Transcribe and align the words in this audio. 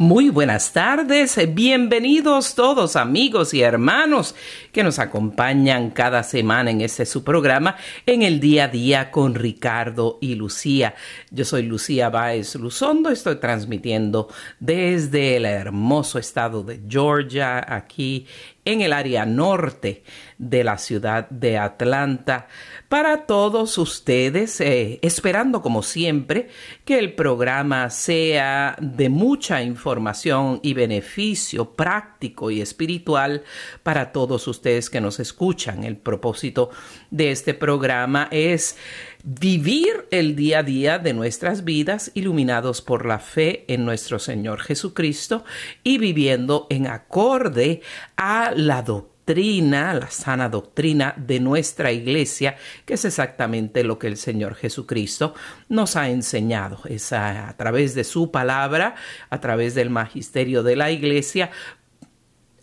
Muy 0.00 0.30
buenas 0.30 0.72
tardes, 0.72 1.38
bienvenidos 1.54 2.54
todos 2.54 2.96
amigos 2.96 3.52
y 3.52 3.60
hermanos 3.60 4.34
que 4.72 4.82
nos 4.82 4.98
acompañan 4.98 5.90
cada 5.90 6.22
semana 6.22 6.70
en 6.70 6.80
este 6.80 7.04
su 7.04 7.22
programa 7.22 7.76
en 8.06 8.22
el 8.22 8.40
día 8.40 8.64
a 8.64 8.68
día 8.68 9.10
con 9.10 9.34
Ricardo 9.34 10.16
y 10.22 10.36
Lucía. 10.36 10.94
Yo 11.30 11.44
soy 11.44 11.64
Lucía 11.64 12.08
Báez 12.08 12.54
Luzondo, 12.54 13.10
estoy 13.10 13.36
transmitiendo 13.36 14.28
desde 14.58 15.36
el 15.36 15.44
hermoso 15.44 16.18
estado 16.18 16.62
de 16.62 16.80
Georgia, 16.88 17.62
aquí 17.68 18.26
en 18.64 18.80
el 18.80 18.94
área 18.94 19.26
norte 19.26 20.02
de 20.38 20.64
la 20.64 20.78
ciudad 20.78 21.28
de 21.28 21.58
Atlanta 21.58 22.48
para 22.90 23.24
todos 23.26 23.78
ustedes, 23.78 24.60
eh, 24.60 24.98
esperando 25.02 25.62
como 25.62 25.84
siempre 25.84 26.48
que 26.84 26.98
el 26.98 27.12
programa 27.14 27.88
sea 27.88 28.74
de 28.80 29.08
mucha 29.08 29.62
información 29.62 30.58
y 30.64 30.74
beneficio 30.74 31.70
práctico 31.76 32.50
y 32.50 32.60
espiritual 32.60 33.44
para 33.84 34.10
todos 34.10 34.48
ustedes 34.48 34.90
que 34.90 35.00
nos 35.00 35.20
escuchan. 35.20 35.84
El 35.84 35.98
propósito 35.98 36.70
de 37.12 37.30
este 37.30 37.54
programa 37.54 38.26
es 38.32 38.76
vivir 39.22 40.08
el 40.10 40.34
día 40.34 40.58
a 40.58 40.62
día 40.64 40.98
de 40.98 41.14
nuestras 41.14 41.62
vidas 41.62 42.10
iluminados 42.14 42.82
por 42.82 43.06
la 43.06 43.20
fe 43.20 43.66
en 43.72 43.84
nuestro 43.84 44.18
Señor 44.18 44.62
Jesucristo 44.62 45.44
y 45.84 45.98
viviendo 45.98 46.66
en 46.70 46.88
acorde 46.88 47.82
a 48.16 48.50
la 48.56 48.82
doctrina, 48.82 49.09
la 49.26 50.10
sana 50.10 50.48
doctrina 50.48 51.14
de 51.16 51.38
nuestra 51.38 51.92
iglesia, 51.92 52.56
que 52.84 52.94
es 52.94 53.04
exactamente 53.04 53.84
lo 53.84 53.98
que 53.98 54.08
el 54.08 54.16
Señor 54.16 54.56
Jesucristo 54.56 55.34
nos 55.68 55.94
ha 55.96 56.08
enseñado. 56.08 56.80
Es 56.86 57.12
a, 57.12 57.48
a 57.48 57.56
través 57.56 57.94
de 57.94 58.04
su 58.04 58.30
palabra, 58.32 58.96
a 59.28 59.40
través 59.40 59.74
del 59.74 59.90
magisterio 59.90 60.62
de 60.62 60.76
la 60.76 60.90
iglesia, 60.90 61.50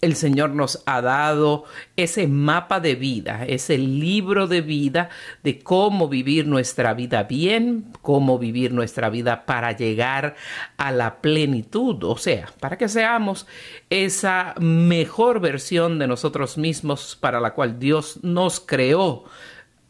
el 0.02 0.16
Señor 0.16 0.52
nos 0.52 0.84
ha 0.86 1.02
dado 1.02 1.66
ese 1.95 2.28
mapa 2.28 2.80
de 2.80 2.95
vida, 2.95 3.45
ese 3.45 3.78
libro 3.78 4.48
de 4.48 4.62
vida 4.62 5.09
de 5.44 5.59
cómo 5.59 6.08
vivir 6.08 6.48
nuestra 6.48 6.94
vida 6.94 7.23
bien, 7.23 7.86
cómo 8.02 8.38
vivir 8.39 8.72
nuestra 8.73 9.09
vida 9.09 9.45
para 9.45 9.72
llegar 9.72 10.36
a 10.78 10.92
la 10.92 11.22
plenitud, 11.22 12.04
o 12.04 12.17
sea, 12.17 12.49
para 12.60 12.77
que 12.77 12.88
seamos 12.88 13.48
esa 13.89 14.54
mejor 14.60 15.39
versión 15.39 15.99
de 15.99 16.08
nosotros 16.08 16.58
mismos 16.58 17.17
para 17.20 17.39
la 17.39 17.54
cual 17.54 17.80
Dios 17.80 18.20
nos 18.23 18.60
creó 18.60 19.26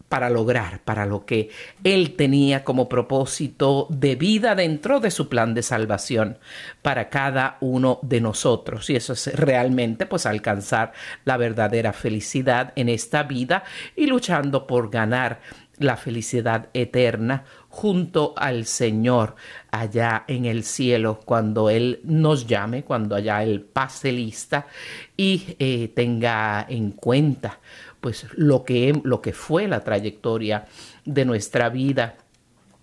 para 0.09 0.29
lograr, 0.29 0.79
para 0.84 1.06
lo 1.06 1.25
que 1.25 1.50
Él 1.84 2.16
tenía 2.16 2.63
como 2.63 2.88
propósito 2.88 3.88
de 3.90 4.16
vida 4.16 4.56
dentro 4.56 5.00
de 5.00 5.12
su 5.12 5.28
plan 5.28 5.53
de 5.53 5.63
salvación 5.63 6.38
para 6.81 7.09
cada 7.09 7.57
uno 7.59 8.00
de 8.01 8.22
nosotros. 8.22 8.90
Y 8.90 8.95
eso 8.95 9.13
es 9.13 9.34
realmente 9.35 10.06
pues 10.06 10.25
alcanzar 10.25 10.94
la 11.25 11.38
verdadera 11.38 11.94
felicidad 11.94 12.73
en 12.75 12.90
esta 12.90 13.23
vida 13.23 13.63
y 13.95 14.07
luchando 14.07 14.66
por 14.66 14.90
ganar 14.90 15.41
la 15.79 15.95
felicidad 15.95 16.69
eterna 16.74 17.45
junto 17.69 18.34
al 18.35 18.66
Señor 18.66 19.35
allá 19.69 20.24
en 20.28 20.45
el 20.45 20.63
cielo 20.63 21.19
cuando 21.24 21.69
Él 21.69 22.00
nos 22.03 22.47
llame, 22.47 22.84
cuando 22.84 23.16
allá 23.16 23.44
Él 23.44 23.62
pase 23.62 24.12
lista 24.12 24.66
y 25.16 25.56
eh, 25.59 25.91
tenga 25.95 26.66
en 26.68 26.91
cuenta 26.91 27.59
pues 28.07 28.25
lo 28.38 28.63
que, 28.63 28.97
lo 29.03 29.22
que 29.22 29.34
fue 29.34 29.68
la 29.68 29.84
trayectoria 29.84 30.66
de 31.03 31.25
nuestra 31.25 31.68
vida. 31.68 32.16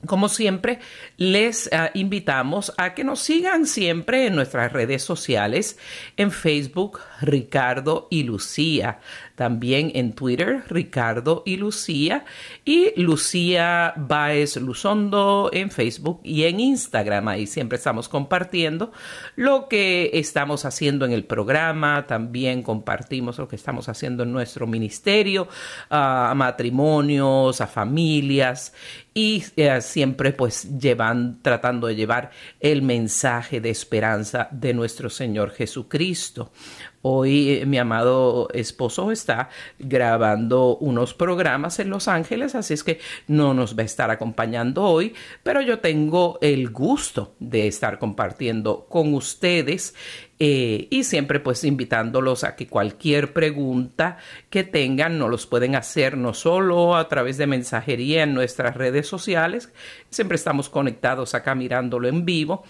Como 0.05 0.29
siempre, 0.29 0.81
les 1.17 1.67
uh, 1.69 1.89
invitamos 1.95 2.75
a 2.77 2.93
que 2.93 3.05
nos 3.05 3.21
sigan 3.21 3.67
siempre 3.67 4.27
en 4.27 4.37
nuestras 4.37 4.71
redes 4.71 5.03
sociales, 5.03 5.79
en 6.19 6.31
Facebook, 6.31 7.01
Ricardo 7.25 8.09
y 8.11 8.23
Lucía 8.23 9.01
también 9.35 9.91
en 9.95 10.13
Twitter, 10.13 10.63
Ricardo 10.69 11.43
y 11.45 11.57
Lucía, 11.57 12.25
y 12.65 12.93
Lucía 13.01 13.93
Baez 13.97 14.57
Luzondo 14.57 15.51
en 15.53 15.71
Facebook 15.71 16.21
y 16.23 16.45
en 16.45 16.61
Instagram. 16.61 17.29
Ahí 17.29 17.47
siempre 17.47 17.77
estamos 17.77 18.09
compartiendo 18.09 18.93
lo 19.35 19.69
que 19.69 20.11
estamos 20.15 20.65
haciendo 20.65 21.05
en 21.05 21.13
el 21.13 21.25
programa, 21.25 22.07
también 22.07 22.63
compartimos 22.63 23.39
lo 23.39 23.49
que 23.49 23.57
estamos 23.57 23.89
haciendo 23.89 24.23
en 24.23 24.33
nuestro 24.33 24.67
ministerio, 24.67 25.49
a 25.91 26.33
matrimonios, 26.37 27.61
a 27.61 27.67
familias 27.67 28.73
y 29.13 29.45
eh, 29.57 29.81
siempre 29.81 30.33
pues 30.33 30.79
llevan 30.79 31.41
tratando 31.43 31.87
de 31.87 31.97
llevar 31.97 32.31
el 32.61 32.83
mensaje 32.83 33.61
de 33.61 33.71
esperanza 33.71 34.49
de 34.51 34.75
nuestro 34.75 35.11
Señor 35.11 35.51
Jesucristo. 35.51 36.53
Hoy 37.07 37.51
eh, 37.51 37.67
mi 37.67 37.77
amado 37.77 38.49
esposo 38.55 39.13
está 39.13 39.51
grabando 39.79 40.79
unos 40.79 41.13
programas 41.13 41.79
en 41.79 41.91
Los 41.91 42.09
Ángeles, 42.09 42.55
así 42.55 42.73
es 42.73 42.83
que 42.83 42.99
no 43.29 43.53
nos 43.53 43.77
va 43.77 43.83
a 43.83 43.85
estar 43.85 44.11
acompañando 44.11 44.85
hoy, 44.85 45.13
pero 45.43 45.61
yo 45.61 45.81
tengo 45.81 46.39
el 46.41 46.71
gusto 46.71 47.35
de 47.41 47.67
estar 47.67 47.99
compartiendo 47.99 48.87
con 48.89 49.13
ustedes 49.13 49.95
eh, 50.39 50.89
y 50.89 51.05
siempre 51.05 51.41
pues 51.41 51.63
invitándolos 51.65 52.43
a 52.43 52.57
que 52.57 52.69
cualquier 52.69 53.35
pregunta 53.35 54.17
que 54.49 54.65
tengan 54.65 55.19
nos 55.19 55.29
los 55.29 55.47
pueden 55.47 55.77
hacer 55.77 56.17
no 56.17 56.33
solo 56.33 56.97
a 56.97 57.07
través 57.09 57.37
de 57.37 57.47
mensajería 57.47 58.23
en 58.23 58.33
nuestras 58.33 58.79
redes 58.79 59.07
sociales, 59.07 59.71
siempre 60.09 60.37
estamos 60.37 60.71
conectados 60.71 61.35
acá 61.35 61.55
mirándolo 61.55 62.09
en 62.09 62.25
vivo, 62.25 62.65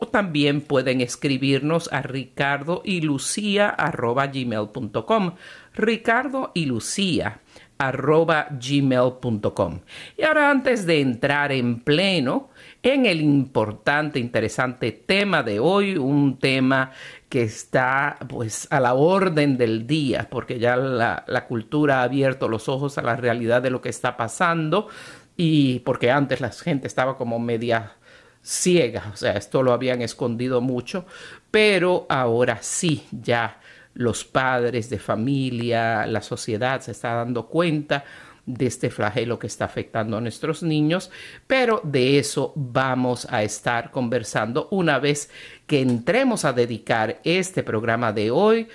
o 0.00 0.06
también 0.06 0.60
pueden 0.60 1.00
escribirnos 1.00 1.92
a 1.92 2.02
ricardo 2.02 2.82
y 2.84 3.00
lucía 3.00 3.68
arroba 3.68 4.26
gmail.com 4.26 5.34
ricardo 5.74 6.52
y 6.54 6.66
lucía 6.66 7.40
arroba 7.78 8.46
gmail.com 8.50 9.80
y 10.16 10.22
ahora 10.22 10.50
antes 10.50 10.86
de 10.86 11.00
entrar 11.00 11.52
en 11.52 11.80
pleno 11.80 12.50
en 12.82 13.06
el 13.06 13.20
importante 13.20 14.18
interesante 14.20 14.92
tema 14.92 15.42
de 15.42 15.58
hoy 15.58 15.96
un 15.96 16.38
tema 16.38 16.92
que 17.28 17.42
está 17.42 18.16
pues 18.28 18.68
a 18.70 18.78
la 18.78 18.94
orden 18.94 19.56
del 19.56 19.86
día 19.86 20.28
porque 20.30 20.58
ya 20.58 20.76
la, 20.76 21.24
la 21.26 21.46
cultura 21.46 22.00
ha 22.00 22.04
abierto 22.04 22.48
los 22.48 22.68
ojos 22.68 22.96
a 22.98 23.02
la 23.02 23.16
realidad 23.16 23.60
de 23.60 23.70
lo 23.70 23.80
que 23.80 23.88
está 23.88 24.16
pasando 24.16 24.88
y 25.36 25.80
porque 25.80 26.10
antes 26.10 26.40
la 26.40 26.50
gente 26.50 26.86
estaba 26.86 27.16
como 27.16 27.38
media 27.38 27.96
ciega, 28.44 29.10
o 29.12 29.16
sea, 29.16 29.32
esto 29.32 29.62
lo 29.62 29.72
habían 29.72 30.02
escondido 30.02 30.60
mucho, 30.60 31.06
pero 31.50 32.06
ahora 32.10 32.58
sí, 32.60 33.06
ya 33.10 33.58
los 33.94 34.24
padres 34.24 34.90
de 34.90 34.98
familia, 34.98 36.06
la 36.06 36.20
sociedad 36.20 36.80
se 36.82 36.90
está 36.90 37.14
dando 37.14 37.46
cuenta 37.46 38.04
de 38.44 38.66
este 38.66 38.90
flagelo 38.90 39.38
que 39.38 39.46
está 39.46 39.64
afectando 39.64 40.18
a 40.18 40.20
nuestros 40.20 40.62
niños, 40.62 41.10
pero 41.46 41.80
de 41.82 42.18
eso 42.18 42.52
vamos 42.54 43.26
a 43.30 43.42
estar 43.42 43.90
conversando 43.90 44.68
una 44.70 44.98
vez 44.98 45.30
que 45.66 45.80
entremos 45.80 46.44
a 46.44 46.52
dedicar 46.52 47.20
este 47.24 47.62
programa 47.62 48.12
de 48.12 48.30
hoy 48.30 48.68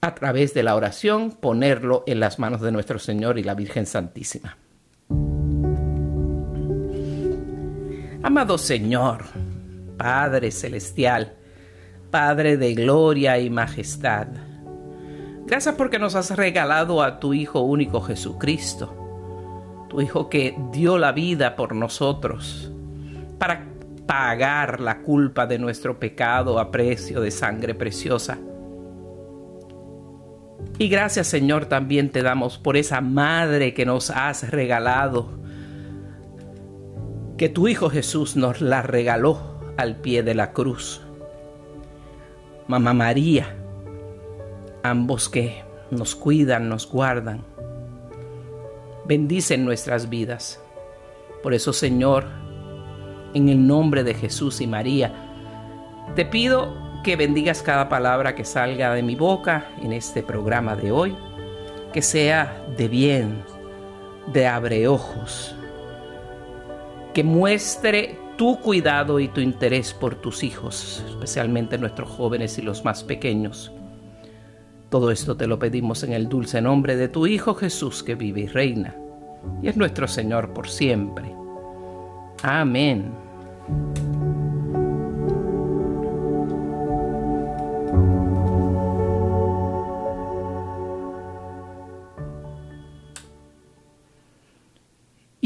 a 0.00 0.14
través 0.14 0.54
de 0.54 0.62
la 0.62 0.76
oración, 0.76 1.32
ponerlo 1.32 2.04
en 2.06 2.20
las 2.20 2.38
manos 2.38 2.62
de 2.62 2.72
nuestro 2.72 2.98
Señor 2.98 3.38
y 3.38 3.42
la 3.42 3.54
Virgen 3.54 3.84
Santísima. 3.84 4.56
Amado 8.26 8.58
Señor, 8.58 9.22
Padre 9.96 10.50
Celestial, 10.50 11.34
Padre 12.10 12.56
de 12.56 12.74
gloria 12.74 13.38
y 13.38 13.50
majestad, 13.50 14.26
gracias 15.46 15.76
porque 15.76 16.00
nos 16.00 16.16
has 16.16 16.36
regalado 16.36 17.04
a 17.04 17.20
tu 17.20 17.34
Hijo 17.34 17.60
único 17.60 18.00
Jesucristo, 18.00 19.86
tu 19.88 20.00
Hijo 20.00 20.28
que 20.28 20.58
dio 20.72 20.98
la 20.98 21.12
vida 21.12 21.54
por 21.54 21.72
nosotros, 21.76 22.72
para 23.38 23.64
pagar 24.08 24.80
la 24.80 25.02
culpa 25.02 25.46
de 25.46 25.60
nuestro 25.60 26.00
pecado 26.00 26.58
a 26.58 26.72
precio 26.72 27.20
de 27.20 27.30
sangre 27.30 27.76
preciosa. 27.76 28.38
Y 30.78 30.88
gracias 30.88 31.28
Señor 31.28 31.66
también 31.66 32.10
te 32.10 32.24
damos 32.24 32.58
por 32.58 32.76
esa 32.76 33.00
madre 33.00 33.72
que 33.72 33.86
nos 33.86 34.10
has 34.10 34.50
regalado, 34.50 35.45
que 37.36 37.48
tu 37.50 37.68
Hijo 37.68 37.90
Jesús 37.90 38.34
nos 38.36 38.60
la 38.62 38.82
regaló 38.82 39.38
al 39.76 39.96
pie 39.96 40.22
de 40.22 40.34
la 40.34 40.52
cruz. 40.52 41.02
Mamá 42.66 42.94
María, 42.94 43.54
ambos 44.82 45.28
que 45.28 45.62
nos 45.90 46.16
cuidan, 46.16 46.68
nos 46.68 46.90
guardan, 46.90 47.44
bendicen 49.04 49.64
nuestras 49.64 50.08
vidas. 50.08 50.60
Por 51.42 51.52
eso 51.52 51.72
Señor, 51.72 52.24
en 53.34 53.50
el 53.50 53.66
nombre 53.66 54.02
de 54.02 54.14
Jesús 54.14 54.62
y 54.62 54.66
María, 54.66 55.12
te 56.14 56.24
pido 56.24 56.74
que 57.04 57.16
bendigas 57.16 57.62
cada 57.62 57.88
palabra 57.88 58.34
que 58.34 58.44
salga 58.44 58.94
de 58.94 59.02
mi 59.02 59.14
boca 59.14 59.68
en 59.82 59.92
este 59.92 60.22
programa 60.22 60.74
de 60.74 60.90
hoy, 60.90 61.16
que 61.92 62.00
sea 62.00 62.64
de 62.78 62.88
bien, 62.88 63.44
de 64.32 64.46
abre 64.46 64.88
ojos, 64.88 65.55
que 67.16 67.24
muestre 67.24 68.18
tu 68.36 68.60
cuidado 68.60 69.18
y 69.20 69.28
tu 69.28 69.40
interés 69.40 69.94
por 69.94 70.16
tus 70.16 70.42
hijos, 70.42 71.02
especialmente 71.08 71.78
nuestros 71.78 72.10
jóvenes 72.10 72.58
y 72.58 72.62
los 72.62 72.84
más 72.84 73.04
pequeños. 73.04 73.72
Todo 74.90 75.10
esto 75.10 75.34
te 75.34 75.46
lo 75.46 75.58
pedimos 75.58 76.02
en 76.02 76.12
el 76.12 76.28
dulce 76.28 76.60
nombre 76.60 76.94
de 76.94 77.08
tu 77.08 77.26
Hijo 77.26 77.54
Jesús 77.54 78.02
que 78.02 78.16
vive 78.16 78.42
y 78.42 78.46
reina, 78.48 78.94
y 79.62 79.68
es 79.68 79.78
nuestro 79.78 80.06
Señor 80.06 80.52
por 80.52 80.68
siempre. 80.68 81.34
Amén. 82.42 83.10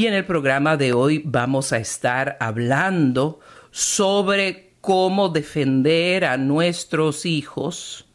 Y 0.01 0.07
en 0.07 0.15
el 0.15 0.25
programa 0.25 0.77
de 0.77 0.93
hoy 0.93 1.21
vamos 1.23 1.71
a 1.71 1.77
estar 1.77 2.35
hablando 2.39 3.39
sobre 3.69 4.73
cómo 4.81 5.29
defender 5.29 6.25
a 6.25 6.37
nuestros 6.37 7.23
hijos 7.27 8.07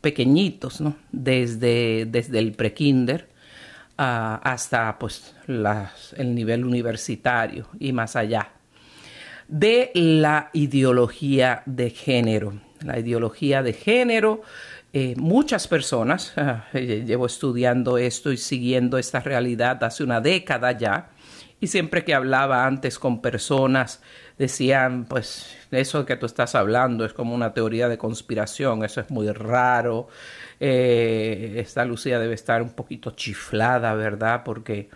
pequeñitos, 0.00 0.80
¿no? 0.80 0.96
Desde, 1.12 2.06
desde 2.06 2.40
el 2.40 2.50
prekinder 2.54 3.28
uh, 3.90 4.42
hasta 4.42 4.98
pues, 4.98 5.36
el 5.46 6.34
nivel 6.34 6.64
universitario 6.64 7.68
y 7.78 7.92
más 7.92 8.16
allá 8.16 8.50
de 9.46 9.92
la 9.94 10.50
ideología 10.52 11.62
de 11.64 11.90
género. 11.90 12.60
La 12.80 12.98
ideología 12.98 13.62
de 13.62 13.72
género, 13.72 14.42
eh, 14.96 15.16
muchas 15.16 15.66
personas, 15.66 16.32
eh, 16.72 17.02
llevo 17.04 17.26
estudiando 17.26 17.98
esto 17.98 18.30
y 18.30 18.36
siguiendo 18.36 18.96
esta 18.96 19.18
realidad 19.18 19.82
hace 19.82 20.04
una 20.04 20.20
década 20.20 20.70
ya, 20.70 21.10
y 21.58 21.66
siempre 21.66 22.04
que 22.04 22.14
hablaba 22.14 22.64
antes 22.64 23.00
con 23.00 23.20
personas, 23.20 24.00
decían, 24.38 25.06
pues 25.06 25.56
eso 25.72 26.06
que 26.06 26.14
tú 26.14 26.26
estás 26.26 26.54
hablando 26.54 27.04
es 27.04 27.12
como 27.12 27.34
una 27.34 27.52
teoría 27.52 27.88
de 27.88 27.98
conspiración, 27.98 28.84
eso 28.84 29.00
es 29.00 29.10
muy 29.10 29.28
raro. 29.32 30.06
Eh, 30.60 31.54
esta 31.56 31.84
Lucía 31.84 32.20
debe 32.20 32.34
estar 32.34 32.62
un 32.62 32.74
poquito 32.74 33.10
chiflada, 33.10 33.94
¿verdad? 33.94 34.42
Porque 34.44 34.90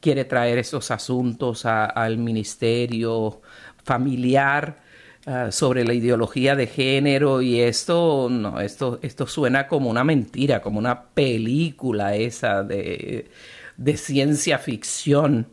quiere 0.00 0.24
traer 0.24 0.58
esos 0.58 0.90
asuntos 0.90 1.64
al 1.64 2.18
ministerio 2.18 3.40
familiar 3.84 4.83
ah, 5.26 5.50
sobre 5.50 5.84
la 5.84 5.94
ideología 5.94 6.56
de 6.56 6.66
género 6.66 7.42
y 7.42 7.60
esto 7.60 8.28
no 8.30 8.60
esto 8.60 8.98
esto 9.02 9.26
suena 9.26 9.66
como 9.66 9.90
una 9.90 10.04
mentira 10.04 10.60
como 10.60 10.78
una 10.78 11.08
película 11.08 12.14
esa 12.16 12.62
de, 12.62 13.30
de 13.76 13.96
ciencia 13.96 14.58
ficción. 14.58 15.46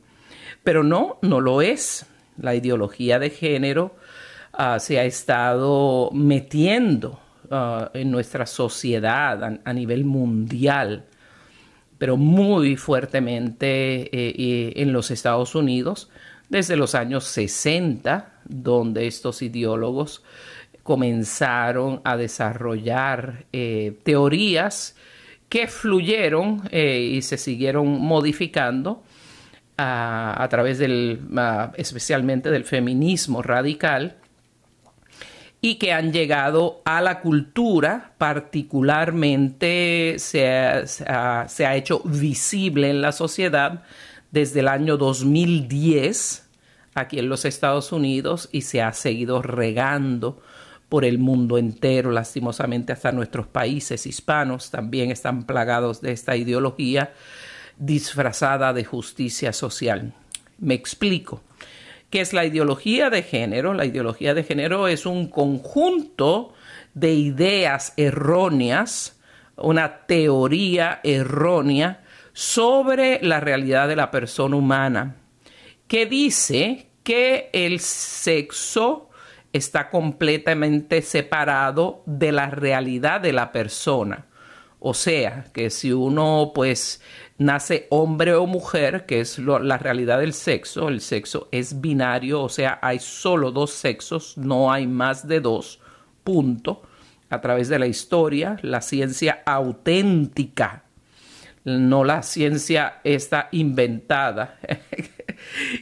Pero 0.64 0.84
no 0.84 1.18
no 1.22 1.42
lo 1.42 1.62
es. 1.62 2.06
La 2.38 2.56
ideología 2.56 3.20
de 3.20 3.30
género 3.30 3.96
ah, 4.54 4.80
se 4.80 5.00
ha 5.00 5.06
estado 5.06 6.10
metiendo 6.14 7.20
ah, 7.50 7.92
en 7.94 8.12
nuestra 8.12 8.46
sociedad 8.46 9.60
a, 9.64 9.74
nivel 9.74 10.06
mundial 10.06 11.06
pero 11.98 12.18
muy 12.18 12.78
fuertemente 12.78 14.10
eh, 14.12 14.74
en 14.78 14.92
los 14.92 15.12
Estados 15.12 15.54
Unidos 15.54 16.10
desde 16.52 16.76
los 16.76 16.96
años 16.96 17.24
60, 17.24 18.31
donde 18.46 19.08
estos 19.08 19.42
ideólogos 19.42 20.24
comenzaron 20.84 22.02
a 22.04 22.18
desarrollar 22.18 23.46
eh, 23.54 24.00
teorías 24.04 24.96
que 25.50 25.68
fluyeron 25.68 26.64
eh, 26.72 27.00
y 27.00 27.22
se 27.22 27.38
siguieron 27.38 28.00
modificando 28.00 29.04
a, 29.78 30.48
través 30.50 30.78
del, 30.78 31.22
especialmente 31.76 32.52
del 32.52 32.66
feminismo 32.66 33.42
radical, 33.42 34.18
y 35.60 35.76
que 35.76 35.92
han 35.92 36.14
llegado 36.14 36.82
a 36.86 37.02
la 37.02 37.20
cultura, 37.20 38.14
particularmente 38.18 40.16
se 40.18 40.48
ha 40.48 41.76
hecho 41.76 42.02
visible 42.04 42.90
en 42.90 43.02
la 43.02 43.12
sociedad 43.12 43.84
desde 44.32 44.62
el 44.62 44.68
año 44.68 44.98
2010 44.98 46.51
aquí 46.94 47.20
en 47.20 47.30
los 47.30 47.46
Estados 47.46 47.92
Unidos 47.92 48.50
y 48.52 48.62
se 48.62 48.82
ha 48.82 48.94
seguido 48.94 49.42
regando 49.42 50.42
por 50.90 51.06
el 51.06 51.20
mundo 51.20 51.58
entero. 51.58 52.12
Lastimosamente 52.12 52.92
hasta 52.92 53.12
nuestros 53.12 53.48
países 53.48 54.06
hispanos 54.06 54.72
también 54.72 55.10
están 55.10 55.46
plagados 55.46 56.02
de 56.02 56.12
esta 56.12 56.36
ideología 56.36 57.14
disfrazada 57.78 58.74
de 58.74 58.84
justicia 58.84 59.54
social. 59.54 60.14
Me 60.60 60.74
explico. 60.74 61.42
¿Qué 62.10 62.20
es 62.20 62.34
la 62.34 62.46
ideología 62.46 63.10
de 63.10 63.24
género? 63.24 63.74
La 63.74 63.86
ideología 63.86 64.34
de 64.34 64.44
género 64.44 64.90
es 64.90 65.06
un 65.06 65.30
conjunto 65.30 66.54
de 66.94 67.14
ideas 67.14 67.94
erróneas, 67.96 69.18
una 69.56 70.06
teoría 70.08 71.00
errónea 71.04 72.04
sobre 72.34 73.20
la 73.24 73.40
realidad 73.40 73.88
de 73.88 73.96
la 73.96 74.12
persona 74.12 74.58
humana, 74.58 75.16
que 75.88 76.06
dice 76.06 76.91
que 77.04 77.50
el 77.54 77.80
sexo 77.80 79.10
está 79.54 79.90
completamente 79.90 81.02
separado 81.02 82.04
de 82.06 82.32
la 82.32 82.50
realidad 82.50 83.22
de 83.22 83.34
la 83.34 83.52
persona. 83.52 84.28
O 84.80 84.94
sea, 84.94 85.46
que 85.54 85.70
si 85.70 85.92
uno 85.92 86.52
pues 86.56 87.02
nace 87.38 87.88
hombre 87.90 88.34
o 88.34 88.48
mujer, 88.48 89.06
que 89.06 89.20
es 89.20 89.38
la 89.38 89.78
realidad 89.78 90.20
del 90.20 90.34
sexo, 90.34 90.90
el 90.90 91.02
sexo 91.02 91.50
es 91.52 91.82
binario, 91.82 92.42
o 92.42 92.50
sea, 92.50 92.80
hay 92.82 93.00
solo 93.00 93.52
dos 93.52 93.72
sexos, 93.72 94.38
no 94.38 94.72
hay 94.72 94.88
más 94.88 95.28
de 95.28 95.40
dos, 95.40 95.80
punto. 96.24 96.84
A 97.30 97.40
través 97.40 97.70
de 97.70 97.80
la 97.80 97.88
historia, 97.88 98.58
la 98.62 98.82
ciencia 98.82 99.42
auténtica 99.46 100.84
no 101.64 102.04
la 102.04 102.24
ciencia 102.24 103.02
está 103.04 103.50
inventada, 103.52 104.58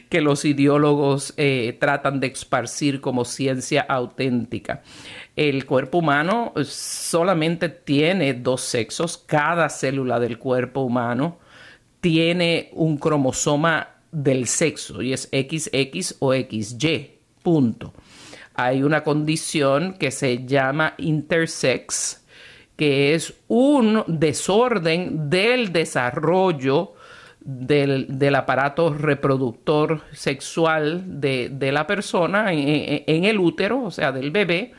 que 0.08 0.20
los 0.20 0.44
ideólogos 0.44 1.34
eh, 1.36 1.76
tratan 1.80 2.20
de 2.20 2.28
esparcir 2.28 3.00
como 3.00 3.24
ciencia 3.24 3.82
auténtica. 3.82 4.82
El 5.36 5.66
cuerpo 5.66 5.98
humano 5.98 6.52
solamente 6.64 7.68
tiene 7.68 8.34
dos 8.34 8.62
sexos, 8.62 9.18
cada 9.18 9.68
célula 9.68 10.20
del 10.20 10.38
cuerpo 10.38 10.80
humano 10.80 11.38
tiene 12.00 12.70
un 12.72 12.96
cromosoma 12.96 13.88
del 14.10 14.46
sexo 14.46 15.02
y 15.02 15.12
es 15.12 15.28
XX 15.32 16.16
o 16.18 16.32
XY, 16.32 17.10
punto. 17.42 17.92
Hay 18.54 18.82
una 18.82 19.02
condición 19.02 19.94
que 19.94 20.10
se 20.10 20.44
llama 20.44 20.94
intersex, 20.98 22.24
que 22.76 23.14
es 23.14 23.34
un 23.48 24.04
desorden 24.06 25.30
del 25.30 25.72
desarrollo 25.72 26.94
del, 27.40 28.34
aparato 28.34 28.92
reproductor 28.92 30.02
sexual 30.12 31.20
de, 31.20 31.70
la 31.72 31.86
persona 31.86 32.52
en, 32.52 33.04
en, 33.06 33.24
el 33.24 33.38
útero, 33.38 33.84
o 33.84 33.90
sea, 33.90 34.12
del 34.12 34.30
bebé, 34.30 34.72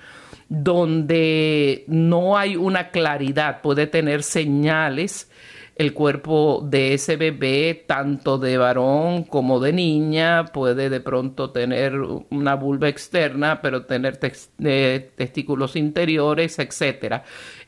donde 0.50 1.86
no 1.88 2.38
hay 2.38 2.56
una 2.56 2.90
claridad, 2.90 3.62
puede 3.62 3.88
tener 3.88 4.24
señales 4.24 5.30
el 5.82 5.94
cuerpo 5.94 6.64
de 6.64 6.94
ese 6.94 7.16
bebé, 7.16 7.86
tanto 7.88 8.38
de 8.38 8.58
varón 8.58 9.24
como 9.24 9.60
de 9.60 9.74
niña, 9.74 10.46
puede 10.46 10.90
de 10.90 11.00
pronto 11.00 11.50
tener 11.50 11.96
una 12.30 12.56
vulva 12.56 12.88
externa, 12.88 13.62
pero 13.62 13.86
tener 13.86 14.20
eh, 14.64 15.12
testículos 15.16 15.76
interiores, 15.76 16.60
etc. 16.60 17.24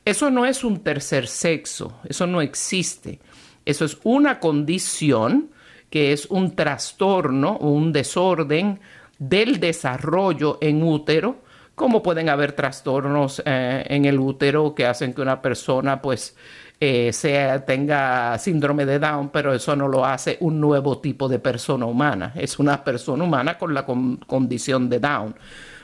Eso 0.06 0.30
no 0.30 0.46
es 0.46 0.64
un 0.64 0.84
tercer 0.84 1.28
sexo, 1.28 2.00
eso 2.08 2.28
no 2.28 2.42
existe. 2.42 3.20
Eso 3.65 3.86
es 3.86 3.98
una 4.03 4.39
condición 4.39 5.50
que 5.89 6.12
es 6.12 6.25
un 6.25 6.55
trastorno, 6.55 7.58
un 7.58 7.93
desorden 7.93 8.79
del 9.20 9.60
desarrollo 9.60 10.58
en 10.60 10.84
útero, 10.84 11.38
como 11.75 12.03
pueden 12.03 12.29
haber 12.29 12.53
trastornos 12.53 13.41
eh, 13.46 13.84
en 13.88 14.05
el 14.05 14.20
útero 14.20 14.75
que 14.75 14.86
hacen 14.86 15.13
que 15.13 15.22
una 15.22 15.41
persona 15.41 16.01
pues 16.01 16.36
eh, 16.79 17.13
sea, 17.13 17.63
tenga 17.63 18.38
síndrome 18.38 18.86
de 18.86 19.00
Down, 19.00 19.29
pero 19.29 19.53
eso 19.53 19.75
no 19.75 19.88
lo 19.88 20.05
hace 20.05 20.38
un 20.41 20.60
nuevo 20.60 21.00
tipo 21.00 21.29
de 21.29 21.39
persona 21.39 21.86
humana, 21.86 22.34
es 22.36 22.60
una 22.60 22.84
persona 22.84 23.24
humana 23.24 23.58
con 23.58 23.74
la 23.74 23.86
condición 23.86 24.89
de 24.89 25.00
Down. 25.00 25.36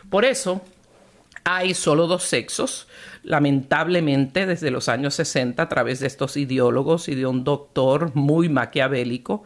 Por 0.10 0.26
eso 0.26 0.62
hay 1.44 1.74
solo 1.74 2.08
dos 2.08 2.24
sexos, 2.24 2.88
lamentablemente 3.24 4.46
desde 4.46 4.72
los 4.72 4.90
años 4.90 5.16
60 5.16 5.64
a 5.64 5.70
través 5.70 6.00
de 6.00 6.08
estos 6.08 6.38
ideólogos 6.38 7.10
y 7.10 7.16
de 7.16 7.26
un 7.26 7.44
doctor 7.44 8.16
muy 8.16 8.50
maquiavélico 8.50 9.44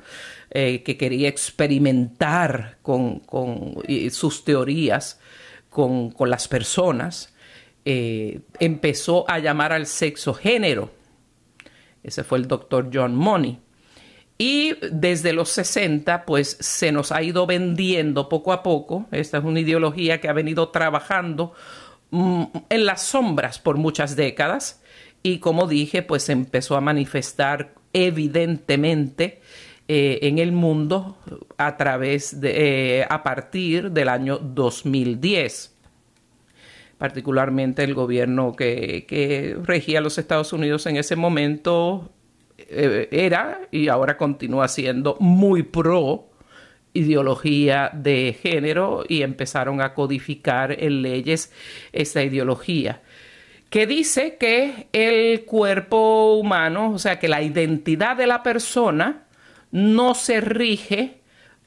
eh, 0.51 0.83
que 0.83 0.97
quería 0.97 1.29
experimentar 1.29 2.77
con, 2.81 3.21
sus 4.11 4.43
teorías 4.43 5.19
con, 5.69 6.13
las 6.19 6.47
personas, 6.47 7.33
eh, 7.85 8.41
empezó 8.59 9.29
a 9.29 9.39
llamar 9.39 9.73
al 9.73 9.87
sexo 9.87 10.33
género. 10.33 10.91
Ese 12.03 12.23
fue 12.23 12.37
el 12.37 12.47
doctor 12.47 12.89
John 12.93 13.15
Money. 13.15 13.59
Y 14.37 14.73
desde 14.91 15.31
los 15.31 15.49
60, 15.49 16.25
pues 16.25 16.57
se 16.59 16.91
nos 16.91 17.11
ha 17.11 17.21
ido 17.21 17.45
vendiendo 17.45 18.29
poco 18.29 18.51
a 18.51 18.63
poco. 18.63 19.05
Esta 19.11 19.37
es 19.37 19.43
una 19.43 19.59
ideología 19.59 20.19
que 20.19 20.27
ha 20.27 20.33
venido 20.33 20.69
trabajando 20.69 21.53
en 22.13 22.85
las 22.85 23.01
sombras 23.01 23.59
por 23.59 23.77
muchas 23.77 24.15
décadas 24.15 24.81
y 25.23 25.39
como 25.39 25.67
dije, 25.67 26.03
pues 26.03 26.29
empezó 26.29 26.75
a 26.75 26.81
manifestar 26.81 27.73
evidentemente 27.93 29.41
eh, 29.87 30.19
en 30.21 30.39
el 30.39 30.51
mundo 30.51 31.17
a 31.57 31.75
través 31.77 32.39
de, 32.39 32.99
eh, 32.99 33.07
a 33.09 33.23
partir 33.23 33.91
del 33.91 34.09
año 34.09 34.37
2010 34.37 35.73
particularmente 36.97 37.83
el 37.83 37.93
gobierno 37.93 38.53
que, 38.53 39.57
regía 39.63 39.99
los 39.99 40.17
Estados 40.17 40.53
Unidos 40.53 40.85
en 40.85 40.95
ese 40.95 41.17
momento 41.17 42.13
eh, 42.57 43.09
era 43.11 43.67
y 43.71 43.89
ahora 43.89 44.15
continúa 44.15 44.69
siendo 44.69 45.17
muy 45.19 45.63
pro 45.63 46.29
ideología 46.93 47.89
de 47.93 48.37
género 48.41 49.03
y 49.07 49.23
empezaron 49.23 49.81
a 49.81 49.93
codificar 49.93 50.71
en 50.71 51.01
leyes 51.01 51.51
esta 51.91 52.23
ideología 52.23 53.01
que 53.73 53.87
dice 53.87 54.37
que 54.37 54.87
el 54.93 55.45
cuerpo 55.45 56.35
humano, 56.35 56.91
o 56.91 56.99
sea, 56.99 57.17
que 57.17 57.27
la 57.27 57.41
identidad 57.41 58.15
de 58.15 58.27
la 58.27 58.43
persona 58.43 59.23
no 59.71 60.13
se 60.13 60.41
rige 60.41 61.21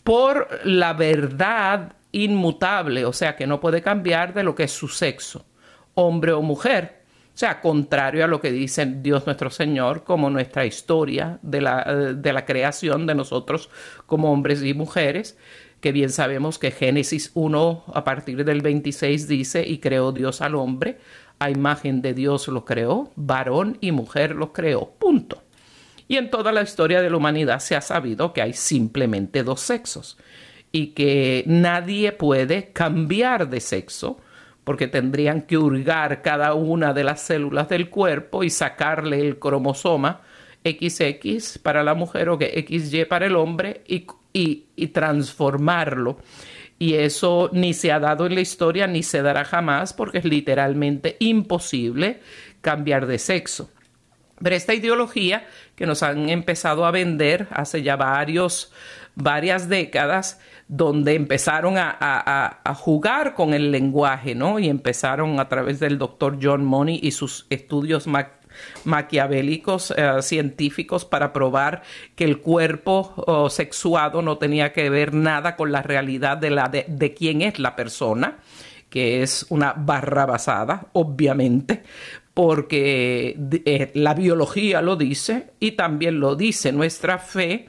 por 0.04 0.48
la 0.62 0.92
verdad 0.92 1.94
inmutable, 2.12 3.04
o 3.04 3.12
sea, 3.12 3.34
que 3.34 3.48
no 3.48 3.58
puede 3.58 3.82
cambiar 3.82 4.34
de 4.34 4.44
lo 4.44 4.54
que 4.54 4.62
es 4.62 4.70
su 4.70 4.86
sexo, 4.86 5.46
hombre 5.94 6.30
o 6.30 6.42
mujer, 6.42 6.95
o 7.36 7.38
sea, 7.38 7.60
contrario 7.60 8.24
a 8.24 8.28
lo 8.28 8.40
que 8.40 8.50
dice 8.50 8.86
Dios 8.86 9.26
nuestro 9.26 9.50
Señor, 9.50 10.04
como 10.04 10.30
nuestra 10.30 10.64
historia 10.64 11.38
de 11.42 11.60
la, 11.60 11.84
de 12.14 12.32
la 12.32 12.46
creación 12.46 13.06
de 13.06 13.14
nosotros 13.14 13.68
como 14.06 14.32
hombres 14.32 14.62
y 14.62 14.72
mujeres, 14.72 15.36
que 15.82 15.92
bien 15.92 16.08
sabemos 16.08 16.58
que 16.58 16.70
Génesis 16.70 17.32
1 17.34 17.84
a 17.92 18.04
partir 18.04 18.42
del 18.42 18.62
26 18.62 19.28
dice, 19.28 19.68
y 19.68 19.80
creó 19.80 20.12
Dios 20.12 20.40
al 20.40 20.54
hombre, 20.54 20.96
a 21.38 21.50
imagen 21.50 22.00
de 22.00 22.14
Dios 22.14 22.48
lo 22.48 22.64
creó, 22.64 23.12
varón 23.16 23.76
y 23.82 23.92
mujer 23.92 24.34
lo 24.34 24.54
creó, 24.54 24.92
punto. 24.98 25.42
Y 26.08 26.16
en 26.16 26.30
toda 26.30 26.52
la 26.52 26.62
historia 26.62 27.02
de 27.02 27.10
la 27.10 27.18
humanidad 27.18 27.58
se 27.58 27.76
ha 27.76 27.82
sabido 27.82 28.32
que 28.32 28.40
hay 28.40 28.54
simplemente 28.54 29.42
dos 29.42 29.60
sexos 29.60 30.16
y 30.72 30.94
que 30.94 31.44
nadie 31.46 32.12
puede 32.12 32.72
cambiar 32.72 33.50
de 33.50 33.60
sexo 33.60 34.20
porque 34.66 34.88
tendrían 34.88 35.42
que 35.42 35.56
hurgar 35.56 36.22
cada 36.22 36.54
una 36.54 36.92
de 36.92 37.04
las 37.04 37.20
células 37.20 37.68
del 37.68 37.88
cuerpo 37.88 38.42
y 38.42 38.50
sacarle 38.50 39.20
el 39.20 39.38
cromosoma 39.38 40.22
XX 40.64 41.58
para 41.58 41.84
la 41.84 41.94
mujer 41.94 42.28
o 42.28 42.36
XY 42.36 43.04
para 43.04 43.26
el 43.26 43.36
hombre 43.36 43.84
y, 43.86 44.08
y, 44.32 44.86
transformarlo. 44.88 46.18
Y 46.80 46.94
eso 46.94 47.48
ni 47.52 47.74
se 47.74 47.92
ha 47.92 48.00
dado 48.00 48.26
en 48.26 48.34
la 48.34 48.40
historia 48.40 48.88
ni 48.88 49.04
se 49.04 49.22
dará 49.22 49.44
jamás 49.44 49.92
porque 49.92 50.18
es 50.18 50.24
literalmente 50.24 51.14
imposible 51.20 52.18
cambiar 52.60 53.06
de 53.06 53.20
sexo. 53.20 53.70
Pero 54.42 54.56
esta 54.56 54.74
ideología 54.74 55.46
que 55.76 55.86
nos 55.86 56.02
han 56.02 56.28
empezado 56.28 56.86
a 56.86 56.90
vender 56.90 57.46
hace 57.52 57.84
ya 57.84 57.94
varios, 57.94 58.72
varias 59.14 59.68
décadas, 59.68 60.40
donde 60.68 61.14
empezaron 61.14 61.74
a, 61.78 62.60
jugar 62.76 63.34
con 63.34 63.54
el 63.54 63.70
lenguaje, 63.70 64.34
¿no? 64.34 64.58
Y 64.58 64.68
empezaron 64.68 65.38
a 65.38 65.48
través 65.48 65.78
del 65.78 65.98
doctor 65.98 66.38
John 66.42 66.64
Money 66.64 66.98
y 67.02 67.12
sus 67.12 67.46
estudios 67.50 68.06
maquiavélicos 68.84 69.94
eh, 69.96 70.22
científicos 70.22 71.04
para 71.04 71.32
probar 71.32 71.82
que 72.16 72.24
el 72.24 72.40
cuerpo 72.40 73.48
sexuado 73.48 74.22
no 74.22 74.38
tenía 74.38 74.72
que 74.72 74.90
ver 74.90 75.14
nada 75.14 75.54
con 75.56 75.70
la 75.70 75.82
realidad 75.82 76.36
de, 76.36 76.50
la, 76.50 76.68
de, 76.68 77.14
quién 77.14 77.42
es 77.42 77.58
la 77.58 77.76
persona 77.76 78.38
que 78.90 79.22
es 79.22 79.46
una 79.50 79.74
barra 79.76 80.26
basada, 80.26 80.86
obviamente, 80.92 81.82
porque 82.32 83.36
eh, 83.64 83.90
la 83.94 84.14
biología 84.14 84.80
lo 84.80 84.96
dice 84.96 85.52
y 85.58 85.72
también 85.72 86.20
lo 86.20 86.36
dice 86.36 86.72
nuestra 86.72 87.18
fe 87.18 87.66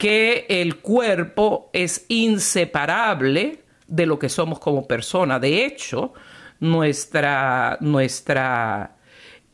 que 0.00 0.46
el 0.48 0.76
cuerpo 0.76 1.68
es 1.74 2.06
inseparable 2.08 3.64
de 3.86 4.06
lo 4.06 4.18
que 4.18 4.30
somos 4.30 4.58
como 4.58 4.88
persona. 4.88 5.38
De 5.38 5.66
hecho, 5.66 6.14
nuestra, 6.58 7.76
nuestra 7.82 8.96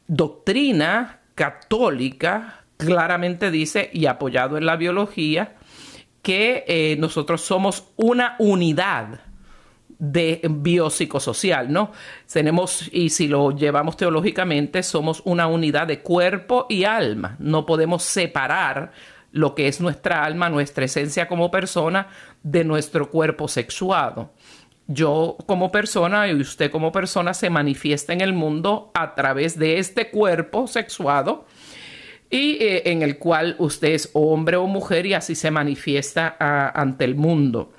doctrina 0.06 1.18
católica 1.34 2.62
claramente 2.76 3.50
dice, 3.50 3.90
y 3.92 4.06
apoyado 4.06 4.56
en 4.56 4.66
la 4.66 4.76
biología, 4.76 5.56
que 6.22 6.64
eh, 6.68 6.94
nosotros 6.96 7.40
somos 7.40 7.88
una 7.96 8.36
unidad 8.38 9.22
de 9.98 10.42
biopsicosocial, 10.48 11.72
¿no? 11.72 11.90
Tenemos, 12.32 12.88
y 12.92 13.10
si 13.10 13.26
lo 13.26 13.50
llevamos 13.50 13.96
teológicamente, 13.96 14.84
somos 14.84 15.22
una 15.24 15.48
unidad 15.48 15.88
de 15.88 16.02
cuerpo 16.02 16.66
y 16.68 16.84
alma. 16.84 17.34
No 17.40 17.66
podemos 17.66 18.04
separar 18.04 18.92
lo 19.36 19.54
que 19.54 19.68
es 19.68 19.80
nuestra 19.80 20.24
alma, 20.24 20.48
nuestra 20.48 20.86
esencia 20.86 21.28
como 21.28 21.50
persona, 21.50 22.08
de 22.42 22.64
nuestro 22.64 23.10
cuerpo 23.10 23.48
sexuado. 23.48 24.32
Yo 24.88 25.36
como 25.46 25.70
persona 25.70 26.28
y 26.28 26.34
usted 26.34 26.70
como 26.70 26.90
persona 26.90 27.34
se 27.34 27.50
manifiesta 27.50 28.12
en 28.12 28.22
el 28.22 28.32
mundo 28.32 28.90
a 28.94 29.14
través 29.14 29.58
de 29.58 29.78
este 29.78 30.10
cuerpo 30.10 30.66
sexuado 30.66 31.44
y 32.30 32.52
eh, 32.62 32.82
en 32.86 33.02
el 33.02 33.18
cual 33.18 33.56
usted 33.58 33.88
es 33.88 34.10
hombre 34.14 34.56
o 34.56 34.66
mujer 34.66 35.04
y 35.06 35.14
así 35.14 35.34
se 35.34 35.50
manifiesta 35.50 36.36
ah, 36.40 36.72
ante 36.74 37.04
el 37.04 37.14
mundo. 37.14 37.72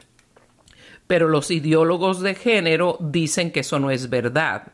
Pero 1.08 1.28
los 1.28 1.50
ideólogos 1.50 2.22
de 2.22 2.36
género 2.36 2.98
dicen 3.00 3.52
que 3.52 3.62
eso 3.62 3.80
no 3.80 3.90
es 3.90 4.10
verdad 4.10 4.74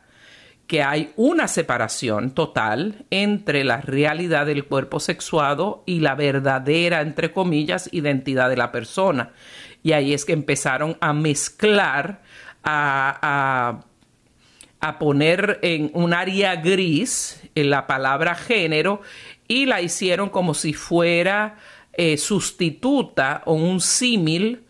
que 0.66 0.82
hay 0.82 1.12
una 1.16 1.46
separación 1.46 2.30
total 2.30 3.04
entre 3.10 3.64
la 3.64 3.80
realidad 3.80 4.46
del 4.46 4.64
cuerpo 4.64 4.98
sexuado 4.98 5.82
y 5.86 6.00
la 6.00 6.14
verdadera, 6.14 7.02
entre 7.02 7.32
comillas, 7.32 7.88
identidad 7.92 8.48
de 8.48 8.56
la 8.56 8.72
persona. 8.72 9.32
Y 9.82 9.92
ahí 9.92 10.14
es 10.14 10.24
que 10.24 10.32
empezaron 10.32 10.96
a 11.00 11.12
mezclar, 11.12 12.22
a, 12.62 13.82
a, 14.80 14.98
poner 14.98 15.58
en 15.62 15.90
un 15.94 16.14
área 16.14 16.56
gris 16.56 17.42
en 17.54 17.70
la 17.70 17.86
palabra 17.86 18.34
género 18.34 19.02
y 19.48 19.66
la 19.66 19.82
hicieron 19.82 20.30
como 20.30 20.54
si 20.54 20.72
fuera 20.72 21.56
eh, 21.92 22.16
sustituta 22.16 23.42
o 23.44 23.54
un 23.54 23.80
símil 23.80 24.64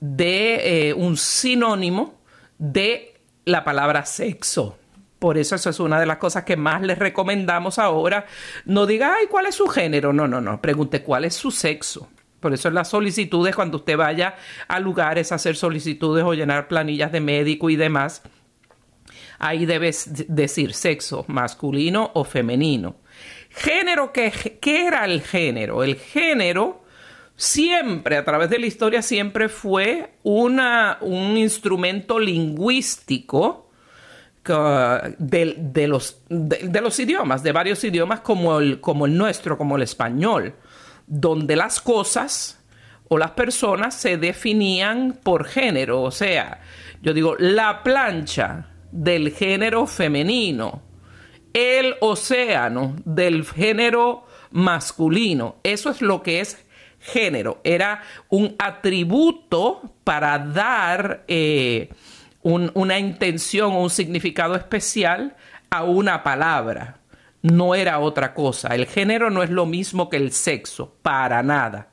de 0.00 0.88
eh, 0.88 0.94
un 0.94 1.16
sinónimo 1.16 2.20
de 2.58 3.14
la 3.44 3.62
palabra 3.64 4.04
sexo. 4.04 4.78
Por 5.22 5.38
eso 5.38 5.54
eso 5.54 5.70
es 5.70 5.78
una 5.78 6.00
de 6.00 6.06
las 6.06 6.16
cosas 6.16 6.42
que 6.42 6.56
más 6.56 6.82
les 6.82 6.98
recomendamos 6.98 7.78
ahora. 7.78 8.26
No 8.64 8.86
diga, 8.86 9.14
ay, 9.16 9.26
¿cuál 9.30 9.46
es 9.46 9.54
su 9.54 9.68
género? 9.68 10.12
No, 10.12 10.26
no, 10.26 10.40
no. 10.40 10.60
Pregunte 10.60 11.04
cuál 11.04 11.24
es 11.24 11.34
su 11.34 11.52
sexo. 11.52 12.10
Por 12.40 12.52
eso 12.52 12.68
las 12.70 12.88
solicitudes, 12.88 13.54
cuando 13.54 13.76
usted 13.76 13.96
vaya 13.96 14.34
a 14.66 14.80
lugares 14.80 15.30
a 15.30 15.36
hacer 15.36 15.54
solicitudes 15.54 16.24
o 16.24 16.34
llenar 16.34 16.66
planillas 16.66 17.12
de 17.12 17.20
médico 17.20 17.70
y 17.70 17.76
demás, 17.76 18.22
ahí 19.38 19.64
debes 19.64 20.26
decir 20.26 20.74
sexo 20.74 21.24
masculino 21.28 22.10
o 22.14 22.24
femenino. 22.24 22.96
Género, 23.48 24.12
¿qué, 24.12 24.58
¿qué 24.60 24.88
era 24.88 25.04
el 25.04 25.22
género? 25.22 25.84
El 25.84 25.94
género 25.94 26.82
siempre, 27.36 28.16
a 28.16 28.24
través 28.24 28.50
de 28.50 28.58
la 28.58 28.66
historia, 28.66 29.02
siempre 29.02 29.48
fue 29.48 30.14
una, 30.24 30.98
un 31.00 31.36
instrumento 31.36 32.18
lingüístico 32.18 33.68
de, 34.44 35.86
los, 35.88 36.98
idiomas, 36.98 37.42
de 37.42 37.52
varios 37.52 37.84
idiomas 37.84 38.20
como 38.20 38.58
el, 38.58 38.80
como 38.80 39.06
el 39.06 39.16
nuestro, 39.16 39.56
como 39.56 39.76
el 39.76 39.82
español, 39.82 40.54
donde 41.06 41.56
las 41.56 41.80
cosas 41.80 42.58
o 43.08 43.18
las 43.18 43.32
personas 43.32 43.94
se 43.94 44.16
definían 44.16 45.18
por 45.22 45.44
género, 45.44 46.02
o 46.02 46.10
sea, 46.10 46.60
yo 47.02 47.12
digo, 47.12 47.36
la 47.38 47.82
plancha 47.82 48.70
del 48.90 49.32
género 49.32 49.86
femenino, 49.86 50.82
el 51.52 51.94
océano 52.00 52.96
del 53.04 53.44
género 53.44 54.24
masculino, 54.50 55.56
eso 55.62 55.90
es 55.90 56.00
lo 56.00 56.22
que 56.22 56.40
es 56.40 56.64
género, 56.98 57.60
era 57.64 58.02
un 58.28 58.54
atributo 58.58 59.94
para 60.04 60.38
dar 60.38 61.24
eh, 61.28 61.90
una 62.42 62.98
intención 62.98 63.72
o 63.72 63.82
un 63.82 63.90
significado 63.90 64.54
especial 64.54 65.36
a 65.70 65.84
una 65.84 66.22
palabra. 66.22 66.98
No 67.42 67.74
era 67.74 67.98
otra 67.98 68.34
cosa. 68.34 68.74
El 68.74 68.86
género 68.86 69.30
no 69.30 69.42
es 69.42 69.50
lo 69.50 69.66
mismo 69.66 70.08
que 70.08 70.16
el 70.16 70.32
sexo, 70.32 70.96
para 71.02 71.42
nada. 71.42 71.88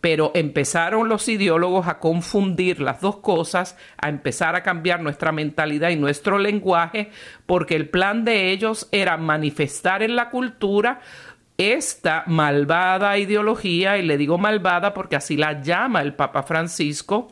Pero 0.00 0.32
empezaron 0.34 1.08
los 1.08 1.28
ideólogos 1.28 1.86
a 1.86 1.98
confundir 1.98 2.80
las 2.80 3.02
dos 3.02 3.16
cosas, 3.16 3.76
a 3.98 4.08
empezar 4.08 4.56
a 4.56 4.62
cambiar 4.62 5.00
nuestra 5.00 5.30
mentalidad 5.30 5.90
y 5.90 5.96
nuestro 5.96 6.38
lenguaje, 6.38 7.10
porque 7.44 7.76
el 7.76 7.90
plan 7.90 8.24
de 8.24 8.50
ellos 8.50 8.88
era 8.92 9.18
manifestar 9.18 10.02
en 10.02 10.16
la 10.16 10.30
cultura 10.30 11.00
esta 11.60 12.24
malvada 12.26 13.18
ideología, 13.18 13.98
y 13.98 14.02
le 14.02 14.16
digo 14.16 14.38
malvada 14.38 14.94
porque 14.94 15.16
así 15.16 15.36
la 15.36 15.60
llama 15.60 16.00
el 16.00 16.14
Papa 16.14 16.42
Francisco, 16.42 17.28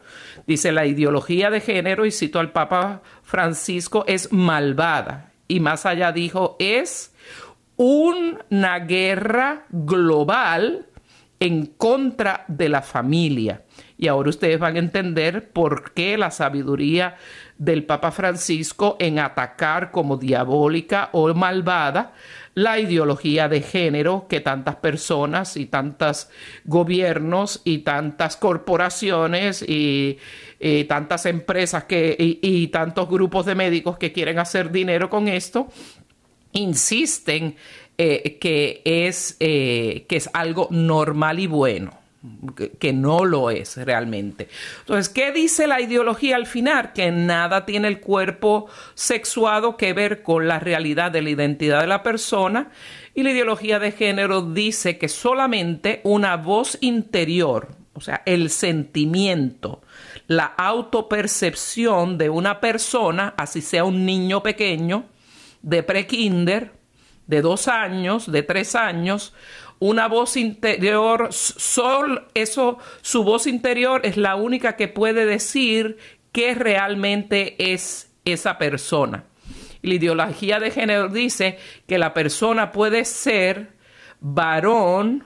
dice 0.46 0.70
la 0.70 0.84
ideología 0.84 1.48
de 1.48 1.62
género, 1.62 2.04
y 2.04 2.10
cito 2.10 2.38
al 2.38 2.52
Papa 2.52 3.00
Francisco, 3.22 4.04
es 4.06 4.30
malvada. 4.30 5.32
Y 5.48 5.60
más 5.60 5.86
allá 5.86 6.12
dijo, 6.12 6.56
es 6.58 7.14
una 7.76 8.80
guerra 8.80 9.64
global 9.70 10.88
en 11.40 11.64
contra 11.64 12.44
de 12.48 12.68
la 12.68 12.82
familia. 12.82 13.62
Y 13.96 14.08
ahora 14.08 14.28
ustedes 14.28 14.58
van 14.58 14.76
a 14.76 14.80
entender 14.80 15.52
por 15.52 15.92
qué 15.92 16.18
la 16.18 16.30
sabiduría 16.30 17.16
del 17.56 17.84
Papa 17.84 18.10
Francisco 18.10 18.96
en 19.00 19.18
atacar 19.18 19.90
como 19.90 20.16
diabólica 20.16 21.08
o 21.12 21.32
malvada 21.34 22.12
la 22.58 22.80
ideología 22.80 23.48
de 23.48 23.62
género 23.62 24.26
que 24.28 24.40
tantas 24.40 24.76
personas 24.76 25.56
y 25.56 25.66
tantos 25.66 26.28
gobiernos 26.64 27.62
y 27.64 27.78
tantas 27.78 28.36
corporaciones 28.36 29.64
y, 29.66 30.18
tantas 30.88 31.26
empresas 31.26 31.84
que, 31.84 32.16
y, 32.18 32.66
tantos 32.68 33.08
grupos 33.08 33.46
de 33.46 33.54
médicos 33.54 33.96
que 33.96 34.12
quieren 34.12 34.40
hacer 34.40 34.72
dinero 34.72 35.08
con 35.08 35.28
esto 35.28 35.68
insisten 36.52 37.54
eh, 37.96 38.38
que, 38.40 38.82
es, 38.84 39.36
eh, 39.38 40.04
que 40.08 40.16
es 40.16 40.28
algo 40.32 40.66
normal 40.70 41.38
y 41.38 41.46
bueno 41.46 41.97
que, 42.78 42.92
no 42.92 43.24
lo 43.24 43.50
es 43.50 43.76
realmente. 43.76 44.48
Entonces, 44.80 45.08
¿qué 45.08 45.32
dice 45.32 45.66
la 45.66 45.80
ideología 45.80 46.36
al 46.36 46.46
final? 46.46 46.92
Que 46.92 47.10
nada 47.10 47.64
tiene 47.64 47.88
el 47.88 48.00
cuerpo 48.00 48.66
sexuado 48.94 49.76
que 49.76 49.92
ver 49.92 50.22
con 50.22 50.48
la 50.48 50.58
realidad 50.58 51.12
de 51.12 51.22
la 51.22 51.30
identidad 51.30 51.80
de 51.80 51.86
la 51.86 52.02
persona. 52.02 52.70
Y 53.14 53.22
la 53.22 53.30
ideología 53.30 53.78
de 53.78 53.92
género 53.92 54.42
dice 54.42 54.98
que 54.98 55.08
solamente 55.08 56.00
una 56.04 56.36
voz 56.36 56.78
interior, 56.80 57.68
o 57.94 58.00
sea, 58.00 58.22
el 58.26 58.50
sentimiento, 58.50 59.82
la 60.26 60.44
autopercepción 60.44 62.18
de 62.18 62.30
una 62.30 62.60
persona, 62.60 63.34
así 63.36 63.60
sea 63.60 63.84
un 63.84 64.04
niño 64.04 64.42
pequeño, 64.42 65.06
de 65.62 65.82
prekinder, 65.82 66.72
de 67.28 67.42
dos 67.42 67.68
años, 67.68 68.30
de 68.30 68.42
tres 68.42 68.74
años, 68.74 69.34
una 69.80 70.08
voz 70.08 70.36
interior, 70.36 71.28
sol, 71.30 72.26
eso, 72.34 72.78
su 73.02 73.22
voz 73.22 73.46
interior 73.46 74.00
es 74.04 74.16
la 74.16 74.36
única 74.36 74.76
que 74.76 74.88
puede 74.88 75.24
decir 75.24 75.98
qué 76.32 76.54
realmente 76.54 77.72
es 77.72 78.10
esa 78.24 78.58
persona. 78.58 79.24
La 79.82 79.94
ideología 79.94 80.58
de 80.58 80.70
género 80.70 81.08
dice 81.08 81.58
que 81.86 81.98
la 81.98 82.12
persona 82.12 82.72
puede 82.72 83.04
ser 83.04 83.76
varón, 84.20 85.24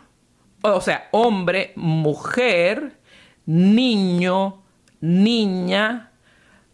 o 0.60 0.80
sea, 0.80 1.08
hombre, 1.12 1.72
mujer, 1.76 2.98
niño, 3.46 4.62
niña, 5.00 6.12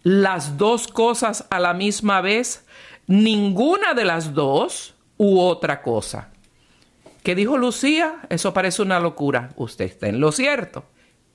las 0.03 0.57
dos 0.57 0.89
cosas 0.89 1.47
a 1.51 1.61
la 1.61 1.75
misma 1.75 2.21
vez, 2.21 2.67
ninguna 3.07 3.95
de 3.95 4.05
las 4.05 4.35
dos 4.35 4.95
u 5.17 5.39
otra 5.39 5.83
cosa. 5.83 6.31
¿Qué 7.29 7.35
dijo 7.35 7.59
Lucía? 7.59 8.21
Eso 8.31 8.55
parece 8.55 8.81
una 8.81 8.99
locura. 8.99 9.51
Usted 9.57 9.85
está 9.85 10.09
en 10.09 10.19
lo 10.19 10.33
cierto. 10.33 10.87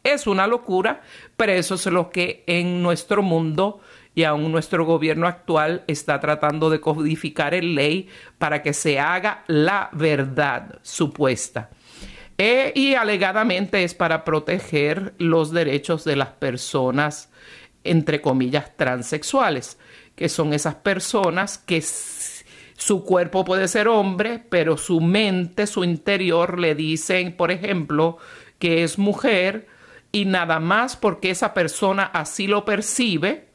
Es 0.04 0.26
una 0.26 0.48
locura, 0.48 1.04
pero 1.38 1.52
eso 1.52 1.76
es 1.76 1.86
lo 1.86 2.10
que 2.10 2.44
en 2.48 2.82
nuestro 2.82 3.22
mundo 3.22 3.80
y 4.16 4.24
aún 4.24 4.52
nuestro 4.52 4.86
gobierno 4.86 5.28
actual 5.28 5.84
está 5.86 6.20
tratando 6.20 6.72
de 6.72 6.80
codificar 6.80 7.54
en 7.54 7.76
ley 7.76 8.10
para 8.40 8.64
que 8.64 8.74
se 8.74 9.00
haga 9.00 9.44
la 9.46 9.92
verdad 9.92 10.80
supuesta. 10.82 11.70
E, 12.40 12.74
y 12.74 12.96
alegadamente 12.96 13.84
es 13.84 13.94
para 13.94 14.26
proteger 14.26 15.14
los 15.20 15.52
derechos 15.52 16.06
de 16.06 16.16
las 16.16 16.30
personas, 16.30 17.30
entre 17.84 18.20
comillas, 18.20 18.76
transexuales, 18.76 19.78
que 20.16 20.28
son 20.28 20.56
esas 20.56 20.74
personas 20.74 21.60
que 21.60 21.84
su 22.78 23.04
cuerpo 23.04 23.46
puede 23.46 23.68
ser 23.68 23.88
hombre, 23.88 24.44
pero 24.50 24.78
su 24.78 25.00
mente, 25.00 25.68
su 25.68 25.84
interior 25.84 26.60
le 26.60 26.76
dicen, 26.76 27.36
por 27.36 27.52
ejemplo, 27.52 28.18
que 28.60 28.84
es 28.84 28.98
mujer 28.98 29.68
y 30.12 30.26
nada 30.26 30.60
más 30.60 30.96
porque 30.96 31.30
esa 31.32 31.54
persona 31.54 32.04
así 32.04 32.48
lo 32.48 32.66
percibe, 32.66 33.48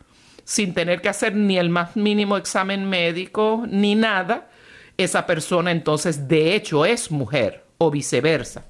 sin 0.45 0.75
tener 0.75 1.01
que 1.01 1.09
hacer 1.09 1.35
ni 1.35 1.59
el 1.59 1.69
más 1.69 1.97
mínimo 1.97 2.37
examen 2.37 2.89
médico 2.89 3.65
ni 3.69 3.95
nada, 3.95 4.49
esa 4.97 5.27
persona 5.27 5.71
entonces 5.71 6.27
de 6.27 6.55
hecho 6.55 6.85
es 6.85 7.11
mujer 7.11 7.65
o 7.79 7.91
viceversa. 7.91 8.65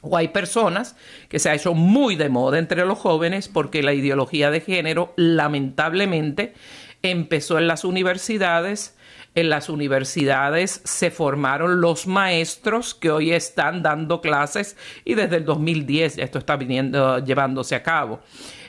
O 0.00 0.16
hay 0.16 0.28
personas 0.28 0.96
que 1.28 1.38
se 1.38 1.48
ha 1.48 1.54
hecho 1.54 1.74
muy 1.74 2.16
de 2.16 2.28
moda 2.28 2.58
entre 2.58 2.84
los 2.84 2.98
jóvenes 2.98 3.48
porque 3.48 3.82
la 3.82 3.94
ideología 3.94 4.50
de 4.50 4.60
género 4.60 5.12
lamentablemente 5.16 6.54
empezó 7.02 7.58
en 7.58 7.68
las 7.68 7.84
universidades 7.84 8.96
en 9.34 9.48
las 9.48 9.68
universidades 9.68 10.82
se 10.84 11.10
formaron 11.10 11.80
los 11.80 12.06
maestros 12.06 12.94
que 12.94 13.10
hoy 13.10 13.32
están 13.32 13.82
dando 13.82 14.20
clases 14.20 14.76
y 15.04 15.14
desde 15.14 15.36
el 15.36 15.44
2010 15.44 16.18
esto 16.18 16.38
está 16.38 16.56
viniendo, 16.56 17.18
llevándose 17.18 17.74
a 17.74 17.82
cabo. 17.82 18.20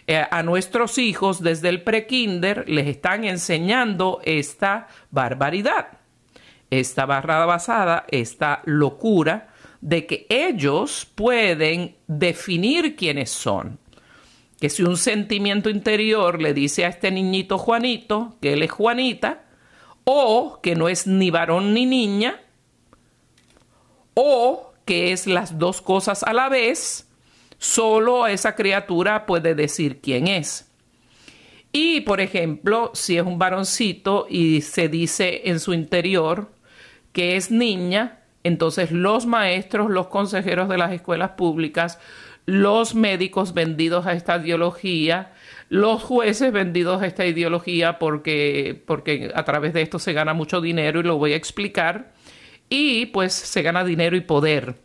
Eh, 0.07 0.21
a 0.29 0.43
nuestros 0.43 0.97
hijos 0.97 1.41
desde 1.41 1.69
el 1.69 1.81
prekinder 1.81 2.67
les 2.67 2.87
están 2.87 3.23
enseñando 3.23 4.19
esta 4.23 4.87
barbaridad, 5.11 5.99
esta 6.69 7.05
barrada 7.05 7.45
basada, 7.45 8.05
esta 8.09 8.61
locura 8.65 9.49
de 9.79 10.05
que 10.05 10.25
ellos 10.29 11.07
pueden 11.13 11.95
definir 12.07 12.95
quiénes 12.95 13.29
son. 13.29 13.79
Que 14.59 14.69
si 14.69 14.83
un 14.83 14.95
sentimiento 14.95 15.69
interior 15.69 16.41
le 16.41 16.53
dice 16.53 16.85
a 16.85 16.89
este 16.89 17.11
niñito 17.11 17.57
Juanito 17.57 18.37
que 18.41 18.53
él 18.53 18.63
es 18.63 18.71
Juanita, 18.71 19.42
o 20.03 20.59
que 20.61 20.75
no 20.75 20.89
es 20.89 21.07
ni 21.07 21.31
varón 21.31 21.73
ni 21.73 21.85
niña, 21.85 22.41
o 24.13 24.73
que 24.85 25.11
es 25.11 25.27
las 25.27 25.57
dos 25.57 25.81
cosas 25.81 26.23
a 26.23 26.33
la 26.33 26.49
vez, 26.49 27.07
solo 27.57 28.27
esa 28.27 28.55
criatura 28.55 29.25
puede 29.25 29.55
decir 29.55 30.01
quién 30.01 30.27
es. 30.27 30.69
Y, 31.71 32.01
por 32.01 32.21
ejemplo, 32.21 32.91
si 32.93 33.17
es 33.17 33.23
un 33.23 33.39
varoncito 33.39 34.27
y 34.29 34.61
se 34.61 34.89
dice 34.89 35.41
en 35.45 35.59
su 35.59 35.73
interior 35.73 36.51
que 37.13 37.35
es 37.35 37.49
niña, 37.49 38.19
entonces 38.43 38.91
los 38.91 39.25
maestros, 39.25 39.89
los 39.89 40.07
consejeros 40.07 40.69
de 40.69 40.77
las 40.77 40.91
escuelas 40.91 41.31
públicas, 41.31 41.99
los 42.45 42.93
médicos 42.93 43.53
vendidos 43.53 44.05
a 44.05 44.13
esta 44.13 44.37
ideología, 44.37 45.33
los 45.69 46.03
jueces 46.03 46.51
vendidos 46.51 47.01
a 47.01 47.07
esta 47.07 47.25
ideología 47.25 47.99
porque, 47.99 48.81
porque 48.85 49.31
a 49.33 49.43
través 49.43 49.73
de 49.73 49.81
esto 49.81 49.99
se 49.99 50.13
gana 50.13 50.33
mucho 50.33 50.61
dinero 50.61 50.99
y 50.99 51.03
lo 51.03 51.17
voy 51.17 51.33
a 51.33 51.37
explicar, 51.37 52.13
y 52.69 53.07
pues 53.07 53.33
se 53.33 53.61
gana 53.61 53.83
dinero 53.83 54.15
y 54.15 54.21
poder, 54.21 54.75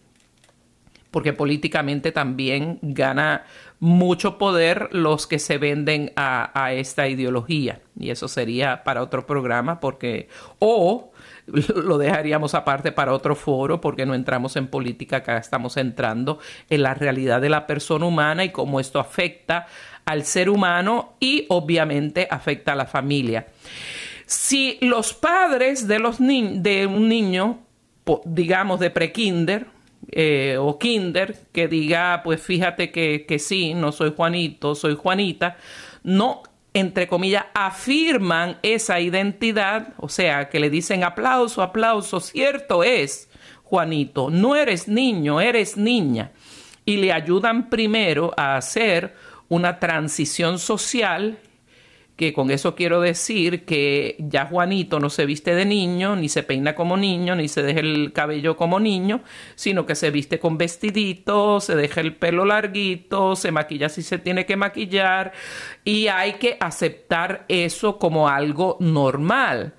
porque 1.11 1.33
políticamente 1.33 2.13
también 2.13 2.79
gana 2.83 3.45
mucho 3.81 4.39
poder 4.39 4.89
los 4.93 5.27
que 5.27 5.39
se 5.39 5.59
venden 5.59 6.13
a, 6.17 6.51
a 6.55 6.73
esta 6.73 7.09
ideología, 7.09 7.81
y 7.99 8.11
eso 8.11 8.29
sería 8.29 8.85
para 8.85 9.03
otro 9.03 9.27
programa, 9.27 9.81
porque, 9.81 10.29
o 10.59 11.13
lo 11.75 11.99
dejaríamos 11.99 12.55
aparte 12.55 12.93
para 12.93 13.13
otro 13.13 13.35
foro 13.35 13.81
porque 13.81 14.07
no 14.07 14.15
entramos 14.15 14.57
en 14.57 14.69
política, 14.69 15.19
acá 15.19 15.39
estamos 15.39 15.77
entrando 15.77 16.39
en 16.69 16.83
la 16.83 16.95
realidad 16.95 17.41
de 17.41 17.49
la 17.49 17.67
persona 17.67 18.07
humana 18.07 18.45
y 18.45 18.51
cómo 18.51 18.81
esto 18.81 19.01
afecta 19.01 19.67
al 20.09 20.25
ser 20.25 20.49
humano 20.49 21.17
y 21.21 21.45
obviamente 21.51 22.27
afecta 22.31 22.73
a 22.73 22.77
la 22.77 22.87
familia. 22.87 23.47
Si 24.25 24.79
los 24.81 25.13
padres 25.13 25.87
de, 25.87 25.99
los 25.99 26.17
de 26.19 26.87
un 26.87 27.11
niño, 27.11 27.59
digamos 28.25 28.81
de 28.81 28.89
prekinder, 28.89 29.67
eh, 30.11 30.57
o 30.59 30.79
kinder 30.79 31.37
que 31.53 31.69
diga, 31.69 32.23
pues 32.25 32.41
fíjate 32.41 32.91
que, 32.91 33.27
que 33.29 33.39
sí, 33.39 33.75
no 33.75 33.93
soy 33.93 34.15
Juanito, 34.17 34.75
soy 34.75 34.97
Juanita. 34.97 35.59
No, 36.03 36.43
entre 36.73 37.07
comillas, 37.07 37.45
afirman 37.53 38.57
esa 38.63 39.01
identidad, 39.01 39.93
o 39.99 40.09
sea, 40.09 40.49
que 40.49 40.59
le 40.59 40.71
dicen 40.71 41.05
aplauso, 41.05 41.61
aplauso, 41.61 42.21
cierto 42.21 42.83
es, 42.83 43.29
Juanito, 43.63 44.31
no 44.31 44.57
eres 44.57 44.89
niño, 44.89 45.39
eres 45.39 45.77
niña. 45.77 46.33
Y 46.87 46.97
le 46.97 47.13
ayudan 47.13 47.69
primero 47.69 48.33
a 48.35 48.57
hacer 48.57 49.15
una 49.49 49.79
transición 49.79 50.59
social 50.59 51.39
que 52.19 52.33
con 52.33 52.51
eso 52.51 52.75
quiero 52.75 53.01
decir 53.01 53.65
que 53.65 54.17
ya 54.19 54.45
Juanito 54.47 54.99
no 54.99 55.09
se 55.09 55.25
viste 55.25 55.55
de 55.55 55.65
niño, 55.65 56.17
ni 56.17 56.29
se 56.29 56.43
peina 56.43 56.75
como 56.75 56.97
niño, 56.97 57.37
ni 57.37 57.47
se 57.47 57.63
deja 57.63 57.79
el 57.79 58.13
cabello 58.13 58.57
como 58.57 58.81
niño, 58.81 59.21
sino 59.55 59.87
que 59.87 59.95
se 59.95 60.11
viste 60.11 60.41
con 60.41 60.59
vestidito, 60.59 61.61
se 61.61 61.77
deja 61.77 62.01
el 62.01 62.17
pelo 62.17 62.45
larguito, 62.45 63.37
se 63.37 63.53
maquilla 63.53 63.89
si 63.89 64.03
se 64.03 64.19
tiene 64.19 64.47
que 64.47 64.57
maquillar 64.57 65.33
y 65.85 66.09
hay 66.09 66.35
que 66.35 66.57
aceptar 66.59 67.45
eso 67.47 68.01
como 68.01 68.29
algo 68.29 68.77
normal, 68.81 69.75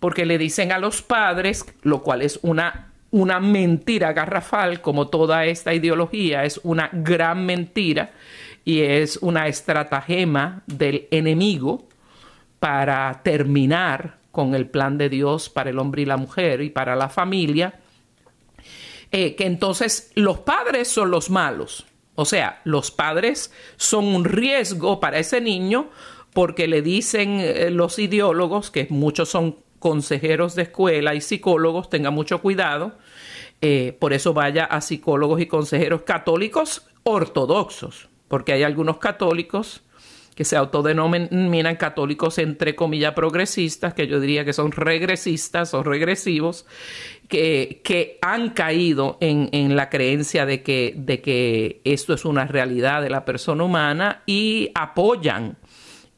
porque 0.00 0.24
le 0.24 0.38
dicen 0.38 0.72
a 0.72 0.78
los 0.78 1.02
padres, 1.02 1.66
lo 1.82 2.02
cual 2.02 2.22
es 2.22 2.40
una 2.42 2.94
una 3.10 3.38
mentira 3.38 4.12
garrafal, 4.12 4.80
como 4.80 5.06
toda 5.06 5.44
esta 5.44 5.72
ideología 5.72 6.42
es 6.42 6.58
una 6.64 6.90
gran 6.92 7.46
mentira, 7.46 8.10
y 8.64 8.80
es 8.80 9.18
una 9.18 9.48
estratagema 9.48 10.62
del 10.66 11.06
enemigo 11.10 11.86
para 12.58 13.20
terminar 13.22 14.18
con 14.32 14.54
el 14.54 14.68
plan 14.68 14.98
de 14.98 15.08
Dios 15.08 15.48
para 15.48 15.70
el 15.70 15.78
hombre 15.78 16.02
y 16.02 16.06
la 16.06 16.16
mujer 16.16 16.60
y 16.60 16.70
para 16.70 16.96
la 16.96 17.08
familia, 17.08 17.80
eh, 19.12 19.36
que 19.36 19.46
entonces 19.46 20.10
los 20.14 20.40
padres 20.40 20.88
son 20.88 21.10
los 21.10 21.30
malos. 21.30 21.86
O 22.16 22.24
sea, 22.24 22.60
los 22.64 22.90
padres 22.90 23.52
son 23.76 24.06
un 24.06 24.24
riesgo 24.24 25.00
para 25.00 25.18
ese 25.18 25.40
niño 25.40 25.90
porque 26.32 26.66
le 26.66 26.82
dicen 26.82 27.38
eh, 27.40 27.70
los 27.70 27.98
ideólogos, 27.98 28.70
que 28.70 28.86
muchos 28.90 29.28
son 29.28 29.56
consejeros 29.78 30.54
de 30.54 30.62
escuela 30.62 31.14
y 31.14 31.20
psicólogos, 31.20 31.90
tenga 31.90 32.10
mucho 32.10 32.40
cuidado. 32.40 32.96
Eh, 33.60 33.96
por 34.00 34.12
eso 34.12 34.34
vaya 34.34 34.64
a 34.64 34.80
psicólogos 34.80 35.40
y 35.40 35.46
consejeros 35.46 36.02
católicos 36.02 36.86
ortodoxos, 37.04 38.08
porque 38.28 38.52
hay 38.52 38.62
algunos 38.62 38.98
católicos 38.98 39.82
que 40.34 40.44
se 40.44 40.56
autodenominan 40.56 41.76
católicos 41.76 42.38
entre 42.38 42.74
comillas 42.74 43.14
progresistas, 43.14 43.94
que 43.94 44.06
yo 44.06 44.18
diría 44.18 44.44
que 44.44 44.52
son 44.52 44.72
regresistas 44.72 45.74
o 45.74 45.82
regresivos, 45.82 46.66
que, 47.28 47.80
que 47.84 48.18
han 48.20 48.50
caído 48.50 49.16
en, 49.20 49.48
en, 49.52 49.76
la 49.76 49.90
creencia 49.90 50.44
de 50.44 50.62
que, 50.62 50.94
de 50.96 51.20
que 51.20 51.80
esto 51.84 52.14
es 52.14 52.24
una 52.24 52.46
realidad 52.46 53.00
de 53.00 53.10
la 53.10 53.24
persona 53.24 53.62
humana 53.64 54.22
y 54.26 54.70
apoyan 54.74 55.56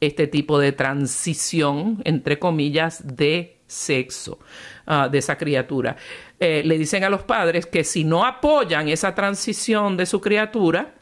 este 0.01 0.27
tipo 0.27 0.59
de 0.59 0.71
transición, 0.71 2.01
entre 2.03 2.39
comillas, 2.39 3.15
de 3.15 3.57
sexo 3.67 4.39
uh, 4.87 5.09
de 5.09 5.17
esa 5.17 5.37
criatura. 5.37 5.95
Eh, 6.39 6.61
le 6.65 6.77
dicen 6.77 7.03
a 7.03 7.09
los 7.09 7.23
padres 7.23 7.65
que 7.65 7.83
si 7.83 8.03
no 8.03 8.25
apoyan 8.25 8.87
esa 8.87 9.13
transición 9.13 9.97
de 9.97 10.05
su 10.05 10.21
criatura, 10.21 10.95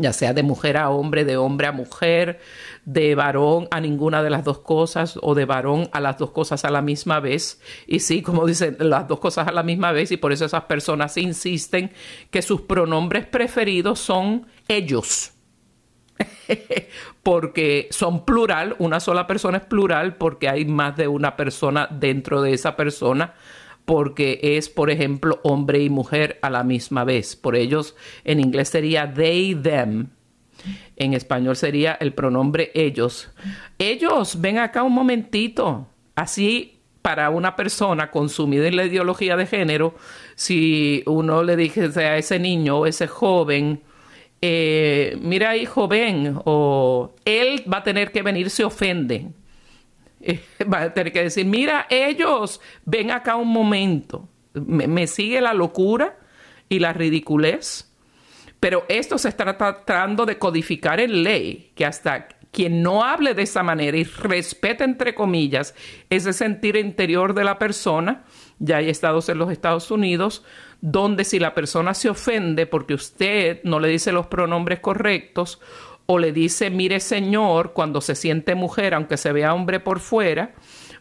ya 0.00 0.12
sea 0.12 0.32
de 0.32 0.42
mujer 0.42 0.76
a 0.76 0.90
hombre, 0.90 1.24
de 1.24 1.36
hombre 1.36 1.66
a 1.66 1.72
mujer, 1.72 2.40
de 2.84 3.14
varón 3.14 3.68
a 3.70 3.80
ninguna 3.80 4.22
de 4.22 4.30
las 4.30 4.44
dos 4.44 4.60
cosas 4.60 5.18
o 5.22 5.34
de 5.34 5.44
varón 5.44 5.88
a 5.92 6.00
las 6.00 6.18
dos 6.18 6.30
cosas 6.30 6.64
a 6.64 6.70
la 6.70 6.82
misma 6.82 7.20
vez. 7.20 7.60
Y 7.86 8.00
sí, 8.00 8.22
como 8.22 8.46
dicen, 8.46 8.76
las 8.80 9.06
dos 9.08 9.20
cosas 9.20 9.48
a 9.48 9.52
la 9.52 9.62
misma 9.62 9.92
vez 9.92 10.10
y 10.12 10.16
por 10.16 10.32
eso 10.32 10.44
esas 10.44 10.64
personas 10.64 11.16
insisten 11.16 11.92
que 12.30 12.42
sus 12.42 12.62
pronombres 12.62 13.26
preferidos 13.26 13.98
son 13.98 14.46
ellos. 14.68 15.32
porque 17.22 17.88
son 17.90 18.24
plural, 18.24 18.76
una 18.78 19.00
sola 19.00 19.26
persona 19.26 19.58
es 19.58 19.64
plural 19.64 20.16
porque 20.16 20.48
hay 20.48 20.64
más 20.64 20.96
de 20.96 21.08
una 21.08 21.36
persona 21.36 21.88
dentro 21.90 22.42
de 22.42 22.52
esa 22.52 22.76
persona 22.76 23.34
porque 23.90 24.38
es, 24.40 24.68
por 24.68 24.88
ejemplo, 24.88 25.40
hombre 25.42 25.82
y 25.82 25.90
mujer 25.90 26.38
a 26.42 26.48
la 26.50 26.62
misma 26.62 27.02
vez. 27.02 27.34
Por 27.34 27.56
ellos, 27.56 27.96
en 28.22 28.38
inglés 28.38 28.68
sería 28.68 29.12
they, 29.12 29.52
them. 29.56 30.10
En 30.94 31.12
español 31.12 31.56
sería 31.56 31.94
el 31.94 32.14
pronombre 32.14 32.70
ellos. 32.74 33.32
Ellos, 33.80 34.40
ven 34.40 34.58
acá 34.58 34.84
un 34.84 34.92
momentito. 34.92 35.88
Así, 36.14 36.78
para 37.02 37.30
una 37.30 37.56
persona 37.56 38.12
consumida 38.12 38.68
en 38.68 38.76
la 38.76 38.84
ideología 38.84 39.36
de 39.36 39.46
género, 39.46 39.96
si 40.36 41.02
uno 41.06 41.42
le 41.42 41.56
dijese 41.56 42.04
a 42.04 42.16
ese 42.16 42.38
niño 42.38 42.78
o 42.78 42.86
ese 42.86 43.08
joven, 43.08 43.82
eh, 44.40 45.18
mira 45.20 45.50
ahí 45.50 45.66
joven, 45.66 46.38
o 46.44 47.12
él 47.24 47.64
va 47.68 47.78
a 47.78 47.82
tener 47.82 48.12
que 48.12 48.22
venir, 48.22 48.50
se 48.50 48.62
ofende 48.62 49.32
va 50.72 50.82
a 50.82 50.94
tener 50.94 51.12
que 51.12 51.22
decir, 51.22 51.46
mira, 51.46 51.86
ellos, 51.90 52.60
ven 52.84 53.10
acá 53.10 53.36
un 53.36 53.48
momento, 53.48 54.28
me, 54.54 55.06
sigue 55.06 55.40
la 55.40 55.54
locura 55.54 56.18
y 56.68 56.78
la 56.78 56.92
ridiculez, 56.92 57.92
pero 58.58 58.84
esto 58.88 59.16
se 59.18 59.28
está 59.28 59.56
tratando 59.56 60.26
de 60.26 60.38
codificar 60.38 61.00
en 61.00 61.22
ley, 61.22 61.72
que 61.74 61.86
hasta 61.86 62.28
quien 62.50 62.82
no 62.82 63.04
hable 63.04 63.34
de 63.34 63.42
esa 63.42 63.62
manera 63.62 63.96
y 63.96 64.04
respete, 64.04 64.84
entre 64.84 65.14
comillas, 65.14 65.74
ese 66.10 66.32
sentir 66.32 66.76
interior 66.76 67.32
de 67.32 67.44
la 67.44 67.58
persona, 67.58 68.24
ya 68.58 68.78
hay 68.78 68.90
estados 68.90 69.28
en 69.28 69.38
los 69.38 69.50
Estados 69.50 69.90
Unidos, 69.90 70.44
donde 70.80 71.24
si 71.24 71.38
la 71.38 71.54
persona 71.54 71.94
se 71.94 72.08
ofende 72.08 72.66
porque 72.66 72.94
usted 72.94 73.60
no 73.64 73.80
le 73.80 73.88
dice 73.88 74.12
los 74.12 74.26
pronombres 74.26 74.80
correctos 74.80 75.60
o 76.12 76.18
le 76.18 76.32
dice, 76.32 76.70
mire 76.70 76.98
señor, 76.98 77.72
cuando 77.72 78.00
se 78.00 78.16
siente 78.16 78.56
mujer, 78.56 78.94
aunque 78.94 79.16
se 79.16 79.30
vea 79.30 79.54
hombre 79.54 79.78
por 79.78 80.00
fuera, 80.00 80.54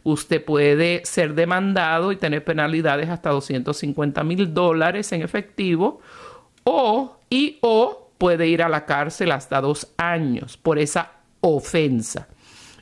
usted 0.04 0.46
puede 0.46 1.02
ser 1.04 1.34
demandado 1.34 2.12
y 2.12 2.16
tener 2.16 2.44
penalidades 2.44 3.10
hasta 3.10 3.32
250 3.32 4.24
mil 4.24 4.54
dólares 4.54 5.12
en 5.12 5.24
efectivo 5.24 6.00
o 6.64 7.18
y 7.28 7.58
o 7.62 8.12
puede 8.20 8.46
ir 8.46 8.62
a 8.62 8.70
la 8.70 8.86
cárcel 8.86 9.32
hasta 9.32 9.62
dos 9.62 9.88
años 9.98 10.58
por 10.58 10.78
esa 10.78 11.14
ofensa. 11.42 12.28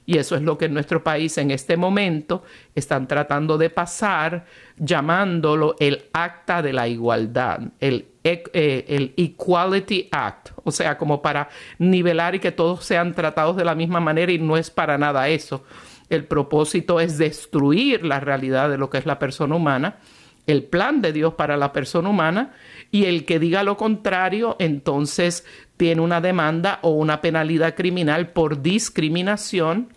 Y 0.06 0.18
eso 0.18 0.36
es 0.36 0.42
lo 0.42 0.58
que 0.58 0.66
en 0.66 0.74
nuestro 0.74 1.06
país 1.06 1.38
en 1.38 1.50
este 1.52 1.78
momento 1.78 2.44
están 2.76 3.08
tratando 3.08 3.58
de 3.58 3.70
pasar, 3.70 4.46
llamándolo 4.76 5.78
el 5.80 6.10
acta 6.12 6.62
de 6.62 6.74
la 6.74 6.90
igualdad, 6.90 7.62
el, 7.80 8.08
el 8.54 9.13
Equality 9.18 10.10
Act, 10.12 10.50
o 10.63 10.72
sea, 10.72 10.98
como 10.98 11.22
para 11.22 11.50
nivelar 11.80 12.36
y 12.36 12.40
que 12.40 12.52
todos 12.52 12.86
sean 12.86 13.13
tratados 13.13 13.56
de 13.56 13.66
la 13.66 13.76
misma 13.76 14.00
manera 14.00 14.32
y 14.32 14.40
no 14.40 14.58
es 14.58 14.70
para 14.70 14.98
nada 14.98 15.30
eso. 15.30 15.63
El 16.10 16.26
propósito 16.26 17.00
es 17.00 17.18
destruir 17.18 18.06
la 18.06 18.20
realidad 18.20 18.70
de 18.70 18.78
lo 18.78 18.90
que 18.90 18.98
es 18.98 19.06
la 19.06 19.20
persona 19.20 19.56
humana, 19.56 19.98
el 20.46 20.63
plan 20.63 21.02
de 21.02 21.12
Dios 21.12 21.34
para 21.34 21.58
la 21.58 21.74
persona 21.74 22.10
humana, 22.10 22.54
y 22.90 23.06
el 23.06 23.26
que 23.26 23.40
diga 23.40 23.63
lo 23.63 23.76
contrario, 23.76 24.56
entonces 24.60 25.46
tiene 25.76 26.02
una 26.02 26.22
demanda 26.22 26.80
o 26.82 26.92
una 26.92 27.20
penalidad 27.20 27.76
criminal 27.76 28.30
por 28.30 28.62
discriminación 28.62 29.90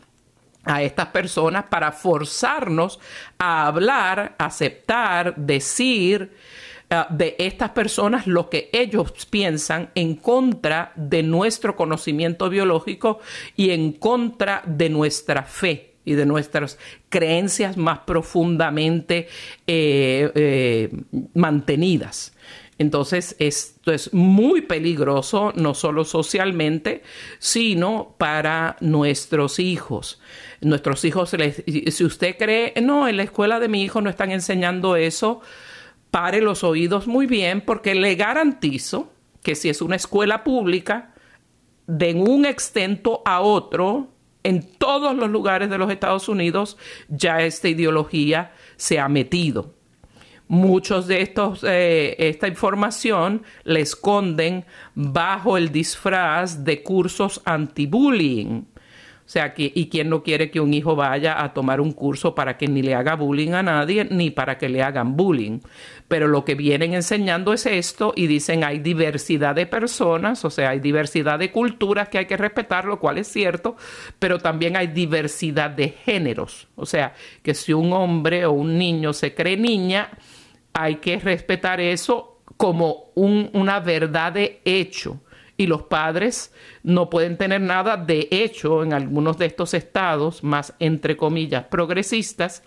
a 0.64 0.82
estas 0.82 1.06
personas 1.06 1.64
para 1.70 1.92
forzarnos 1.92 3.00
a 3.38 3.66
hablar, 3.66 4.34
aceptar, 4.38 5.36
decir 5.36 6.32
uh, 6.90 7.14
de 7.14 7.36
estas 7.38 7.70
personas 7.70 8.26
lo 8.26 8.50
que 8.50 8.70
ellos 8.72 9.26
piensan 9.28 9.90
en 9.94 10.16
contra 10.16 10.92
de 10.96 11.22
nuestro 11.22 11.76
conocimiento 11.76 12.50
biológico 12.50 13.20
y 13.56 13.70
en 13.70 13.92
contra 13.92 14.62
de 14.66 14.88
nuestra 14.88 15.42
fe 15.42 15.90
y 16.04 16.14
de 16.14 16.26
nuestras 16.26 16.78
creencias 17.08 17.76
más 17.76 18.00
profundamente 18.00 19.28
eh, 19.66 20.30
eh, 20.34 20.90
mantenidas. 21.34 22.32
Entonces, 22.78 23.36
esto 23.38 23.92
es 23.92 24.14
muy 24.14 24.62
peligroso, 24.62 25.52
no 25.54 25.74
solo 25.74 26.06
socialmente, 26.06 27.02
sino 27.38 28.14
para 28.16 28.78
nuestros 28.80 29.58
hijos. 29.58 30.18
Nuestros 30.62 31.04
hijos, 31.04 31.30
si 31.66 32.04
usted 32.04 32.38
cree, 32.38 32.72
no, 32.80 33.06
en 33.06 33.18
la 33.18 33.24
escuela 33.24 33.60
de 33.60 33.68
mi 33.68 33.82
hijo 33.82 34.00
no 34.00 34.08
están 34.08 34.30
enseñando 34.30 34.96
eso, 34.96 35.42
pare 36.10 36.40
los 36.40 36.64
oídos 36.64 37.06
muy 37.06 37.26
bien, 37.26 37.60
porque 37.60 37.94
le 37.94 38.14
garantizo 38.14 39.12
que 39.42 39.54
si 39.54 39.68
es 39.68 39.82
una 39.82 39.96
escuela 39.96 40.44
pública, 40.44 41.14
de 41.86 42.14
un 42.14 42.46
extento 42.46 43.22
a 43.24 43.40
otro, 43.40 44.08
en 44.42 44.62
todos 44.78 45.14
los 45.14 45.28
lugares 45.30 45.70
de 45.70 45.78
los 45.78 45.90
Estados 45.90 46.28
Unidos, 46.28 46.76
ya 47.08 47.42
esta 47.42 47.68
ideología 47.68 48.52
se 48.76 48.98
ha 48.98 49.08
metido 49.08 49.74
muchos 50.50 51.06
de 51.06 51.22
estos, 51.22 51.62
eh, 51.62 52.16
esta 52.18 52.48
información 52.48 53.44
la 53.62 53.78
esconden 53.78 54.64
bajo 54.96 55.56
el 55.56 55.70
disfraz 55.70 56.64
de 56.64 56.82
cursos 56.82 57.40
anti-bullying. 57.44 58.64
O 59.30 59.32
sea, 59.32 59.54
¿y 59.56 59.88
quién 59.90 60.08
no 60.08 60.24
quiere 60.24 60.50
que 60.50 60.58
un 60.58 60.74
hijo 60.74 60.96
vaya 60.96 61.40
a 61.40 61.54
tomar 61.54 61.80
un 61.80 61.92
curso 61.92 62.34
para 62.34 62.58
que 62.58 62.66
ni 62.66 62.82
le 62.82 62.96
haga 62.96 63.14
bullying 63.14 63.52
a 63.52 63.62
nadie, 63.62 64.04
ni 64.04 64.32
para 64.32 64.58
que 64.58 64.68
le 64.68 64.82
hagan 64.82 65.16
bullying? 65.16 65.60
Pero 66.08 66.26
lo 66.26 66.44
que 66.44 66.56
vienen 66.56 66.94
enseñando 66.94 67.52
es 67.52 67.64
esto 67.64 68.12
y 68.16 68.26
dicen 68.26 68.64
hay 68.64 68.80
diversidad 68.80 69.54
de 69.54 69.66
personas, 69.66 70.44
o 70.44 70.50
sea, 70.50 70.70
hay 70.70 70.80
diversidad 70.80 71.38
de 71.38 71.52
culturas 71.52 72.08
que 72.08 72.18
hay 72.18 72.26
que 72.26 72.36
respetar, 72.36 72.86
lo 72.86 72.98
cual 72.98 73.18
es 73.18 73.28
cierto, 73.28 73.76
pero 74.18 74.40
también 74.40 74.76
hay 74.76 74.88
diversidad 74.88 75.70
de 75.70 75.90
géneros. 75.90 76.66
O 76.74 76.84
sea, 76.84 77.14
que 77.44 77.54
si 77.54 77.72
un 77.72 77.92
hombre 77.92 78.46
o 78.46 78.50
un 78.50 78.78
niño 78.78 79.12
se 79.12 79.32
cree 79.32 79.56
niña, 79.56 80.10
hay 80.72 80.96
que 80.96 81.20
respetar 81.20 81.80
eso 81.80 82.40
como 82.56 83.12
una 83.14 83.78
verdad 83.78 84.32
de 84.32 84.60
hecho 84.64 85.20
y 85.60 85.66
los 85.66 85.82
padres 85.82 86.54
no 86.82 87.10
pueden 87.10 87.36
tener 87.36 87.60
nada. 87.60 87.98
De 87.98 88.28
hecho, 88.30 88.82
en 88.82 88.94
algunos 88.94 89.36
de 89.36 89.44
estos 89.44 89.74
estados, 89.74 90.42
más 90.42 90.72
entre 90.78 91.18
comillas, 91.18 91.66
progresistas, 91.66 92.62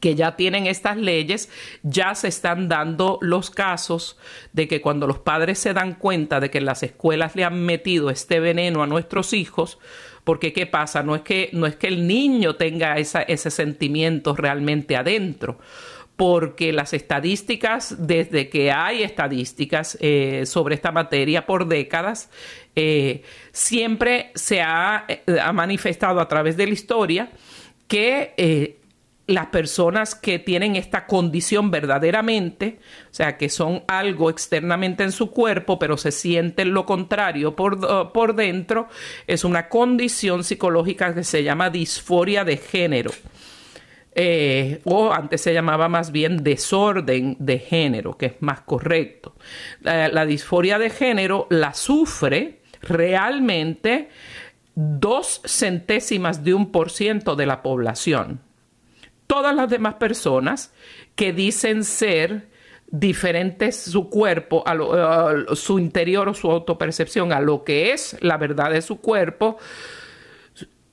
que 0.00 0.14
ya 0.14 0.34
tienen 0.34 0.66
estas 0.66 0.96
leyes, 0.96 1.50
ya 1.82 2.14
se 2.14 2.28
están 2.28 2.70
dando 2.70 3.18
los 3.20 3.50
casos 3.50 4.16
de 4.54 4.66
que 4.66 4.80
cuando 4.80 5.06
los 5.06 5.18
padres 5.18 5.58
se 5.58 5.74
dan 5.74 5.92
cuenta 5.92 6.40
de 6.40 6.48
que 6.48 6.56
en 6.56 6.64
las 6.64 6.82
escuelas 6.82 7.36
le 7.36 7.44
han 7.44 7.60
metido 7.66 8.08
este 8.08 8.40
veneno 8.40 8.82
a 8.82 8.86
nuestros 8.86 9.34
hijos, 9.34 9.78
porque 10.24 10.54
qué 10.54 10.64
pasa, 10.64 11.02
no 11.02 11.14
es 11.14 11.20
que, 11.20 11.50
no 11.52 11.66
es 11.66 11.76
que 11.76 11.88
el 11.88 12.06
niño 12.06 12.56
tenga 12.56 12.96
ese 12.96 13.50
sentimiento 13.50 14.34
realmente 14.34 14.96
adentro, 14.96 15.58
porque 16.20 16.70
las 16.74 16.92
estadísticas, 16.92 17.96
desde 18.06 18.50
que 18.50 18.70
hay 18.70 19.02
estadísticas 19.02 19.96
eh, 20.02 20.44
sobre 20.44 20.74
esta 20.74 20.92
materia 20.92 21.46
por 21.46 21.66
décadas, 21.66 22.28
eh, 22.76 23.22
siempre 23.52 24.30
se 24.34 24.60
ha, 24.60 25.06
eh, 25.08 25.22
ha, 25.42 25.50
manifestado 25.54 26.20
a 26.20 26.28
través 26.28 26.58
de 26.58 26.66
la 26.66 26.74
historia 26.74 27.30
que 27.88 28.76
las 29.28 29.46
personas 29.46 30.14
que 30.14 30.38
tienen 30.38 30.76
esta 30.76 31.06
condición 31.06 31.70
verdaderamente, 31.70 32.80
o 33.10 33.14
sea, 33.14 33.38
que 33.38 33.48
son 33.48 33.82
algo 33.88 34.28
externamente 34.28 35.04
en 35.04 35.12
su 35.12 35.30
cuerpo, 35.30 35.78
pero 35.78 35.96
se 35.96 36.12
sienten 36.12 36.74
lo 36.74 36.84
contrario 36.84 37.56
por, 37.56 38.12
por 38.12 38.34
dentro, 38.34 38.88
es 39.26 39.42
una 39.42 39.70
condición 39.70 40.44
psicológica 40.44 41.14
que 41.14 41.24
se 41.24 41.42
llama 41.42 41.70
disforia 41.70 42.44
de 42.44 42.58
género. 42.58 43.10
Eh, 44.12 44.80
o 44.84 45.12
antes 45.12 45.40
se 45.40 45.54
llamaba 45.54 45.88
más 45.88 46.10
bien 46.10 46.42
desorden 46.42 47.36
de 47.38 47.58
género, 47.58 48.16
que 48.16 48.26
es 48.26 48.34
más 48.40 48.62
correcto. 48.62 49.36
La, 49.82 50.26
disforia 50.26 50.78
de 50.78 50.90
género 50.90 51.46
la 51.48 51.74
sufre 51.74 52.60
realmente 52.82 54.08
dos 54.74 55.42
centésimas 55.44 56.42
de 56.42 56.54
un 56.54 56.72
por 56.72 56.90
ciento 56.90 57.36
de 57.36 57.46
la 57.46 57.62
población. 57.62 58.40
Todas 59.26 59.54
las 59.54 59.70
demás 59.70 59.94
personas 59.94 60.72
que 61.14 61.32
dicen 61.32 61.84
ser 61.84 62.48
diferentes 62.90 63.76
su 63.76 64.10
cuerpo, 64.10 64.64
a 64.66 65.54
su 65.54 65.78
interior 65.78 66.28
o 66.28 66.34
su 66.34 66.50
autopercepción 66.50 67.32
a 67.32 67.40
lo 67.40 67.62
que 67.62 67.92
es 67.92 68.16
la 68.20 68.36
verdad 68.36 68.72
de 68.72 68.82
su 68.82 69.00
cuerpo, 69.00 69.58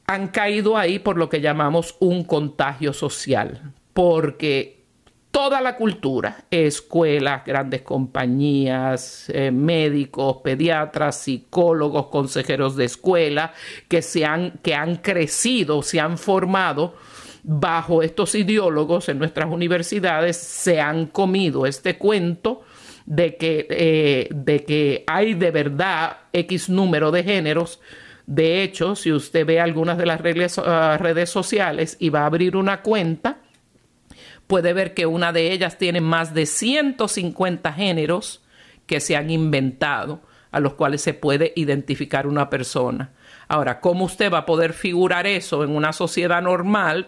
han 0.08 0.30
caído 0.30 0.78
ahí 0.78 1.00
por 1.00 1.18
lo 1.18 1.30
que 1.30 1.42
llamamos 1.42 1.96
un 2.00 2.24
contagio 2.24 2.94
social, 2.94 3.74
porque 3.94 4.86
toda 5.32 5.60
la 5.60 5.76
cultura, 5.76 6.46
escuelas, 6.50 7.44
grandes 7.46 7.82
compañías, 7.82 9.30
eh, 9.30 9.52
médicos, 9.52 10.38
pediatras, 10.44 11.18
psicólogos, 11.18 12.08
consejeros 12.08 12.78
de 12.78 12.86
escuela, 12.86 13.54
que, 13.90 14.02
se 14.02 14.26
han, 14.26 14.60
que 14.64 14.74
han 14.74 14.96
crecido, 14.96 15.84
se 15.84 16.00
han 16.00 16.18
formado 16.18 16.96
bajo 17.44 18.02
estos 18.02 18.34
ideólogos 18.34 19.10
en 19.10 19.20
nuestras 19.20 19.52
universidades, 19.52 20.38
se 20.38 20.80
han 20.80 21.08
comido 21.08 21.66
este 21.66 21.98
cuento 21.98 22.62
de 23.06 23.36
que, 23.36 23.68
eh, 23.70 24.30
de 24.34 24.64
que 24.64 25.04
hay 25.06 25.34
de 25.34 25.52
verdad 25.52 26.18
X 26.32 26.70
número 26.70 27.12
de 27.12 27.24
géneros, 27.24 27.80
de 28.28 28.62
hecho, 28.62 28.98
si 28.98 29.14
usted 29.14 29.46
ve 29.46 29.62
algunas 29.62 29.98
de 29.98 30.06
las 30.06 30.20
ah, 30.60 30.98
redes 31.00 31.30
sociales 31.30 31.96
y 31.98 32.10
va 32.10 32.24
a 32.24 32.26
abrir 32.26 32.58
una 32.58 32.82
cuenta, 32.82 33.38
puede 34.48 34.74
ver 34.74 34.94
que 34.94 35.06
una 35.06 35.32
de 35.32 35.54
ellas 35.54 35.78
tiene 35.78 36.02
más 36.02 36.34
de 36.34 36.46
150 36.46 37.72
géneros 37.72 38.44
que 38.86 39.00
se 39.00 39.16
han 39.16 39.30
inventado, 39.30 40.22
a 40.52 40.60
los 40.60 40.74
cuales 40.74 41.02
se 41.02 41.14
puede 41.14 41.54
identificar 41.56 42.28
una 42.28 42.50
persona. 42.50 43.12
Ahora, 43.48 43.80
¿cómo 43.80 44.04
usted 44.04 44.32
va 44.32 44.40
a 44.40 44.46
poder 44.46 44.74
figurar 44.74 45.26
eso 45.26 45.64
en 45.64 45.74
una 45.74 45.94
sociedad 45.94 46.42
normal? 46.42 47.08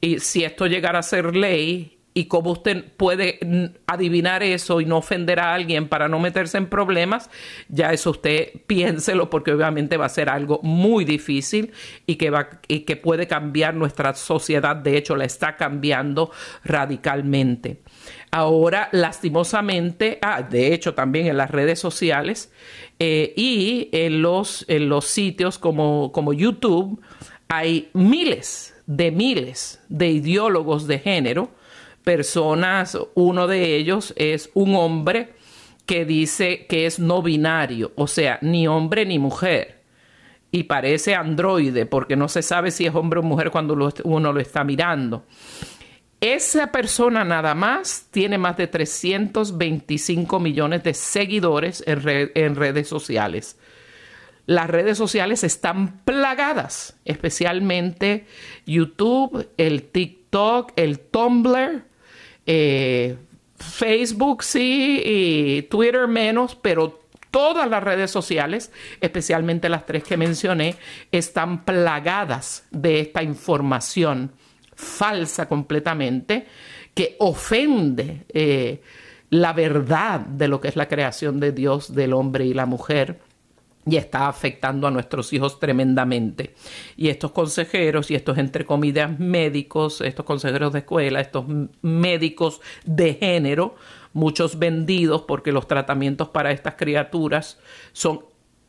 Y 0.00 0.20
si 0.20 0.44
esto 0.44 0.66
llegara 0.66 1.00
a 1.00 1.02
ser 1.02 1.36
ley 1.36 1.97
y 2.18 2.24
cómo 2.24 2.50
usted 2.50 2.84
puede 2.96 3.38
adivinar 3.86 4.42
eso 4.42 4.80
y 4.80 4.86
no 4.86 4.96
ofender 4.96 5.38
a 5.38 5.54
alguien 5.54 5.86
para 5.86 6.08
no 6.08 6.18
meterse 6.18 6.58
en 6.58 6.66
problemas, 6.66 7.30
ya 7.68 7.92
eso 7.92 8.10
usted 8.10 8.48
piénselo 8.66 9.30
porque 9.30 9.52
obviamente 9.52 9.96
va 9.96 10.06
a 10.06 10.08
ser 10.08 10.28
algo 10.28 10.58
muy 10.64 11.04
difícil 11.04 11.70
y 12.06 12.16
que, 12.16 12.30
va, 12.30 12.48
y 12.66 12.80
que 12.80 12.96
puede 12.96 13.28
cambiar 13.28 13.74
nuestra 13.74 14.14
sociedad, 14.14 14.74
de 14.74 14.96
hecho 14.96 15.14
la 15.14 15.26
está 15.26 15.56
cambiando 15.56 16.32
radicalmente. 16.64 17.82
Ahora, 18.32 18.88
lastimosamente, 18.90 20.18
ah, 20.20 20.42
de 20.42 20.74
hecho 20.74 20.94
también 20.94 21.28
en 21.28 21.36
las 21.36 21.52
redes 21.52 21.78
sociales 21.78 22.52
eh, 22.98 23.32
y 23.36 23.90
en 23.92 24.22
los, 24.22 24.64
en 24.66 24.88
los 24.88 25.04
sitios 25.04 25.56
como, 25.56 26.10
como 26.10 26.32
YouTube, 26.32 27.00
hay 27.46 27.90
miles 27.92 28.74
de 28.88 29.12
miles 29.12 29.80
de 29.88 30.08
ideólogos 30.08 30.88
de 30.88 30.98
género 30.98 31.50
personas, 32.08 32.96
uno 33.12 33.46
de 33.46 33.76
ellos 33.76 34.14
es 34.16 34.48
un 34.54 34.74
hombre 34.76 35.34
que 35.84 36.06
dice 36.06 36.64
que 36.64 36.86
es 36.86 36.98
no 36.98 37.20
binario, 37.20 37.92
o 37.96 38.06
sea, 38.06 38.38
ni 38.40 38.66
hombre 38.66 39.04
ni 39.04 39.18
mujer. 39.18 39.82
Y 40.50 40.62
parece 40.62 41.14
androide 41.14 41.84
porque 41.84 42.16
no 42.16 42.28
se 42.28 42.40
sabe 42.40 42.70
si 42.70 42.86
es 42.86 42.94
hombre 42.94 43.20
o 43.20 43.22
mujer 43.22 43.50
cuando 43.50 43.76
uno 44.04 44.32
lo 44.32 44.40
está 44.40 44.64
mirando. 44.64 45.26
Esa 46.18 46.72
persona 46.72 47.24
nada 47.24 47.54
más 47.54 48.06
tiene 48.10 48.38
más 48.38 48.56
de 48.56 48.68
325 48.68 50.40
millones 50.40 50.84
de 50.84 50.94
seguidores 50.94 51.84
en, 51.86 52.30
en 52.34 52.56
redes 52.56 52.88
sociales. 52.88 53.58
Las 54.46 54.70
redes 54.70 54.96
sociales 54.96 55.44
están 55.44 55.98
plagadas, 56.06 56.96
especialmente 57.04 58.24
YouTube, 58.64 59.46
el 59.58 59.82
TikTok, 59.82 60.72
el 60.76 61.00
Tumblr, 61.00 61.87
eh, 62.50 63.16
Facebook 63.56 64.42
sí 64.42 65.02
y 65.04 65.62
Twitter 65.62 66.08
menos, 66.08 66.54
pero 66.54 66.98
todas 67.30 67.68
las 67.68 67.82
redes 67.82 68.10
sociales, 68.10 68.72
especialmente 69.02 69.68
las 69.68 69.84
tres 69.84 70.02
que 70.02 70.16
mencioné, 70.16 70.76
están 71.12 71.66
plagadas 71.66 72.66
de 72.70 73.00
esta 73.00 73.22
información 73.22 74.32
falsa 74.74 75.46
completamente 75.46 76.46
que 76.94 77.16
ofende 77.18 78.24
eh, 78.30 78.80
la 79.28 79.52
verdad 79.52 80.20
de 80.20 80.48
lo 80.48 80.60
que 80.60 80.68
es 80.68 80.76
la 80.76 80.88
creación 80.88 81.40
de 81.40 81.52
Dios 81.52 81.94
del 81.94 82.14
hombre 82.14 82.46
y 82.46 82.54
la 82.54 82.64
mujer 82.64 83.18
y 83.88 83.96
está 83.96 84.28
afectando 84.28 84.86
a 84.86 84.90
nuestros 84.90 85.32
hijos 85.32 85.58
tremendamente. 85.58 86.54
Y 86.96 87.08
estos 87.08 87.32
consejeros 87.32 88.10
y 88.10 88.14
estos, 88.14 88.38
entre 88.38 88.64
comillas, 88.64 89.18
médicos, 89.18 90.00
estos 90.00 90.24
consejeros 90.24 90.72
de 90.72 90.80
escuela, 90.80 91.20
estos 91.20 91.44
médicos 91.82 92.60
de 92.84 93.14
género, 93.14 93.76
muchos 94.12 94.58
vendidos 94.58 95.22
porque 95.22 95.52
los 95.52 95.66
tratamientos 95.66 96.28
para 96.28 96.50
estas 96.50 96.74
criaturas 96.74 97.58
son 97.92 98.24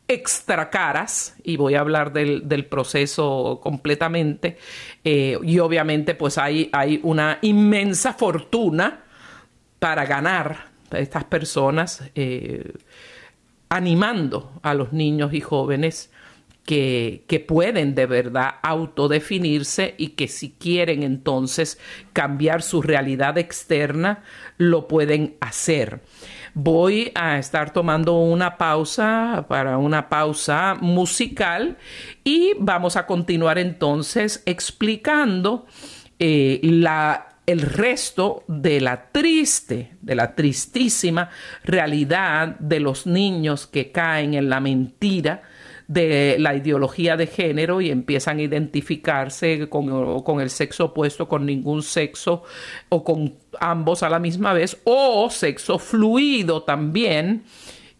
extra 0.08 0.70
caras 0.70 1.36
y 1.44 1.56
voy 1.56 1.76
a 1.76 1.80
hablar 1.80 2.12
del, 2.12 2.66
proceso 2.66 3.60
completamente 3.62 4.58
eh, 5.04 5.38
y 5.42 5.58
obviamente 5.60 6.16
pues 6.16 6.36
hay, 6.36 6.68
hay 6.72 6.98
una 7.04 7.38
inmensa 7.42 8.12
fortuna 8.12 9.04
para 9.78 10.04
ganar 10.06 10.70
estas 10.90 11.24
personas 11.24 12.02
eh, 12.16 12.72
animando 13.70 14.52
a 14.62 14.74
los 14.74 14.92
niños 14.92 15.32
y 15.32 15.40
jóvenes 15.40 16.10
que, 16.66 17.24
que, 17.26 17.40
pueden 17.40 17.94
de 17.94 18.06
verdad 18.06 18.56
autodefinirse 18.62 19.94
y 19.96 20.08
que 20.08 20.28
si 20.28 20.50
quieren 20.50 21.02
entonces 21.02 21.80
cambiar 22.12 22.62
su 22.62 22.82
realidad 22.82 23.38
externa, 23.38 24.22
lo 24.58 24.86
pueden 24.86 25.36
hacer. 25.40 26.02
Voy 26.54 27.12
a 27.14 27.38
estar 27.38 27.72
tomando 27.72 28.18
una 28.18 28.58
pausa 28.58 29.46
para 29.48 29.78
una 29.78 30.08
pausa 30.08 30.76
musical 30.80 31.78
y 32.24 32.52
vamos 32.58 32.96
a 32.96 33.06
continuar 33.06 33.58
entonces 33.58 34.42
explicando 34.46 35.66
eh, 36.18 36.60
la 36.62 37.29
el 37.46 37.60
resto 37.62 38.44
de 38.46 38.80
la 38.80 39.10
triste, 39.10 39.96
de 40.00 40.14
la 40.14 40.34
tristísima 40.34 41.30
realidad 41.64 42.58
de 42.58 42.80
los 42.80 43.06
niños 43.06 43.66
que 43.66 43.90
caen 43.90 44.34
en 44.34 44.48
la 44.48 44.60
mentira 44.60 45.42
de 45.88 46.36
la 46.38 46.54
ideología 46.54 47.16
de 47.16 47.26
género 47.26 47.80
y 47.80 47.90
empiezan 47.90 48.38
a 48.38 48.42
identificarse 48.42 49.68
con, 49.68 50.22
con 50.22 50.40
el 50.40 50.48
sexo 50.48 50.86
opuesto, 50.86 51.26
con 51.26 51.44
ningún 51.44 51.82
sexo 51.82 52.44
o 52.88 53.02
con 53.02 53.34
ambos 53.58 54.04
a 54.04 54.08
la 54.08 54.20
misma 54.20 54.52
vez, 54.52 54.80
o 54.84 55.28
sexo 55.30 55.80
fluido 55.80 56.62
también 56.62 57.42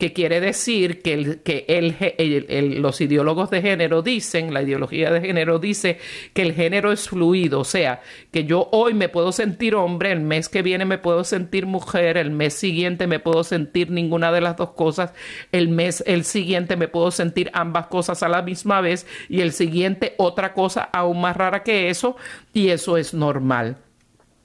que 0.01 0.15
quiere 0.15 0.41
decir 0.41 1.03
que, 1.03 1.13
el, 1.13 1.41
que 1.41 1.67
el, 1.69 2.81
los 2.81 3.03
ideólogos 3.03 3.51
de 3.51 3.61
género 3.61 4.01
dicen, 4.01 4.55
la 4.55 4.63
ideología 4.63 5.11
de 5.11 5.21
género 5.21 5.59
dice 5.59 5.99
que 6.33 6.41
el 6.41 6.55
género 6.55 6.91
es 6.91 7.11
fluido, 7.11 7.61
o 7.61 7.65
sea, 7.65 8.01
que 8.33 8.45
yo 8.45 8.71
hoy 8.73 8.95
me 8.95 9.11
puedo 9.11 9.31
sentir 9.31 9.75
hombre, 9.75 10.11
el 10.11 10.21
mes 10.21 10.49
que 10.49 10.63
viene 10.63 10.87
me 10.87 10.97
puedo 10.97 11.23
sentir 11.23 11.67
mujer, 11.67 12.17
el 12.17 12.31
mes 12.31 12.55
siguiente 12.55 13.07
me 13.07 13.21
puedo 13.21 13.45
sentir 13.45 13.91
ninguna 13.91 14.33
de 14.33 14.41
las 14.41 14.57
dos 14.57 14.71
cosas, 14.71 15.13
el 15.53 15.69
mes 15.69 16.03
el 16.07 16.25
siguiente 16.25 16.77
me 16.77 16.89
puedo 16.89 17.11
sentir 17.11 17.51
ambas 17.53 17.89
cosas 17.89 18.23
a 18.23 18.31
la 18.31 18.41
misma 18.41 18.81
vez 18.81 19.07
y 19.29 19.43
el 19.43 19.53
siguiente 19.53 20.15
otra 20.17 20.55
cosa 20.55 20.89
aún 20.95 21.21
más 21.21 21.37
rara 21.37 21.63
que 21.63 21.91
eso 21.91 22.17
y 22.55 22.71
eso 22.71 22.97
es 22.97 23.13
normal. 23.13 23.77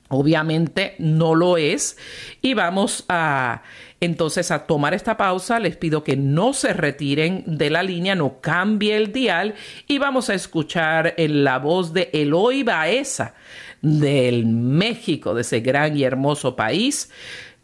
Obviamente 0.10 0.96
no 1.00 1.34
lo 1.34 1.58
es 1.58 1.98
y 2.42 2.54
vamos 2.54 3.06
a 3.08 3.64
entonces 4.02 4.52
a 4.52 4.68
tomar 4.68 4.94
esta 4.94 5.18
pausa 5.18 5.60
les 5.60 5.78
pido 5.78 6.04
que 6.04 6.18
no 6.18 6.54
se 6.54 6.74
retiren 6.74 7.44
de 7.46 7.70
la 7.70 7.84
línea, 7.84 8.16
no 8.16 8.42
cambie 8.42 8.98
el 8.98 9.12
dial 9.12 9.56
y 9.88 9.98
vamos 9.98 10.30
a 10.30 10.34
escuchar 10.34 11.14
en 11.18 11.44
la 11.44 11.60
voz 11.60 11.94
de 11.94 12.10
Eloy 12.14 12.64
Baeza 12.64 13.34
del 13.82 14.46
México, 14.46 15.34
de 15.34 15.42
ese 15.42 15.60
gran 15.60 15.98
y 15.98 16.04
hermoso 16.04 16.56
país, 16.56 17.12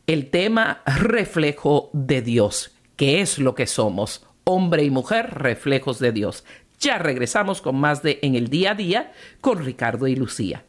el 0.08 0.30
tema 0.30 0.82
reflejo 0.86 1.89
de 1.94 2.22
Dios, 2.22 2.76
que 2.96 3.22
es 3.22 3.39
lo 3.39 3.56
que 3.56 3.67
somos, 3.67 4.26
hombre 4.44 4.84
y 4.84 4.89
mujer 4.89 5.32
reflejos 5.34 6.00
de 6.00 6.12
Dios. 6.12 6.44
Ya 6.80 6.98
regresamos 6.98 7.62
con 7.62 7.76
más 7.76 8.02
de 8.02 8.20
En 8.22 8.36
el 8.36 8.48
día 8.48 8.72
a 8.72 8.76
día 8.76 9.12
con 9.39 9.63
Ricardo 9.63 10.08
y 10.08 10.15
Lucía. 10.15 10.65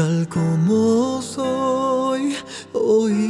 Tal 0.00 0.26
como 0.30 1.20
soy, 1.20 2.34
oí 2.72 3.29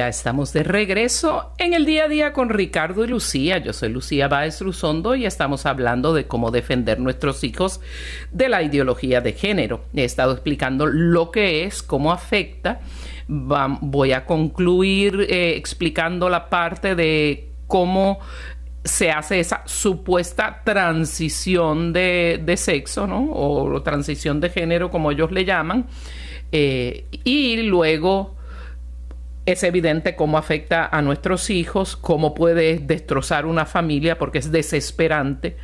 Ya 0.00 0.08
estamos 0.08 0.54
de 0.54 0.62
regreso 0.62 1.52
en 1.58 1.74
el 1.74 1.84
día 1.84 2.04
a 2.04 2.08
día 2.08 2.32
con 2.32 2.48
Ricardo 2.48 3.04
y 3.04 3.08
Lucía. 3.08 3.58
Yo 3.58 3.74
soy 3.74 3.90
Lucía 3.90 4.28
Báez 4.28 4.62
Luzondo 4.62 5.14
y 5.14 5.26
estamos 5.26 5.66
hablando 5.66 6.14
de 6.14 6.26
cómo 6.26 6.50
defender 6.50 6.98
nuestros 6.98 7.44
hijos 7.44 7.82
de 8.32 8.48
la 8.48 8.62
ideología 8.62 9.20
de 9.20 9.34
género. 9.34 9.84
He 9.94 10.04
estado 10.04 10.32
explicando 10.32 10.86
lo 10.86 11.30
que 11.30 11.64
es, 11.64 11.82
cómo 11.82 12.12
afecta. 12.12 12.80
voy 13.28 14.12
a 14.12 14.24
concluir 14.24 15.26
eh, 15.28 15.56
explicando 15.58 16.30
la 16.30 16.48
parte 16.48 16.94
de 16.94 17.50
cómo 17.66 18.20
se 18.82 19.10
hace 19.10 19.38
esa 19.38 19.64
supuesta 19.66 20.62
transición 20.64 21.92
de, 21.92 22.54
sexo, 22.56 23.06
¿no? 23.06 23.30
O 23.34 23.82
transición 23.82 24.40
de 24.40 24.48
género, 24.48 24.90
como 24.90 25.10
ellos 25.10 25.30
le 25.30 25.44
llaman. 25.44 25.88
Eh, 26.52 27.04
y 27.22 27.58
luego 27.64 28.39
es 29.52 29.62
evidente 29.62 30.16
cómo 30.16 30.38
afecta 30.38 30.86
a 30.86 31.02
nuestros 31.02 31.50
hijos, 31.50 31.96
cómo 31.96 32.34
puede 32.34 32.78
destrozar 32.78 33.46
una 33.46 33.66
familia, 33.66 34.18
porque 34.18 34.38
es 34.38 34.52
desesperante 34.52 35.56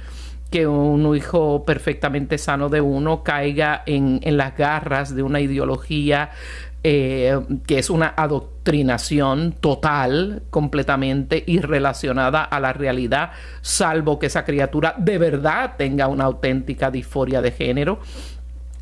que 0.50 0.66
un 0.66 1.14
hijo 1.16 1.64
perfectamente 1.64 2.38
sano 2.38 2.68
de 2.68 2.80
uno 2.80 3.22
caiga 3.22 3.82
en, 3.86 4.20
las 4.36 4.56
garras 4.56 5.14
de 5.14 5.22
una 5.22 5.40
ideología 5.40 6.30
eh, 6.84 7.40
que 7.66 7.80
es 7.80 7.90
una 7.90 8.14
adoctrinación 8.16 9.52
total, 9.60 10.44
completamente 10.50 11.42
irrelacionada 11.46 12.44
a 12.44 12.60
la 12.60 12.72
realidad, 12.72 13.32
salvo 13.60 14.20
que 14.20 14.26
esa 14.26 14.44
criatura 14.44 14.94
de 14.96 15.18
verdad 15.18 15.74
tenga 15.76 16.06
una 16.06 16.24
auténtica 16.24 16.92
disforia 16.92 17.42
de 17.42 17.50
género. 17.50 17.98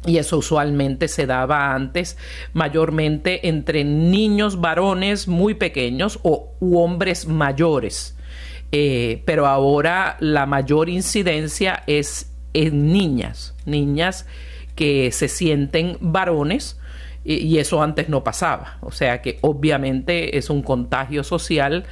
Y 0.07 0.19
eso 0.19 0.39
usualmente 0.39 1.09
se 1.09 1.27
daba 1.27 1.75
antes 1.75 2.19
mayormente 2.53 3.49
entre 3.49 3.85
niños 3.85 4.61
varones 4.61 5.29
muy 5.29 5.55
pequeños 5.55 6.19
o 6.23 6.53
hombres 6.61 7.27
mayores. 7.27 8.17
Eh, 8.73 9.23
pero 9.25 9.47
ahora 9.47 10.17
la 10.21 10.47
mayor 10.47 10.89
incidencia 10.89 11.85
es 11.87 12.31
en 12.53 12.93
niñas, 12.93 13.55
niñas 13.65 14.27
que 14.75 15.13
se 15.13 15.29
sienten 15.29 15.97
varones 16.01 16.79
y, 17.25 17.59
eso 17.59 17.83
antes 17.83 18.09
no 18.09 18.23
pasaba. 18.23 18.79
O 18.83 18.91
sea 18.91 19.23
que 19.23 19.39
obviamente 19.41 20.37
es 20.37 20.51
un 20.51 20.63
contagio 20.63 21.25
social 21.25 21.85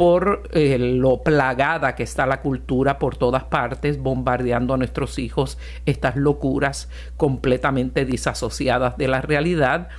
por 0.00 0.44
eh, 0.52 0.78
lo 0.78 1.22
plagada 1.22 1.94
que 1.94 2.04
está 2.04 2.24
la 2.24 2.40
cultura 2.40 2.98
por 2.98 3.18
todas 3.18 3.44
partes, 3.44 3.98
bombardeando 3.98 4.72
a 4.72 4.78
nuestros 4.78 5.18
hijos 5.18 5.58
estas 5.84 6.16
locuras 6.16 6.88
completamente 7.18 8.06
disasociadas 8.06 8.96
de 8.96 9.08
la 9.08 9.20
realidad 9.20 9.90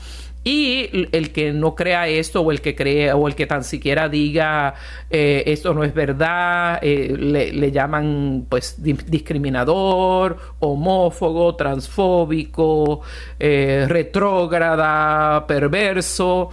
y 0.43 1.07
el 1.11 1.31
que 1.31 1.53
no 1.53 1.75
crea 1.75 2.07
esto 2.07 2.41
o 2.41 2.51
el 2.51 2.61
que 2.61 2.73
cree 2.73 3.13
o 3.13 3.27
el 3.27 3.35
que 3.35 3.45
tan 3.45 3.63
siquiera 3.63 4.09
diga 4.09 4.73
eh, 5.11 5.43
esto 5.45 5.75
no 5.75 5.83
es 5.83 5.93
verdad, 5.93 6.79
eh, 6.81 7.15
le, 7.15 7.71
llaman 7.71 8.47
pues 8.49 8.81
discriminador, 8.81 10.37
homófobo, 10.57 11.55
transfóbico, 11.55 13.01
retrógrada, 13.37 15.45
perverso. 15.45 16.49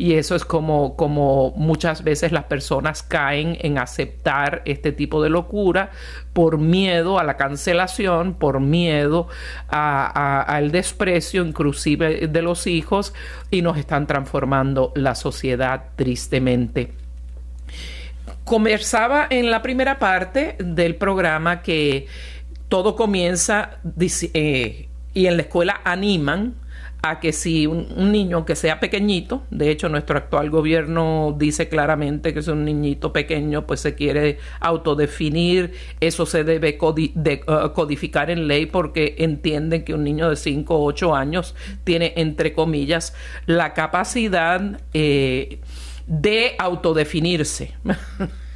Y 0.00 0.14
eso 0.14 0.34
es 0.34 0.46
como, 0.46 0.96
como 0.96 1.52
muchas 1.56 2.02
veces 2.02 2.32
las 2.32 2.44
personas 2.44 3.02
caen 3.02 3.58
en 3.60 3.76
aceptar 3.76 4.62
este 4.64 4.92
tipo 4.92 5.22
de 5.22 5.28
locura 5.28 5.90
por 6.32 6.56
miedo 6.56 7.18
a 7.18 7.22
la 7.22 7.36
cancelación, 7.36 8.32
por 8.32 8.60
miedo 8.60 9.28
al 9.68 10.70
desprecio 10.70 11.44
inclusive 11.44 12.28
de 12.28 12.40
los 12.40 12.66
hijos 12.66 13.12
y 13.50 13.60
nos 13.60 13.76
están 13.76 14.06
transformando 14.06 14.90
la 14.94 15.14
sociedad 15.14 15.88
tristemente. 15.96 16.94
Conversaba 18.44 19.26
en 19.28 19.50
la 19.50 19.60
primera 19.60 19.98
parte 19.98 20.56
del 20.58 20.94
programa 20.94 21.60
que 21.60 22.06
todo 22.70 22.96
comienza 22.96 23.72
eh, 24.32 24.88
y 25.12 25.26
en 25.26 25.36
la 25.36 25.42
escuela 25.42 25.82
animan 25.84 26.54
a 27.02 27.20
que 27.20 27.32
si 27.32 27.66
un, 27.66 28.12
niño 28.12 28.44
que 28.44 28.56
sea 28.56 28.80
pequeñito, 28.80 29.42
de 29.50 29.70
hecho 29.70 29.88
nuestro 29.88 30.18
actual 30.18 30.50
gobierno 30.50 31.34
dice 31.38 31.68
claramente 31.68 32.34
que 32.34 32.40
es 32.40 32.48
un 32.48 32.64
niñito 32.64 33.12
pequeño, 33.12 33.66
pues 33.66 33.80
se 33.80 33.94
quiere 33.94 34.38
autodefinir, 34.60 35.72
eso 36.00 36.26
se 36.26 36.44
debe 36.44 36.78
uh, 36.80 37.72
codificar 37.72 38.30
en 38.30 38.48
ley 38.48 38.66
porque 38.66 39.16
entienden 39.18 39.84
que 39.84 39.94
un 39.94 40.04
niño 40.04 40.28
de 40.28 40.36
5 40.36 40.74
o 40.74 40.84
8 40.84 41.14
años 41.14 41.54
tiene, 41.84 42.12
entre 42.16 42.52
comillas, 42.52 43.14
la 43.46 43.72
capacidad 43.74 44.80
eh, 44.92 45.60
de 46.06 46.54
autodefinirse. 46.58 47.74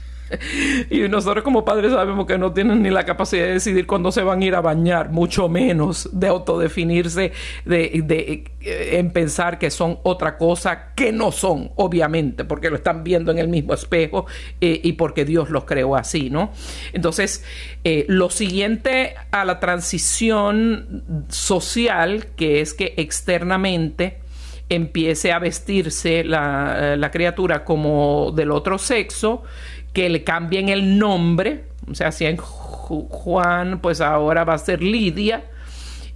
y 0.90 1.00
nosotros 1.08 1.44
como 1.44 1.64
padres 1.64 1.92
sabemos 1.92 2.26
que 2.26 2.38
no 2.38 2.52
tienen 2.52 2.82
ni 2.82 2.90
la 2.90 3.04
capacidad 3.04 3.44
de 3.44 3.54
decidir 3.54 3.86
cuándo 3.86 4.12
se 4.12 4.22
van 4.22 4.42
a 4.42 4.44
ir 4.44 4.54
a 4.54 4.60
bañar, 4.60 5.10
mucho 5.10 5.48
menos 5.48 6.08
de 6.12 6.28
autodefinirse, 6.28 7.32
de, 7.64 8.02
de 8.04 8.44
eh, 8.60 8.98
en 8.98 9.10
pensar 9.10 9.58
que 9.58 9.70
son 9.70 9.98
otra 10.04 10.38
cosa 10.38 10.94
que 10.94 11.12
no 11.12 11.32
son, 11.32 11.70
obviamente, 11.76 12.44
porque 12.44 12.70
lo 12.70 12.76
están 12.76 13.04
viendo 13.04 13.30
en 13.30 13.38
el 13.38 13.48
mismo 13.48 13.74
espejo 13.74 14.26
eh, 14.60 14.80
y 14.82 14.92
porque 14.92 15.24
Dios 15.24 15.50
los 15.50 15.64
creó 15.64 15.96
así, 15.96 16.30
¿no? 16.30 16.50
Entonces, 16.92 17.44
eh, 17.84 18.06
lo 18.08 18.30
siguiente 18.30 19.14
a 19.30 19.44
la 19.44 19.60
transición 19.60 21.24
social, 21.28 22.28
que 22.36 22.60
es 22.60 22.72
que 22.72 22.94
externamente 22.96 24.20
empiece 24.70 25.30
a 25.30 25.38
vestirse 25.38 26.24
la, 26.24 26.96
la 26.96 27.10
criatura 27.10 27.64
como 27.64 28.32
del 28.34 28.50
otro 28.50 28.78
sexo, 28.78 29.42
que 29.94 30.10
le 30.10 30.24
cambien 30.24 30.68
el 30.68 30.98
nombre, 30.98 31.64
o 31.90 31.94
sea, 31.94 32.12
si 32.12 32.26
en 32.26 32.36
Juan, 32.36 33.80
pues 33.80 34.02
ahora 34.02 34.44
va 34.44 34.54
a 34.54 34.58
ser 34.58 34.82
Lidia, 34.82 35.44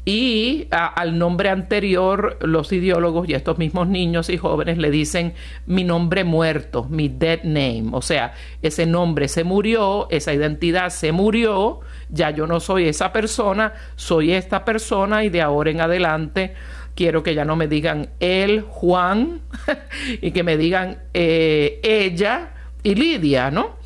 y 0.04 0.68
al 0.70 1.18
nombre 1.18 1.50
anterior 1.50 2.38
los 2.40 2.72
ideólogos 2.72 3.28
y 3.28 3.34
estos 3.34 3.58
mismos 3.58 3.88
niños 3.88 4.30
y 4.30 4.38
jóvenes 4.38 4.78
le 4.78 4.90
dicen 4.90 5.34
mi 5.66 5.84
nombre 5.84 6.24
muerto, 6.24 6.84
mi 6.84 7.08
dead 7.08 7.42
name, 7.44 7.90
o 7.92 8.00
sea, 8.00 8.32
ese 8.62 8.86
nombre 8.86 9.28
se 9.28 9.44
murió, 9.44 10.08
esa 10.10 10.32
identidad 10.32 10.88
se 10.88 11.12
murió, 11.12 11.80
ya 12.08 12.30
yo 12.30 12.46
no 12.46 12.58
soy 12.58 12.88
esa 12.88 13.12
persona, 13.12 13.74
soy 13.96 14.32
esta 14.32 14.64
persona 14.64 15.24
y 15.24 15.28
de 15.28 15.42
ahora 15.42 15.70
en 15.70 15.82
adelante 15.82 16.54
quiero 16.94 17.22
que 17.22 17.34
ya 17.34 17.44
no 17.44 17.54
me 17.54 17.68
digan 17.68 18.08
él, 18.18 18.62
Juan, 18.62 19.42
y 20.22 20.30
que 20.30 20.42
me 20.42 20.56
digan 20.56 20.98
eh, 21.12 21.80
ella, 21.82 22.54
y 22.82 22.94
Lidia, 22.94 23.50
¿no? 23.50 23.76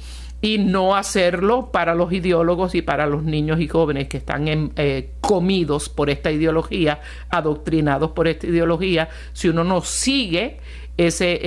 Y 0.41 0.59
no 0.59 0.97
hacerlo 0.97 1.71
para 1.71 1.95
los 1.95 2.13
ideólogos 2.13 2.75
y 2.75 2.83
para 2.83 3.07
los 3.07 3.23
niños 3.23 3.61
y 3.61 3.69
jóvenes 3.69 4.09
que 4.09 4.17
están 4.17 4.49
eh, 4.49 5.13
comidos 5.21 5.89
por 5.89 6.11
esta 6.11 6.33
ideología, 6.33 7.01
adoctrinados 7.31 8.11
por 8.11 8.27
esta 8.27 8.49
ideología. 8.49 9.09
Si 9.33 9.49
uno 9.49 9.63
no 9.63 9.83
sigue 9.83 10.59
ese, 10.97 11.41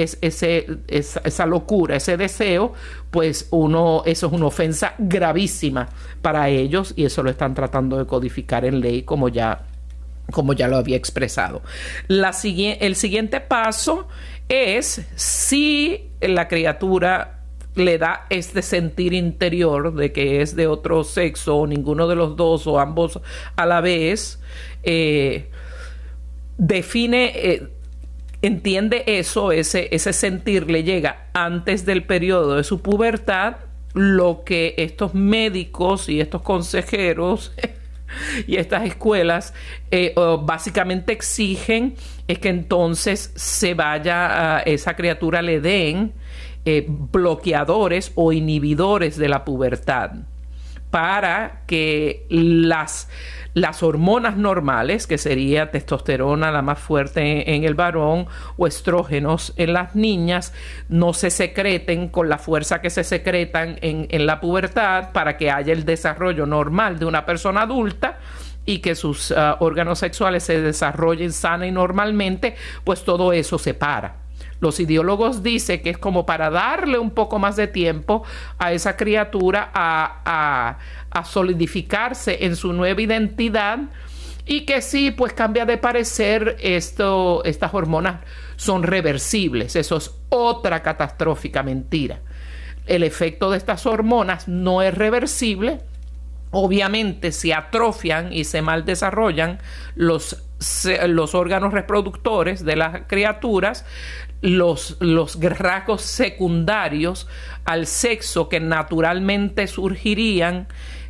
esa, 0.87 1.45
locura, 1.45 1.97
ese 1.97 2.17
deseo, 2.17 2.73
pues 3.11 3.47
uno, 3.51 4.03
eso 4.05 4.27
es 4.27 4.33
una 4.33 4.47
ofensa 4.47 4.95
gravísima 4.97 5.87
para 6.21 6.49
ellos 6.49 6.93
y 6.95 7.05
eso 7.05 7.21
lo 7.23 7.29
están 7.29 7.53
tratando 7.53 7.97
de 7.97 8.05
codificar 8.05 8.65
en 8.65 8.81
ley 8.81 9.03
como 9.03 9.29
ya, 9.29 9.63
como 10.31 10.53
ya 10.53 10.67
lo 10.67 10.77
había 10.77 10.97
expresado. 10.97 11.61
La, 12.07 12.33
el 12.43 12.95
siguiente 12.95 13.39
paso 13.39 14.07
es 14.49 15.05
si 15.15 16.09
la 16.21 16.47
criatura 16.47 17.34
le 17.75 17.97
da 17.97 18.25
este 18.29 18.61
sentir 18.61 19.13
interior 19.13 19.93
de 19.93 20.11
que 20.11 20.41
es 20.41 20.55
de 20.55 20.67
otro 20.67 21.03
sexo 21.03 21.57
o 21.57 21.67
ninguno 21.67 22.07
de 22.07 22.15
los 22.15 22.35
dos 22.35 22.67
o 22.67 22.79
ambos 22.79 23.19
a 23.55 23.65
la 23.65 23.81
vez, 23.81 24.39
eh, 24.83 25.49
define, 26.57 27.31
eh, 27.35 27.67
entiende 28.41 29.03
eso, 29.07 29.51
ese, 29.51 29.89
ese 29.91 30.13
sentir 30.13 30.69
le 30.71 30.83
llega 30.83 31.27
antes 31.33 31.85
del 31.85 32.03
periodo 32.03 32.55
de 32.55 32.63
su 32.63 32.81
pubertad, 32.81 33.57
lo 33.93 34.43
que 34.43 34.75
estos 34.77 35.13
médicos 35.13 36.09
y 36.09 36.19
estos 36.19 36.41
consejeros 36.41 37.53
y 38.47 38.57
estas 38.57 38.85
escuelas 38.85 39.53
eh, 39.91 40.13
básicamente 40.41 41.13
exigen 41.13 41.95
es 42.27 42.39
que 42.39 42.49
entonces 42.49 43.31
se 43.35 43.73
vaya 43.73 44.57
a 44.57 44.59
esa 44.61 44.95
criatura 44.95 45.41
le 45.41 45.61
den 45.61 46.13
eh, 46.65 46.85
bloqueadores 46.87 48.11
o 48.15 48.31
inhibidores 48.31 49.17
de 49.17 49.29
la 49.29 49.45
pubertad 49.45 50.11
para 50.95 51.63
que 51.67 52.25
las, 52.29 53.09
las 53.53 53.83
hormonas 53.83 54.37
normales, 54.37 55.07
que 55.07 55.17
sería 55.17 55.69
testosterona 55.69 56.51
la 56.51 56.61
más 56.61 56.79
fuerte 56.79 57.53
en, 57.53 57.65
el 57.65 57.75
varón 57.75 58.27
o 58.55 58.65
estrógenos 58.65 59.53
en 59.57 59.73
las 59.73 59.95
niñas, 59.95 60.53
no 60.87 61.11
se 61.11 61.31
secreten 61.31 62.07
con 62.07 62.29
la 62.29 62.37
fuerza 62.37 62.79
que 62.79 62.89
se 62.89 63.03
secretan 63.03 63.77
en, 63.81 64.07
en 64.09 64.25
la 64.25 64.39
pubertad 64.39 65.11
para 65.11 65.35
que 65.35 65.51
haya 65.51 65.73
el 65.73 65.83
desarrollo 65.83 66.45
normal 66.45 66.97
de 66.97 67.05
una 67.05 67.25
persona 67.25 67.63
adulta 67.63 68.19
y 68.65 68.79
que 68.79 68.95
sus 68.95 69.31
ah, 69.31 69.57
órganos 69.59 69.99
sexuales 69.99 70.43
se 70.43 70.61
desarrollen 70.61 71.31
sana 71.31 71.67
y 71.67 71.71
normalmente, 71.71 72.55
pues 72.83 73.03
todo 73.03 73.33
eso 73.33 73.59
se 73.59 73.73
para. 73.73 74.24
Los 74.59 74.79
ideólogos 74.79 75.43
dicen 75.43 75.81
que 75.81 75.89
es 75.91 75.97
como 75.97 76.25
para 76.25 76.49
darle 76.49 76.97
un 76.97 77.11
poco 77.11 77.39
más 77.39 77.55
de 77.55 77.67
tiempo 77.67 78.23
a 78.57 78.71
esa 78.71 78.95
criatura 78.95 79.69
a, 79.73 80.77
solidificarse 81.23 82.45
en 82.45 82.57
su 82.57 82.73
nueva 82.73 83.01
identidad 83.01 83.79
y 84.45 84.65
que 84.65 84.81
sí, 84.81 85.11
pues 85.11 85.33
cambia 85.33 85.65
de 85.65 85.77
parecer, 85.77 86.57
esto, 86.59 87.43
estas 87.45 87.73
hormonas 87.73 88.17
son 88.57 88.83
reversibles. 88.83 89.75
Eso 89.75 89.97
es 89.97 90.11
otra 90.29 90.83
catastrófica 90.83 91.63
mentira. 91.63 92.19
El 92.85 93.03
efecto 93.03 93.49
de 93.49 93.57
estas 93.57 93.85
hormonas 93.85 94.47
no 94.47 94.81
es 94.81 94.93
reversible. 94.93 95.79
Obviamente 96.51 97.31
se 97.31 97.53
atrofian 97.53 98.31
y 98.31 98.43
se 98.43 98.61
mal 98.61 98.85
desarrollan 98.85 99.59
los, 99.95 100.43
los 101.07 101.35
órganos 101.35 101.73
reproductores 101.73 102.63
de 102.63 102.75
las 102.75 103.01
criaturas, 103.07 103.85
los, 104.41 104.97
los 104.99 105.39
rasgos 105.39 106.01
secundarios 106.01 107.27
al 107.65 107.87
sexo 107.87 108.49
que 108.49 108.59
naturalmente 108.59 109.67
surgirían 109.67 110.67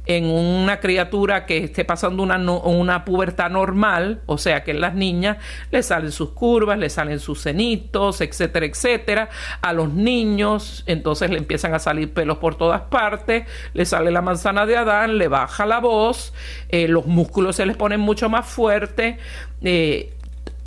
en 0.07 0.25
una 0.25 0.79
criatura 0.79 1.45
que 1.45 1.63
esté 1.63 1.83
pasando 1.83 2.23
una, 2.23 2.37
una 2.37 3.05
pubertad 3.05 3.49
normal, 3.49 4.21
o 4.25 4.37
sea 4.37 4.63
que 4.63 4.71
en 4.71 4.81
las 4.81 4.93
niñas 4.93 5.37
le 5.71 5.81
salen 5.83 6.11
sus 6.11 6.31
curvas, 6.31 6.77
le 6.77 6.89
salen 6.89 7.19
sus 7.19 7.41
cenitos, 7.41 8.21
etcétera, 8.21 8.65
etcétera. 8.65 9.29
A 9.61 9.73
los 9.73 9.91
niños, 9.93 10.83
entonces 10.85 11.29
le 11.31 11.37
empiezan 11.37 11.73
a 11.73 11.79
salir 11.79 12.13
pelos 12.13 12.37
por 12.37 12.55
todas 12.55 12.81
partes, 12.81 13.47
le 13.73 13.85
sale 13.85 14.11
la 14.11 14.21
manzana 14.21 14.65
de 14.65 14.77
Adán, 14.77 15.17
le 15.17 15.27
baja 15.27 15.65
la 15.65 15.79
voz, 15.79 16.33
eh, 16.69 16.87
los 16.87 17.07
músculos 17.07 17.55
se 17.55 17.65
les 17.65 17.75
ponen 17.75 17.99
mucho 17.99 18.29
más 18.29 18.45
fuertes. 18.45 19.17
Eh, 19.61 20.13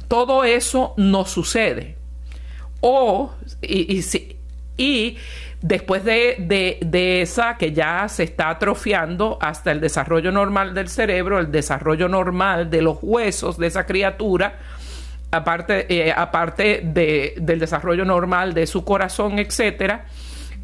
todo 0.09 0.45
eso 0.45 0.95
no 0.97 1.27
sucede. 1.27 1.98
O, 2.81 3.33
y, 3.63 4.01
y, 4.77 5.19
Después 5.61 6.05
de, 6.05 7.21
esa 7.21 7.57
que 7.57 7.73
ya 7.73 8.09
se 8.09 8.23
está 8.23 8.51
atrofiando 8.51 9.39
hasta 9.41 9.73
el 9.73 9.81
desarrollo 9.81 10.31
normal 10.31 10.73
del 10.73 10.89
cerebro, 10.89 11.41
el 11.41 11.51
desarrollo 11.51 12.09
normal 12.09 12.71
de 12.71 12.81
los 12.81 12.99
huesos 13.03 13.59
de 13.59 13.67
esa 13.67 13.85
criatura, 13.85 14.61
aparte, 15.33 15.93
eh, 15.93 16.13
aparte 16.17 16.83
del 16.85 17.59
desarrollo 17.59 18.05
normal 18.05 18.55
de 18.55 18.69
su 18.69 18.85
corazón, 18.85 19.41
etcétera. 19.41 20.07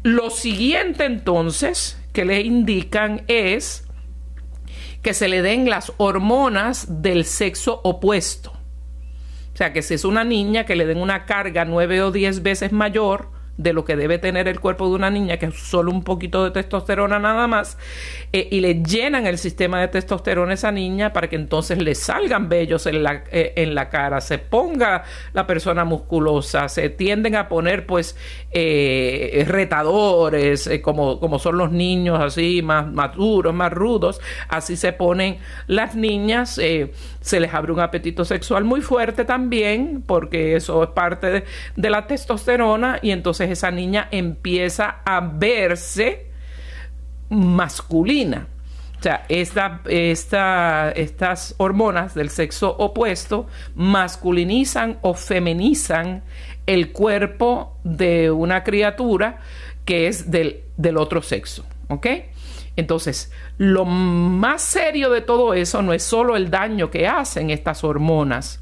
Lo 0.03 0.29
siguiente 0.29 1.03
entonces 1.03 1.99
que 2.13 2.23
le 2.23 2.39
indican 2.39 3.23
es 3.27 3.85
que 5.01 5.13
se 5.13 5.27
le 5.27 5.41
den 5.41 5.69
las 5.69 5.91
hormonas 5.97 7.01
del 7.01 7.25
sexo 7.25 7.81
opuesto. 7.83 8.54
O 9.55 9.57
sea, 9.57 9.71
que 9.71 9.81
si 9.81 9.93
es 9.93 10.03
una 10.03 10.25
niña, 10.25 10.65
que 10.65 10.75
le 10.75 10.85
den 10.85 10.97
una 10.97 11.23
carga 11.23 11.63
nueve 11.63 12.01
o 12.01 12.11
diez 12.11 12.43
veces 12.43 12.73
mayor 12.73 13.29
de 13.57 13.71
lo 13.71 13.85
que 13.85 13.95
debe 13.95 14.17
tener 14.17 14.47
el 14.47 14.59
cuerpo 14.59 14.89
de 14.89 14.95
una 14.95 15.09
niña, 15.09 15.37
que 15.37 15.47
es 15.47 15.55
solo 15.55 15.91
un 15.91 16.03
poquito 16.03 16.43
de 16.43 16.51
testosterona 16.51 17.19
nada 17.19 17.47
más, 17.47 17.77
eh, 18.33 18.47
y 18.51 18.59
le 18.59 18.83
llenan 18.83 19.27
el 19.27 19.37
sistema 19.37 19.79
de 19.79 19.87
testosterona 19.87 20.51
a 20.51 20.53
esa 20.55 20.71
niña 20.71 21.13
para 21.13 21.29
que 21.29 21.37
entonces 21.37 21.81
le 21.81 21.95
salgan 21.95 22.49
vellos 22.49 22.85
en 22.85 23.03
la, 23.03 23.23
eh, 23.31 23.53
en 23.55 23.73
la 23.73 23.89
cara, 23.89 24.19
se 24.19 24.39
ponga 24.39 25.03
la 25.33 25.47
persona 25.47 25.85
musculosa, 25.85 26.67
se 26.67 26.89
tienden 26.89 27.35
a 27.35 27.47
poner 27.47 27.85
pues 27.85 28.17
eh, 28.51 29.45
retadores, 29.47 30.69
como, 30.81 31.19
como 31.19 31.39
son 31.39 31.57
los 31.57 31.71
niños 31.71 32.19
así, 32.19 32.61
más 32.61 32.91
maduros, 32.91 33.53
más 33.53 33.71
rudos, 33.71 34.19
así 34.49 34.75
se 34.75 34.91
ponen 34.91 35.37
las 35.67 35.95
niñas, 35.95 36.55
se 36.55 37.39
les 37.39 37.53
abre 37.53 37.71
un 37.71 37.79
apetito 37.79 38.25
sexual 38.25 38.65
muy 38.65 38.81
fuerte 38.81 39.23
también, 39.23 40.03
porque 40.05 40.55
eso 40.55 40.83
es 40.83 40.89
parte 40.89 41.45
de 41.75 41.89
la 41.89 42.05
testosterona, 42.07 42.99
y 43.01 43.11
entonces 43.11 43.44
esa 43.49 43.71
niña 43.71 44.07
empieza 44.11 45.01
a 45.05 45.19
verse 45.19 46.27
masculina. 47.29 48.47
O 48.99 49.01
sea, 49.01 49.25
esta, 49.29 49.81
estas 50.95 51.55
hormonas 51.57 52.15
del 52.15 52.29
sexo 52.29 52.75
opuesto 52.77 53.47
masculinizan 53.75 54.97
o 55.01 55.13
feminizan 55.13 56.23
el 56.65 56.91
cuerpo 56.91 57.77
de 57.83 58.31
una 58.31 58.63
criatura 58.63 59.39
que 59.83 60.07
es 60.07 60.31
del, 60.31 60.63
del 60.77 60.97
otro 60.97 61.21
sexo. 61.21 61.65
¿Ok? 61.89 62.07
Entonces, 62.77 63.31
lo 63.57 63.85
más 63.85 64.61
serio 64.61 65.09
de 65.09 65.21
todo 65.21 65.53
eso 65.53 65.81
no 65.81 65.93
es 65.93 66.03
solo 66.03 66.35
el 66.35 66.49
daño 66.49 66.91
que 66.91 67.07
hacen 67.07 67.49
estas 67.49 67.83
hormonas, 67.83 68.61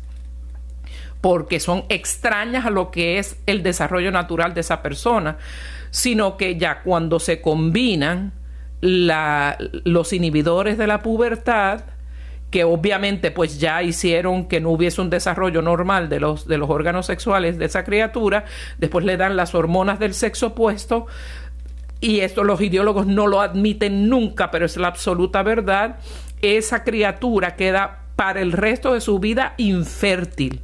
porque 1.23 1.61
son 1.61 1.85
extrañas 1.87 2.65
a 2.65 2.69
lo 2.69 2.91
que 2.91 3.17
es 3.17 3.37
el 3.45 3.63
desarrollo 3.63 4.11
natural 4.11 4.53
de 4.53 4.59
esa 4.59 4.81
persona, 4.81 5.37
sino 5.89 6.35
que 6.35 6.57
ya 6.57 6.81
cuando 6.81 7.17
se 7.17 7.39
combinan 7.39 8.33
los 8.81 10.11
inhibidores 10.11 10.77
de 10.77 10.85
la 10.85 11.01
pubertad, 11.01 11.85
que 12.51 12.65
obviamente 12.65 13.31
pues 13.31 13.57
ya 13.57 13.81
hicieron 13.83 14.49
que 14.49 14.59
no 14.59 14.71
hubiese 14.71 14.99
un 14.99 15.09
desarrollo 15.09 15.61
normal 15.61 16.09
de 16.09 16.19
los, 16.19 16.45
de 16.45 16.57
los 16.57 16.69
órganos 16.69 17.05
sexuales 17.05 17.57
de 17.57 17.65
esa 17.67 17.85
criatura, 17.85 18.43
después 18.77 19.05
le 19.05 19.15
dan 19.15 19.37
las 19.37 19.55
hormonas 19.55 19.99
del 19.99 20.13
sexo 20.13 20.47
opuesto, 20.47 21.07
y 22.01 22.19
esto 22.19 22.43
los 22.43 22.59
ideólogos 22.59 23.07
no 23.07 23.27
lo 23.27 23.39
admiten 23.39 24.09
nunca, 24.09 24.51
pero 24.51 24.65
es 24.65 24.75
la 24.75 24.89
absoluta 24.89 25.41
verdad, 25.41 25.99
esa 26.41 26.83
criatura 26.83 27.55
queda 27.55 28.07
para 28.17 28.41
el 28.41 28.51
resto 28.51 28.93
de 28.93 28.99
su 28.99 29.19
vida 29.19 29.53
infértil 29.55 30.59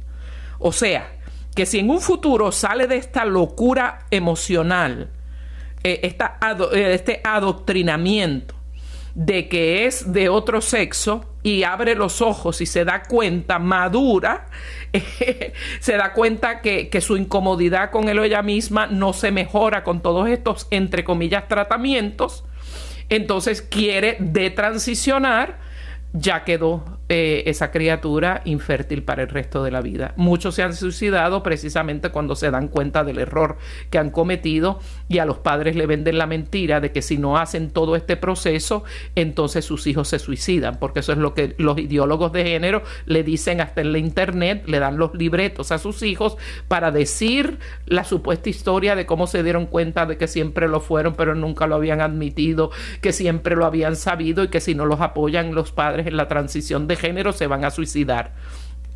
o 0.60 0.72
sea, 0.72 1.16
que 1.54 1.66
si 1.66 1.80
en 1.80 1.90
un 1.90 2.00
futuro 2.00 2.52
sale 2.52 2.86
de 2.86 2.96
esta 2.96 3.24
locura 3.24 4.06
emocional, 4.10 5.10
eh, 5.82 6.00
eh, 6.02 6.92
este 6.94 7.20
adoctrinamiento 7.24 8.54
de 9.14 9.48
que 9.48 9.86
es 9.86 10.12
de 10.12 10.28
otro 10.28 10.60
sexo 10.60 11.24
y 11.42 11.64
abre 11.64 11.94
los 11.94 12.20
ojos 12.20 12.60
y 12.60 12.66
se 12.66 12.84
da 12.84 13.02
cuenta, 13.02 13.58
madura, 13.58 14.46
se 15.80 15.96
da 15.96 16.12
cuenta 16.12 16.60
que, 16.60 16.88
que, 16.90 17.00
su 17.00 17.16
incomodidad 17.16 17.90
con 17.90 18.08
él 18.08 18.18
o 18.18 18.24
ella 18.24 18.42
misma 18.42 18.86
no 18.86 19.12
se 19.12 19.32
mejora 19.32 19.82
con 19.82 20.00
todos 20.02 20.28
estos, 20.28 20.68
entre 20.70 21.02
comillas, 21.02 21.48
tratamientos, 21.48 22.44
entonces 23.08 23.62
quiere 23.62 24.16
detransicionar, 24.20 25.58
ya 26.12 26.44
quedó 26.44 26.99
eh, 27.12 27.42
esa 27.50 27.72
criatura 27.72 28.40
infértil 28.44 29.02
para 29.02 29.22
el 29.22 29.28
resto 29.28 29.64
de 29.64 29.72
la 29.72 29.80
vida. 29.80 30.14
Muchos 30.14 30.54
se 30.54 30.62
han 30.62 30.76
suicidado 30.76 31.42
precisamente 31.42 32.10
cuando 32.10 32.36
se 32.36 32.52
dan 32.52 32.68
cuenta 32.68 33.02
del 33.02 33.18
error 33.18 33.58
que 33.90 33.98
han 33.98 34.10
cometido 34.10 34.78
y 35.08 35.18
a 35.18 35.24
los 35.24 35.38
padres 35.38 35.74
le 35.74 35.86
venden 35.86 36.18
la 36.18 36.28
mentira 36.28 36.78
de 36.78 36.92
que 36.92 37.02
si 37.02 37.18
no 37.18 37.36
hacen 37.36 37.72
todo 37.72 37.96
este 37.96 38.16
proceso, 38.16 38.84
entonces 39.16 39.64
sus 39.64 39.88
hijos 39.88 40.06
se 40.06 40.20
suicidan, 40.20 40.78
porque 40.78 41.00
eso 41.00 41.10
es 41.10 41.18
lo 41.18 41.34
que 41.34 41.56
los 41.58 41.78
ideólogos 41.78 42.30
de 42.30 42.44
género 42.44 42.84
le 43.06 43.24
dicen 43.24 43.60
hasta 43.60 43.80
en 43.80 43.90
la 43.90 43.98
internet, 43.98 44.62
le 44.68 44.78
dan 44.78 44.96
los 44.96 45.12
libretos 45.12 45.72
a 45.72 45.78
sus 45.78 46.04
hijos 46.04 46.36
para 46.68 46.92
decir 46.92 47.58
la 47.86 48.04
supuesta 48.04 48.48
historia 48.48 48.94
de 48.94 49.06
cómo 49.06 49.26
se 49.26 49.42
dieron 49.42 49.66
cuenta 49.66 50.06
de 50.06 50.16
que 50.16 50.28
siempre 50.28 50.68
lo 50.68 50.78
fueron, 50.78 51.14
pero 51.16 51.34
nunca 51.34 51.66
lo 51.66 51.74
habían 51.74 52.00
admitido, 52.00 52.70
que 53.00 53.12
siempre 53.12 53.56
lo 53.56 53.66
habían 53.66 53.96
sabido 53.96 54.44
y 54.44 54.48
que 54.48 54.60
si 54.60 54.76
no 54.76 54.86
los 54.86 55.00
apoyan 55.00 55.56
los 55.56 55.72
padres 55.72 56.06
en 56.06 56.16
la 56.16 56.28
transición 56.28 56.86
de 56.86 56.99
género 57.00 57.32
se 57.32 57.48
van 57.48 57.64
a 57.64 57.70
suicidar. 57.70 58.34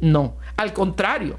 No, 0.01 0.37
al 0.57 0.73
contrario, 0.73 1.39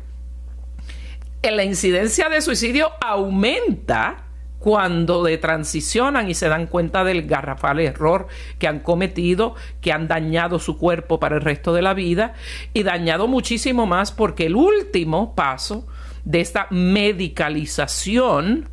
la 1.51 1.63
incidencia 1.63 2.29
de 2.29 2.41
suicidio 2.41 2.91
aumenta 3.01 4.23
cuando 4.59 5.23
de 5.23 5.37
transicionan 5.37 6.29
y 6.29 6.33
se 6.33 6.49
dan 6.49 6.65
cuenta 6.65 7.03
del 7.03 7.27
garrafal 7.27 7.79
error 7.79 8.25
que 8.57 8.67
han 8.67 8.79
cometido, 8.79 9.53
que 9.79 9.91
han 9.91 10.07
dañado 10.07 10.57
su 10.57 10.79
cuerpo 10.79 11.19
para 11.19 11.35
el 11.35 11.41
resto 11.41 11.71
de 11.73 11.83
la 11.83 11.93
vida 11.93 12.33
y 12.73 12.81
dañado 12.81 13.27
muchísimo 13.27 13.85
más 13.85 14.11
porque 14.11 14.47
el 14.47 14.55
último 14.55 15.35
paso 15.35 15.85
de 16.23 16.41
esta 16.41 16.65
medicalización 16.71 18.69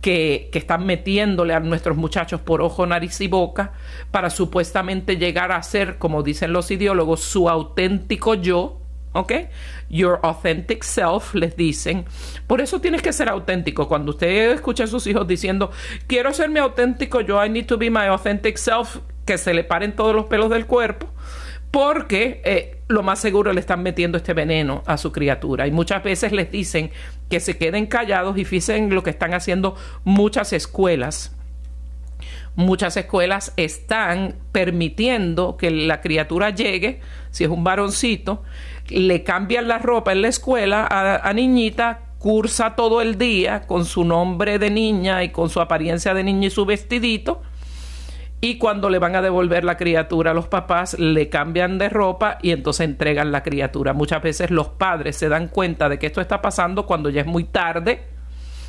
que, 0.00 0.50
están 0.52 0.86
metiéndole 0.86 1.54
a 1.54 1.60
nuestros 1.60 1.96
muchachos 1.96 2.40
por 2.40 2.62
ojo, 2.62 2.86
nariz 2.86 3.20
y 3.20 3.28
boca 3.28 3.72
para 4.10 4.30
supuestamente 4.30 5.16
llegar 5.16 5.52
a 5.52 5.62
ser, 5.62 5.98
como 5.98 6.22
dicen 6.22 6.52
los 6.52 6.70
ideólogos, 6.70 7.20
su 7.20 7.48
auténtico 7.48 8.34
yo, 8.34 8.80
¿ok? 9.12 9.32
Your 9.88 10.20
authentic 10.22 10.82
self, 10.82 11.34
les 11.34 11.56
dicen. 11.56 12.04
Por 12.46 12.60
eso 12.60 12.80
tienes 12.80 13.02
que 13.02 13.12
ser 13.12 13.28
auténtico. 13.28 13.88
Cuando 13.88 14.10
usted 14.12 14.52
escucha 14.52 14.84
a 14.84 14.86
sus 14.86 15.06
hijos 15.06 15.26
diciendo, 15.26 15.70
quiero 16.06 16.32
ser 16.32 16.50
mi 16.50 16.60
auténtico 16.60 17.20
yo, 17.20 17.44
I 17.44 17.48
need 17.48 17.66
to 17.66 17.78
be 17.78 17.90
my 17.90 18.06
authentic 18.06 18.56
self, 18.56 18.98
que 19.24 19.38
se 19.38 19.54
le 19.54 19.64
paren 19.64 19.96
todos 19.96 20.14
los 20.14 20.26
pelos 20.26 20.50
del 20.50 20.66
cuerpo, 20.66 21.08
porque 21.70 22.40
eh, 22.44 22.75
lo 22.88 23.02
más 23.02 23.18
seguro 23.18 23.52
le 23.52 23.60
están 23.60 23.82
metiendo 23.82 24.18
este 24.18 24.32
veneno 24.32 24.82
a 24.86 24.96
su 24.96 25.12
criatura. 25.12 25.66
Y 25.66 25.72
muchas 25.72 26.02
veces 26.02 26.32
les 26.32 26.50
dicen 26.50 26.90
que 27.28 27.40
se 27.40 27.58
queden 27.58 27.86
callados 27.86 28.38
y 28.38 28.44
fíjense 28.44 28.78
lo 28.88 29.02
que 29.02 29.10
están 29.10 29.34
haciendo 29.34 29.74
muchas 30.04 30.52
escuelas. 30.52 31.32
Muchas 32.54 32.96
escuelas 32.96 33.52
están 33.56 34.36
permitiendo 34.52 35.56
que 35.56 35.70
la 35.70 36.00
criatura 36.00 36.50
llegue, 36.50 37.00
si 37.30 37.44
es 37.44 37.50
un 37.50 37.64
varoncito, 37.64 38.42
le 38.88 39.24
cambian 39.24 39.68
la 39.68 39.78
ropa 39.78 40.12
en 40.12 40.22
la 40.22 40.28
escuela 40.28 40.86
a, 40.88 41.28
a 41.28 41.32
niñita, 41.34 42.00
cursa 42.18 42.74
todo 42.74 43.02
el 43.02 43.18
día 43.18 43.66
con 43.66 43.84
su 43.84 44.04
nombre 44.04 44.58
de 44.58 44.70
niña 44.70 45.22
y 45.22 45.30
con 45.30 45.50
su 45.50 45.60
apariencia 45.60 46.14
de 46.14 46.24
niña 46.24 46.46
y 46.46 46.50
su 46.50 46.64
vestidito 46.64 47.42
y 48.48 48.58
cuando 48.58 48.90
le 48.90 49.00
van 49.00 49.16
a 49.16 49.22
devolver 49.22 49.64
la 49.64 49.76
criatura 49.76 50.30
a 50.30 50.34
los 50.34 50.46
papás, 50.46 50.96
le 51.00 51.28
cambian 51.28 51.78
de 51.78 51.88
ropa 51.88 52.38
y 52.40 52.52
entonces 52.52 52.84
entregan 52.84 53.32
la 53.32 53.42
criatura. 53.42 53.92
Muchas 53.92 54.22
veces 54.22 54.52
los 54.52 54.68
padres 54.68 55.16
se 55.16 55.28
dan 55.28 55.48
cuenta 55.48 55.88
de 55.88 55.98
que 55.98 56.06
esto 56.06 56.20
está 56.20 56.40
pasando 56.40 56.86
cuando 56.86 57.10
ya 57.10 57.22
es 57.22 57.26
muy 57.26 57.42
tarde 57.42 58.04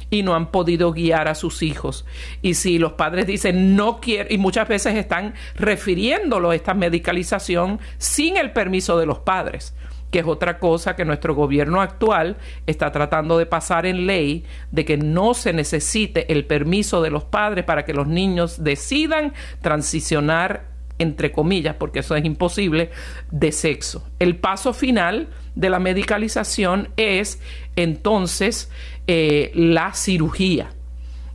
y 0.10 0.24
no 0.24 0.34
han 0.34 0.50
podido 0.50 0.94
guiar 0.94 1.28
a 1.28 1.36
sus 1.36 1.62
hijos. 1.62 2.08
Y 2.42 2.56
si 2.56 2.80
los 2.80 2.94
padres 2.94 3.28
dicen 3.28 3.76
no 3.76 4.00
quiero, 4.02 4.34
y 4.34 4.40
muchas 4.40 4.68
veces 4.68 4.96
están 4.96 5.36
refiriéndolo 5.58 6.50
a 6.50 6.56
esta 6.56 6.74
medicalización 6.74 7.80
sin 8.00 8.36
el 8.36 8.54
permiso 8.54 8.98
de 8.98 9.06
los 9.06 9.20
padres 9.20 9.76
que 10.12 10.20
es 10.20 10.26
otra 10.26 10.60
cosa 10.60 10.96
que 10.96 11.06
nuestro 11.06 11.36
gobierno 11.36 11.82
actual 11.82 12.38
está 12.66 12.92
tratando 12.92 13.38
de 13.38 13.46
pasar 13.46 13.86
en 13.86 14.08
ley, 14.08 14.46
de 14.72 14.86
que 14.86 14.98
no 14.98 15.34
se 15.34 15.54
necesite 15.54 16.32
el 16.32 16.46
permiso 16.46 17.02
de 17.02 17.10
los 17.10 17.24
padres 17.24 17.66
para 17.66 17.86
que 17.86 17.94
los 17.94 18.08
niños 18.08 18.64
decidan 18.64 19.34
transicionar 19.62 20.78
entre 21.00 21.32
comillas, 21.32 21.76
porque 21.76 22.00
eso 22.00 22.16
es 22.16 22.26
imposible, 22.26 22.90
de 23.32 23.52
sexo. 23.52 24.08
El 24.20 24.38
paso 24.38 24.74
final 24.74 25.28
de 25.56 25.70
la 25.70 25.80
medicalización 25.80 26.90
es 26.98 27.40
entonces 27.76 28.72
eh, 29.06 29.52
la 29.54 29.94
cirugía. 29.94 30.72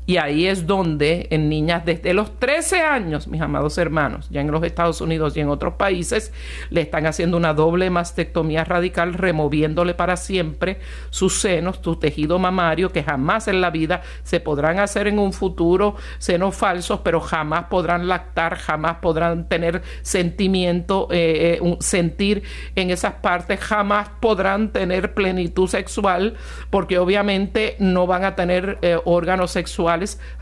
Y 0.04 0.16
ahí 0.16 0.48
es 0.48 0.66
donde 0.66 1.28
en 1.30 1.48
niñas 1.48 1.84
desde 1.84 2.12
los 2.12 2.36
13 2.40 2.80
años, 2.80 3.28
mis 3.28 3.40
amados 3.40 3.78
hermanos, 3.78 4.28
ya 4.30 4.40
en 4.40 4.50
los 4.50 4.64
Estados 4.64 5.00
Unidos 5.00 5.36
y 5.36 5.40
en 5.40 5.48
otros 5.48 5.74
países, 5.74 6.32
le 6.70 6.80
están 6.80 7.06
haciendo 7.06 7.36
una 7.36 7.54
doble 7.54 7.88
mastectomía 7.88 8.64
radical, 8.64 9.14
removiéndole 9.14 9.94
para 9.94 10.16
siempre 10.16 10.80
sus 11.10 11.40
senos, 11.40 11.78
su 11.82 11.96
tejido 11.96 12.40
mamario, 12.40 12.90
que 12.90 13.04
jamás 13.04 13.46
en 13.46 13.60
la 13.60 13.70
vida 13.70 14.02
se 14.24 14.40
podrán 14.40 14.80
hacer 14.80 15.06
en 15.06 15.20
un 15.20 15.32
futuro 15.32 15.94
senos 16.18 16.56
falsos, 16.56 17.00
pero 17.04 17.20
jamás 17.20 17.66
podrán 17.70 18.08
lactar, 18.08 18.56
jamás 18.56 18.96
podrán 18.96 19.48
tener 19.48 19.82
sentimiento, 20.02 21.06
eh, 21.12 21.60
eh, 21.62 21.76
sentir 21.78 22.42
en 22.74 22.90
esas 22.90 23.14
partes, 23.14 23.60
jamás 23.60 24.08
podrán 24.18 24.72
tener 24.72 25.14
plenitud 25.14 25.68
sexual, 25.68 26.34
porque 26.70 26.98
obviamente 26.98 27.76
no 27.78 28.08
van 28.08 28.24
a 28.24 28.34
tener 28.34 28.78
eh, 28.82 28.98
órganos 29.04 29.52
sexuales 29.52 29.92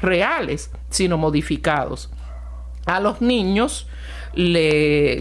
reales, 0.01 0.71
sino 0.89 1.19
modificados. 1.19 2.11
A 2.87 3.01
los 3.01 3.21
niños 3.21 3.87
le, 4.35 5.19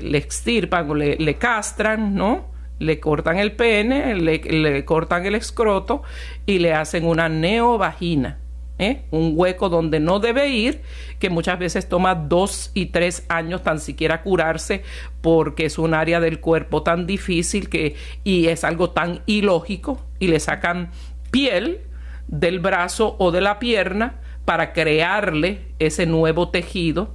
le, 0.00 0.18
extirpan 0.18 0.90
o 0.90 0.94
le, 0.94 1.34
castran, 1.36 2.14
¿no? 2.14 2.52
Le 2.78 3.00
cortan 3.00 3.38
el 3.38 3.52
pene, 3.52 4.14
le, 4.14 4.84
cortan 4.84 5.26
el 5.26 5.34
escroto 5.34 6.02
y 6.46 6.58
le 6.58 6.74
hacen 6.74 7.06
una 7.06 7.28
neovagina. 7.28 8.38
¿eh? 8.78 9.02
un 9.12 9.34
hueco 9.36 9.68
donde 9.68 10.00
no 10.00 10.18
debe 10.18 10.48
ir, 10.48 10.82
que 11.20 11.30
muchas 11.30 11.60
veces 11.60 11.88
toma 11.88 12.16
dos 12.16 12.72
y 12.74 12.86
tres 12.86 13.24
años 13.28 13.62
tan 13.62 13.78
siquiera 13.78 14.22
curarse 14.22 14.82
porque 15.20 15.66
es 15.66 15.78
un 15.78 15.94
área 15.94 16.18
del 16.18 16.40
cuerpo 16.40 16.82
tan 16.82 17.06
difícil 17.06 17.68
que 17.68 17.94
y 18.24 18.48
es 18.48 18.64
algo 18.64 18.90
tan 18.90 19.22
ilógico 19.26 20.04
y 20.18 20.26
le 20.26 20.40
sacan 20.40 20.90
piel 21.30 21.82
del 22.28 22.58
brazo 22.58 23.16
o 23.18 23.30
de 23.30 23.40
la 23.40 23.58
pierna 23.58 24.20
para 24.44 24.72
crearle 24.72 25.62
ese 25.78 26.06
nuevo 26.06 26.50
tejido. 26.50 27.14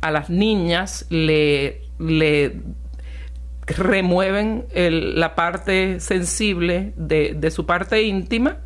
A 0.00 0.10
las 0.10 0.28
niñas 0.28 1.06
le, 1.08 1.82
le 1.98 2.60
remueven 3.66 4.66
la 4.74 5.34
parte 5.34 6.00
sensible 6.00 6.92
de, 6.96 7.34
de, 7.34 7.50
su 7.50 7.66
parte 7.66 8.02
íntima, 8.02 8.58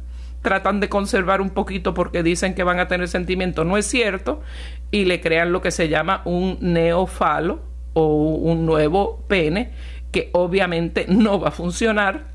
tratan 0.42 0.80
de 0.80 0.88
conservar 0.88 1.40
un 1.40 1.50
poquito 1.50 1.94
porque 1.94 2.22
dicen 2.22 2.54
que 2.54 2.64
van 2.64 2.80
a 2.80 2.88
tener 2.88 3.08
sentimiento, 3.08 3.64
no 3.64 3.76
es 3.76 3.86
cierto, 3.86 4.42
y 4.90 5.04
le 5.04 5.20
crean 5.20 5.52
lo 5.52 5.62
que 5.62 5.70
se 5.70 5.88
llama 5.88 6.22
un 6.24 6.58
neofalo 6.60 7.60
o 7.92 8.34
un 8.34 8.66
nuevo 8.66 9.24
pene 9.28 9.70
que 10.12 10.30
obviamente 10.32 11.06
no 11.08 11.38
va 11.40 11.48
a 11.48 11.52
funcionar 11.52 12.28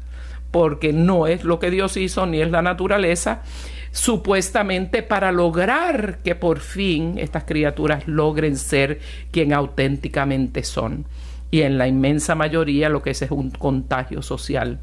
porque 0.56 0.94
no 0.94 1.28
es 1.28 1.44
lo 1.44 1.60
que 1.60 1.70
Dios 1.70 1.98
hizo 1.98 2.26
ni 2.26 2.40
es 2.40 2.50
la 2.50 2.62
naturaleza, 2.62 3.42
supuestamente 3.92 5.04
para 5.04 5.34
lograr 5.34 6.20
que 6.24 6.34
por 6.34 6.62
fin 6.62 7.16
estas 7.18 7.44
criaturas 7.44 8.08
logren 8.08 8.56
ser 8.56 9.02
quien 9.32 9.52
auténticamente 9.52 10.64
son. 10.64 11.08
Y 11.52 11.64
en 11.64 11.78
la 11.78 11.90
inmensa 11.90 12.36
mayoría 12.36 12.88
lo 12.88 13.02
que 13.02 13.10
es 13.10 13.22
es 13.22 13.32
un 13.32 13.52
contagio 13.52 14.22
social. 14.22 14.80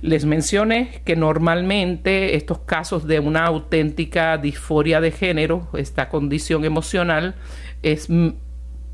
Les 0.00 0.24
mencioné 0.24 1.02
que 1.04 1.14
normalmente 1.14 2.34
estos 2.36 2.60
casos 2.60 3.06
de 3.06 3.20
una 3.20 3.44
auténtica 3.44 4.38
disforia 4.38 5.02
de 5.02 5.10
género, 5.10 5.68
esta 5.74 6.08
condición 6.08 6.64
emocional, 6.64 7.34
es 7.82 8.08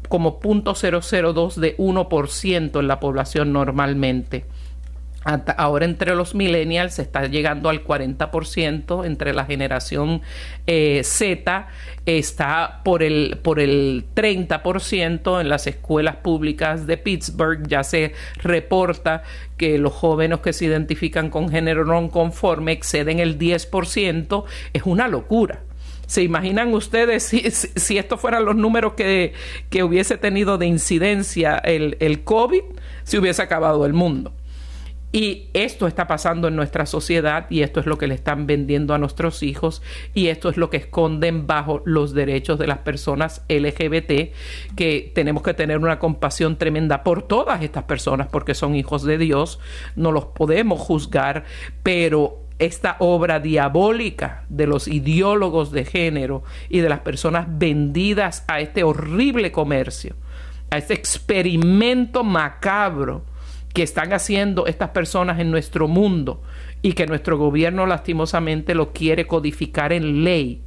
como 0.09 0.41
0.002 0.41 1.55
de 1.55 1.77
1% 1.77 2.81
en 2.81 2.89
la 2.89 2.99
población 2.99 3.53
normalmente 3.53 4.47
ahora 5.57 5.85
entre 5.85 6.15
los 6.15 6.35
millennials 6.35 6.95
se 6.95 7.03
está 7.03 7.27
llegando 7.27 7.69
al 7.69 7.85
40%, 7.85 9.05
entre 9.05 9.35
la 9.35 9.45
generación 9.45 10.23
eh, 10.67 11.03
Z 11.05 11.67
está 12.07 12.83
por 12.85 13.03
el, 13.03 13.39
por 13.43 13.59
el 13.59 14.05
30% 14.15 15.41
en 15.41 15.49
las 15.49 15.67
escuelas 15.67 16.17
públicas 16.17 16.87
de 16.87 16.97
Pittsburgh. 16.97 17.67
Ya 17.67 17.83
se 17.83 18.15
reporta 18.37 19.25
que 19.57 19.79
los 19.79 19.93
jóvenes 19.93 20.41
que 20.41 20.53
se 20.53 20.67
identifican 20.67 21.31
con 21.31 21.49
género 21.49 21.85
no 21.85 22.09
conforme 22.11 22.73
exceden 22.73 23.19
el 23.19 23.39
10%. 23.39 24.45
Es 24.73 24.83
una 24.85 25.09
locura. 25.09 25.61
¿Se 26.07 26.23
imaginan 26.23 26.73
ustedes 26.73 27.25
si, 27.25 27.51
si, 27.51 27.99
estos 27.99 28.21
fueran 28.21 28.45
los 28.45 28.55
números 28.55 28.93
que, 28.93 29.33
que 29.71 29.83
hubiese 29.83 30.17
tenido 30.17 30.57
de 30.57 30.67
incidencia 30.67 31.59
el, 31.59 31.97
el 31.99 32.23
COVID? 32.23 32.63
Se 33.03 33.19
hubiese 33.19 33.43
acabado 33.43 33.85
el 33.87 33.93
mundo. 33.93 34.33
Y 35.13 35.49
esto 35.55 35.87
está 35.87 36.07
pasando 36.07 36.49
en 36.49 36.57
nuestra 36.57 36.85
sociedad 36.85 37.47
y 37.49 37.63
esto 37.63 37.81
es 37.81 37.87
lo 37.87 37.97
que 37.97 38.07
le 38.07 38.15
están 38.15 38.47
vendiendo 38.47 38.93
a 38.93 38.99
nuestros 38.99 39.43
hijos 39.43 39.81
y 40.15 40.27
esto 40.27 40.49
es 40.51 40.57
lo 40.57 40.69
que 40.69 40.77
esconden 40.77 41.47
bajo 41.47 41.81
los 41.85 42.13
derechos 42.13 42.59
de 42.59 42.67
las 42.67 42.79
personas 42.79 43.43
LGBT, 43.49 44.35
que 44.75 45.13
tenemos 45.15 45.43
que 45.43 45.55
tener 45.55 45.79
una 45.79 45.99
compasión 45.99 46.57
tremenda 46.57 47.03
por 47.03 47.23
todas 47.23 47.63
estas 47.63 47.85
personas 47.85 48.27
porque 48.31 48.55
son 48.55 48.75
hijos 48.75 49.05
de 49.05 49.17
Dios, 49.17 49.61
no 49.95 50.13
los 50.13 50.27
podemos 50.27 50.81
juzgar, 50.81 51.45
pero 51.83 52.41
esta 52.59 52.97
obra 53.01 53.39
diabólica 53.39 54.45
de 54.49 54.67
los 54.67 54.89
ideólogos 54.89 55.73
de 55.73 55.85
género 55.85 56.43
y 56.69 56.81
de 56.81 56.89
las 56.89 57.01
personas 57.01 57.47
vendidas 57.49 58.45
a 58.49 58.61
este 58.61 58.83
horrible 58.83 59.53
comercio, 59.53 60.15
a 60.71 60.79
este 60.79 60.95
experimento 60.95 62.25
macabro, 62.25 63.25
que 63.77 63.83
están 63.83 64.15
haciendo 64.15 64.67
estas 64.67 64.89
personas 64.89 65.39
en 65.39 65.51
nuestro 65.51 65.87
mundo 65.87 66.41
y 66.81 66.95
que 66.95 67.07
nuestro 67.07 67.37
gobierno 67.37 67.85
lastimosamente 67.85 68.75
lo 68.75 68.95
quiere 68.95 69.27
codificar 69.27 69.93
en 69.93 70.25
ley 70.25 70.63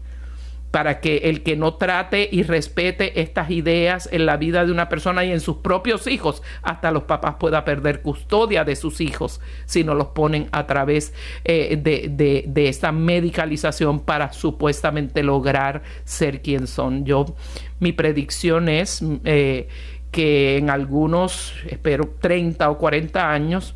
para 0.69 0.99
que 0.99 1.17
el 1.23 1.41
que 1.41 1.55
no 1.55 1.73
trate 1.73 2.29
y 2.31 2.43
respete 2.43 3.19
estas 3.19 3.49
ideas 3.49 4.07
en 4.11 4.27
la 4.27 4.37
vida 4.37 4.63
de 4.63 4.71
una 4.71 4.89
persona 4.89 5.25
y 5.25 5.31
en 5.31 5.39
sus 5.39 5.57
propios 5.57 6.05
hijos, 6.05 6.43
hasta 6.61 6.91
los 6.91 7.05
papás 7.05 7.37
pueda 7.39 7.65
perder 7.65 8.03
custodia 8.03 8.63
de 8.63 8.75
sus 8.75 9.01
hijos 9.01 9.41
si 9.65 9.83
no 9.83 9.95
los 9.95 10.09
ponen 10.09 10.47
a 10.51 10.67
través 10.67 11.11
eh, 11.45 11.79
de, 11.81 12.45
de, 12.45 12.69
esta 12.69 12.91
medicalización 12.91 14.01
para 14.01 14.33
supuestamente 14.33 15.23
lograr 15.23 15.81
ser 16.03 16.43
quien 16.43 16.67
son. 16.67 17.05
Yo, 17.05 17.25
mi 17.79 17.91
predicción 17.91 18.69
es 18.69 19.03
eh, 19.23 19.67
que 20.11 20.57
en 20.57 20.69
algunos, 20.69 21.53
espero, 21.67 22.15
30 22.19 22.69
o 22.69 22.77
40 22.77 23.31
años, 23.31 23.75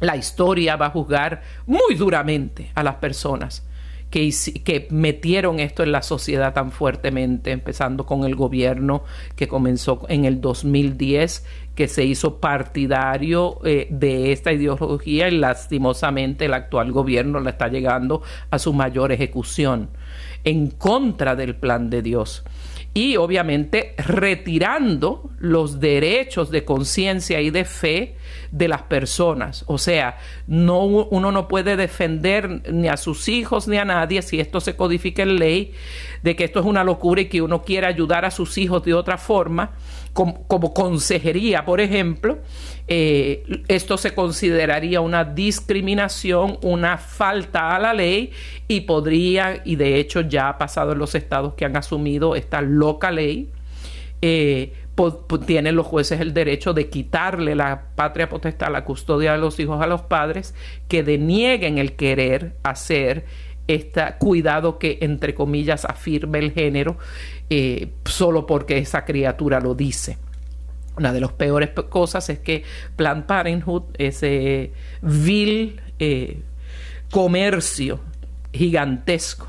la 0.00 0.16
historia 0.16 0.76
va 0.76 0.86
a 0.86 0.90
juzgar 0.90 1.42
muy 1.66 1.94
duramente 1.96 2.70
a 2.74 2.82
las 2.82 2.96
personas 2.96 3.64
que, 4.10 4.32
que, 4.64 4.88
metieron 4.90 5.60
esto 5.60 5.82
en 5.82 5.92
la 5.92 6.02
sociedad 6.02 6.54
tan 6.54 6.72
fuertemente, 6.72 7.50
empezando 7.50 8.06
con 8.06 8.24
el 8.24 8.34
gobierno 8.34 9.04
que 9.36 9.48
comenzó 9.48 10.06
en 10.08 10.24
el 10.24 10.40
2010, 10.40 11.44
que 11.74 11.88
se 11.88 12.04
hizo 12.04 12.40
partidario 12.40 13.60
eh, 13.64 13.86
de 13.90 14.32
esta 14.32 14.52
ideología 14.52 15.28
y 15.28 15.36
lastimosamente 15.36 16.46
el 16.46 16.54
actual 16.54 16.90
gobierno 16.90 17.40
la 17.40 17.50
está 17.50 17.68
llegando 17.68 18.22
a 18.50 18.58
su 18.58 18.72
mayor 18.72 19.12
ejecución 19.12 19.90
en 20.44 20.70
contra 20.70 21.36
del 21.36 21.54
plan 21.56 21.90
de 21.90 22.02
Dios 22.02 22.44
y 22.98 23.16
obviamente 23.16 23.94
retirando 23.96 25.30
los 25.38 25.78
derechos 25.78 26.50
de 26.50 26.64
conciencia 26.64 27.40
y 27.40 27.50
de 27.50 27.64
fe 27.64 28.16
de 28.50 28.66
las 28.66 28.82
personas. 28.82 29.62
O 29.68 29.78
sea, 29.78 30.18
no, 30.48 30.82
uno 30.82 31.30
no 31.30 31.46
puede 31.46 31.76
defender 31.76 32.72
ni 32.72 32.88
a 32.88 32.96
sus 32.96 33.28
hijos 33.28 33.68
ni 33.68 33.76
a 33.76 33.84
nadie 33.84 34.20
si 34.20 34.40
esto 34.40 34.60
se 34.60 34.74
codifica 34.74 35.22
en 35.22 35.38
ley 35.38 35.74
de 36.24 36.34
que 36.34 36.42
esto 36.42 36.58
es 36.58 36.66
una 36.66 36.82
locura 36.82 37.20
y 37.20 37.26
que 37.26 37.40
uno 37.40 37.62
quiere 37.62 37.86
ayudar 37.86 38.24
a 38.24 38.32
sus 38.32 38.58
hijos 38.58 38.82
de 38.82 38.94
otra 38.94 39.16
forma 39.16 39.70
como, 40.12 40.74
consejería, 40.74 41.64
por 41.64 41.80
ejemplo, 41.80 42.38
eh, 42.86 43.44
esto 43.68 43.96
se 43.96 44.14
consideraría 44.14 45.00
una 45.00 45.24
discriminación, 45.24 46.58
una 46.62 46.98
falta 46.98 47.76
a 47.76 47.78
la 47.78 47.94
ley 47.94 48.32
y 48.66 48.82
podría, 48.82 49.62
y 49.64 49.76
de 49.76 49.96
hecho 49.96 50.22
ya 50.22 50.48
ha 50.48 50.58
pasado 50.58 50.92
en 50.92 50.98
los 50.98 51.14
estados 51.14 51.54
que 51.54 51.64
han 51.64 51.76
asumido 51.76 52.34
esta 52.34 52.60
loca 52.60 53.10
ley, 53.10 53.50
eh, 54.22 54.72
tienen 55.46 55.76
los 55.76 55.86
jueces 55.86 56.20
el 56.20 56.34
derecho 56.34 56.72
de 56.74 56.88
quitarle 56.88 57.54
la 57.54 57.82
patria 57.94 58.28
potestad, 58.28 58.72
la 58.72 58.84
custodia 58.84 59.32
de 59.32 59.38
los 59.38 59.60
hijos 59.60 59.80
a 59.80 59.86
los 59.86 60.02
padres, 60.02 60.54
que 60.88 61.02
denieguen 61.02 61.78
el 61.78 61.94
querer 61.94 62.56
hacer 62.64 63.24
este 63.68 64.02
cuidado 64.18 64.78
que, 64.78 64.98
entre 65.02 65.34
comillas, 65.34 65.84
afirme 65.84 66.38
el 66.38 66.52
género 66.52 66.96
eh, 67.50 67.92
solo 68.04 68.46
porque 68.46 68.78
esa 68.78 69.04
criatura 69.04 69.60
lo 69.60 69.74
dice. 69.74 70.18
Una 70.96 71.12
de 71.12 71.20
las 71.20 71.32
peores 71.32 71.70
cosas 71.88 72.28
es 72.28 72.40
que 72.40 72.64
Planned 72.96 73.24
Parenthood, 73.24 73.84
ese 73.98 74.72
vil 75.00 75.80
eh, 75.98 76.42
comercio 77.10 78.00
gigantesco 78.52 79.46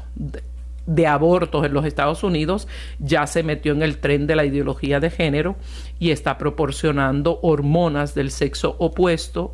de 0.85 1.07
abortos 1.07 1.65
en 1.65 1.73
los 1.73 1.85
Estados 1.85 2.23
Unidos 2.23 2.67
ya 2.99 3.27
se 3.27 3.43
metió 3.43 3.73
en 3.73 3.83
el 3.83 3.99
tren 3.99 4.25
de 4.27 4.35
la 4.35 4.45
ideología 4.45 4.99
de 4.99 5.09
género 5.11 5.55
y 5.99 6.11
está 6.11 6.37
proporcionando 6.37 7.39
hormonas 7.43 8.15
del 8.15 8.31
sexo 8.31 8.75
opuesto 8.79 9.53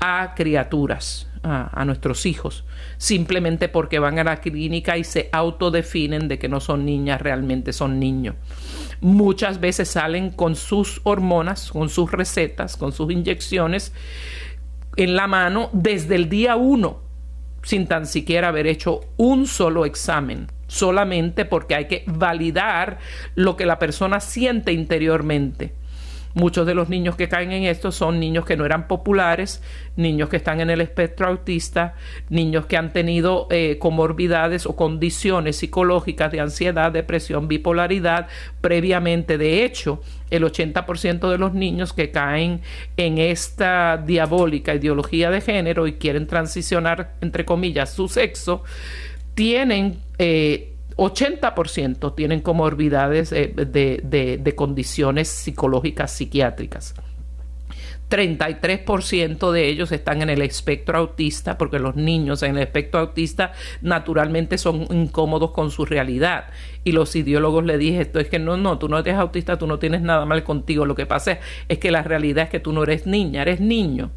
a 0.00 0.34
criaturas, 0.34 1.27
a, 1.42 1.84
nuestros 1.84 2.26
hijos, 2.26 2.64
simplemente 2.96 3.68
porque 3.68 3.98
van 3.98 4.18
a 4.18 4.24
la 4.24 4.40
clínica 4.40 4.96
y 4.96 5.04
se 5.04 5.28
autodefinen 5.32 6.28
de 6.28 6.38
que 6.38 6.48
no 6.48 6.60
son 6.60 6.84
niñas, 6.84 7.20
realmente 7.20 7.72
son 7.72 7.98
niños. 7.98 8.36
Muchas 9.00 9.60
veces 9.60 9.88
salen 9.88 10.30
con 10.30 10.56
sus 10.56 11.00
hormonas, 11.04 11.70
con 11.70 11.88
sus 11.88 12.10
recetas, 12.10 12.76
con 12.76 12.92
sus 12.92 13.10
inyecciones 13.12 13.92
en 14.96 15.14
la 15.14 15.26
mano 15.26 15.70
desde 15.72 16.16
el 16.16 16.28
día 16.28 16.56
uno, 16.56 17.00
sin 17.62 17.86
tan 17.86 18.06
siquiera 18.06 18.48
haber 18.48 18.66
hecho 18.66 19.00
un 19.16 19.46
solo 19.46 19.84
examen 19.84 20.48
solamente 20.68 21.44
porque 21.44 21.74
hay 21.74 21.86
que 21.86 22.04
validar 22.06 22.98
lo 23.34 23.56
que 23.56 23.66
la 23.66 23.78
persona 23.78 24.20
siente 24.20 24.72
interiormente. 24.72 25.72
Muchos 26.34 26.66
de 26.66 26.74
los 26.74 26.88
niños 26.88 27.16
que 27.16 27.28
caen 27.28 27.52
en 27.52 27.64
esto 27.64 27.90
son 27.90 28.20
niños 28.20 28.44
que 28.44 28.56
no 28.56 28.64
eran 28.64 28.86
populares, 28.86 29.62
niños 29.96 30.28
que 30.28 30.36
están 30.36 30.60
en 30.60 30.70
el 30.70 30.80
espectro 30.80 31.26
autista, 31.26 31.94
niños 32.28 32.66
que 32.66 32.76
han 32.76 32.92
tenido 32.92 33.48
eh, 33.50 33.78
comorbidades 33.78 34.66
o 34.66 34.76
condiciones 34.76 35.56
psicológicas 35.56 36.30
de 36.30 36.40
ansiedad, 36.40 36.92
depresión, 36.92 37.48
bipolaridad 37.48 38.28
previamente. 38.60 39.38
De 39.38 39.64
hecho, 39.64 40.02
el 40.30 40.44
80% 40.44 41.30
de 41.30 41.38
los 41.38 41.54
niños 41.54 41.92
que 41.92 42.10
caen 42.10 42.60
en 42.96 43.18
esta 43.18 43.96
diabólica 43.96 44.74
ideología 44.74 45.30
de 45.30 45.40
género 45.40 45.86
y 45.86 45.94
quieren 45.94 46.26
transicionar, 46.26 47.14
entre 47.20 47.44
comillas, 47.44 47.92
su 47.92 48.08
sexo, 48.08 48.62
tienen... 49.34 49.98
Eh, 50.18 50.74
80% 50.98 52.14
tienen 52.16 52.40
comorbidades 52.40 53.30
eh, 53.30 53.54
de, 53.54 54.54
condiciones 54.56 55.28
psicológicas 55.28 56.10
psiquiátricas. 56.12 56.94
33% 58.10 59.52
de 59.52 59.68
ellos 59.68 59.92
están 59.92 60.22
en 60.22 60.30
el 60.30 60.42
espectro 60.42 60.98
autista, 60.98 61.56
porque 61.56 61.78
los 61.78 61.94
niños 61.94 62.42
en 62.42 62.56
el 62.56 62.62
espectro 62.62 63.00
autista 63.00 63.52
naturalmente 63.80 64.58
son 64.58 64.86
incómodos 64.90 65.52
con 65.52 65.70
su 65.70 65.84
realidad. 65.84 66.46
Y 66.84 66.92
los 66.92 67.14
ideólogos 67.14 67.64
le 67.64 67.78
dije 67.78 68.00
esto, 68.00 68.18
es 68.18 68.28
que 68.28 68.38
no, 68.38 68.56
no, 68.56 68.78
tú 68.78 68.88
no 68.88 68.98
eres 68.98 69.14
autista, 69.14 69.56
tú 69.56 69.66
no 69.66 69.78
tienes 69.78 70.00
nada 70.00 70.24
mal 70.24 70.42
contigo. 70.42 70.84
Lo 70.84 70.96
que 70.96 71.06
pasa 71.06 71.38
es 71.68 71.78
que 71.78 71.92
la 71.92 72.02
realidad 72.02 72.44
es 72.44 72.50
que 72.50 72.60
tú 72.60 72.72
no 72.72 72.82
eres 72.82 73.06
niña, 73.06 73.42
eres 73.42 73.60
niño. 73.60 74.10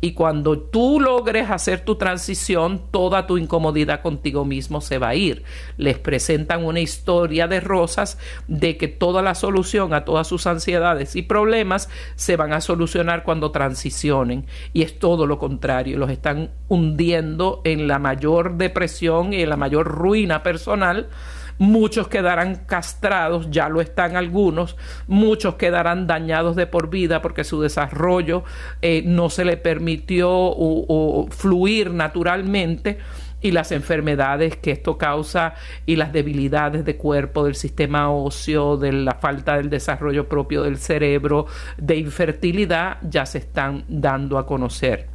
Y 0.00 0.12
cuando 0.12 0.58
tú 0.58 1.00
logres 1.00 1.50
hacer 1.50 1.80
tu 1.80 1.96
transición, 1.96 2.82
toda 2.90 3.26
tu 3.26 3.38
incomodidad 3.38 4.02
contigo 4.02 4.44
mismo 4.44 4.80
se 4.80 4.98
va 4.98 5.08
a 5.08 5.14
ir. 5.14 5.42
Les 5.78 5.98
presentan 5.98 6.64
una 6.64 6.80
historia 6.80 7.48
de 7.48 7.60
rosas 7.60 8.18
de 8.46 8.76
que 8.76 8.88
toda 8.88 9.22
la 9.22 9.34
solución 9.34 9.94
a 9.94 10.04
todas 10.04 10.26
sus 10.26 10.46
ansiedades 10.46 11.16
y 11.16 11.22
problemas 11.22 11.88
se 12.14 12.36
van 12.36 12.52
a 12.52 12.60
solucionar 12.60 13.22
cuando 13.22 13.52
transicionen. 13.52 14.46
Y 14.74 14.82
es 14.82 14.98
todo 14.98 15.26
lo 15.26 15.38
contrario. 15.38 15.96
Los 15.96 16.10
están 16.10 16.50
hundiendo 16.68 17.62
en 17.64 17.88
la 17.88 17.98
mayor 17.98 18.58
depresión 18.58 19.32
y 19.32 19.42
en 19.42 19.48
la 19.48 19.56
mayor 19.56 19.86
ruina 19.86 20.42
personal 20.42 21.08
muchos 21.58 22.08
quedarán 22.08 22.64
castrados, 22.66 23.48
ya 23.50 23.68
lo 23.68 23.80
están 23.80 24.16
algunos, 24.16 24.76
muchos 25.06 25.54
quedarán 25.54 26.06
dañados 26.06 26.56
de 26.56 26.66
por 26.66 26.90
vida 26.90 27.22
porque 27.22 27.44
su 27.44 27.60
desarrollo 27.60 28.44
eh, 28.82 29.02
no 29.04 29.30
se 29.30 29.44
le 29.44 29.56
permitió 29.56 30.54
fluir 31.30 31.90
naturalmente 31.90 32.98
y 33.40 33.52
las 33.52 33.70
enfermedades 33.72 34.56
que 34.56 34.72
esto 34.72 34.98
causa 34.98 35.54
y 35.84 35.96
las 35.96 36.12
debilidades 36.12 36.84
de 36.84 36.96
cuerpo, 36.96 37.44
del 37.44 37.54
sistema 37.54 38.10
óseo, 38.10 38.76
de 38.76 38.92
la 38.92 39.14
falta 39.14 39.56
del 39.56 39.70
desarrollo 39.70 40.28
propio 40.28 40.62
del 40.62 40.78
cerebro, 40.78 41.46
de 41.76 41.96
infertilidad, 41.96 42.98
ya 43.02 43.26
se 43.26 43.38
están 43.38 43.84
dando 43.88 44.38
a 44.38 44.46
conocer. 44.46 45.06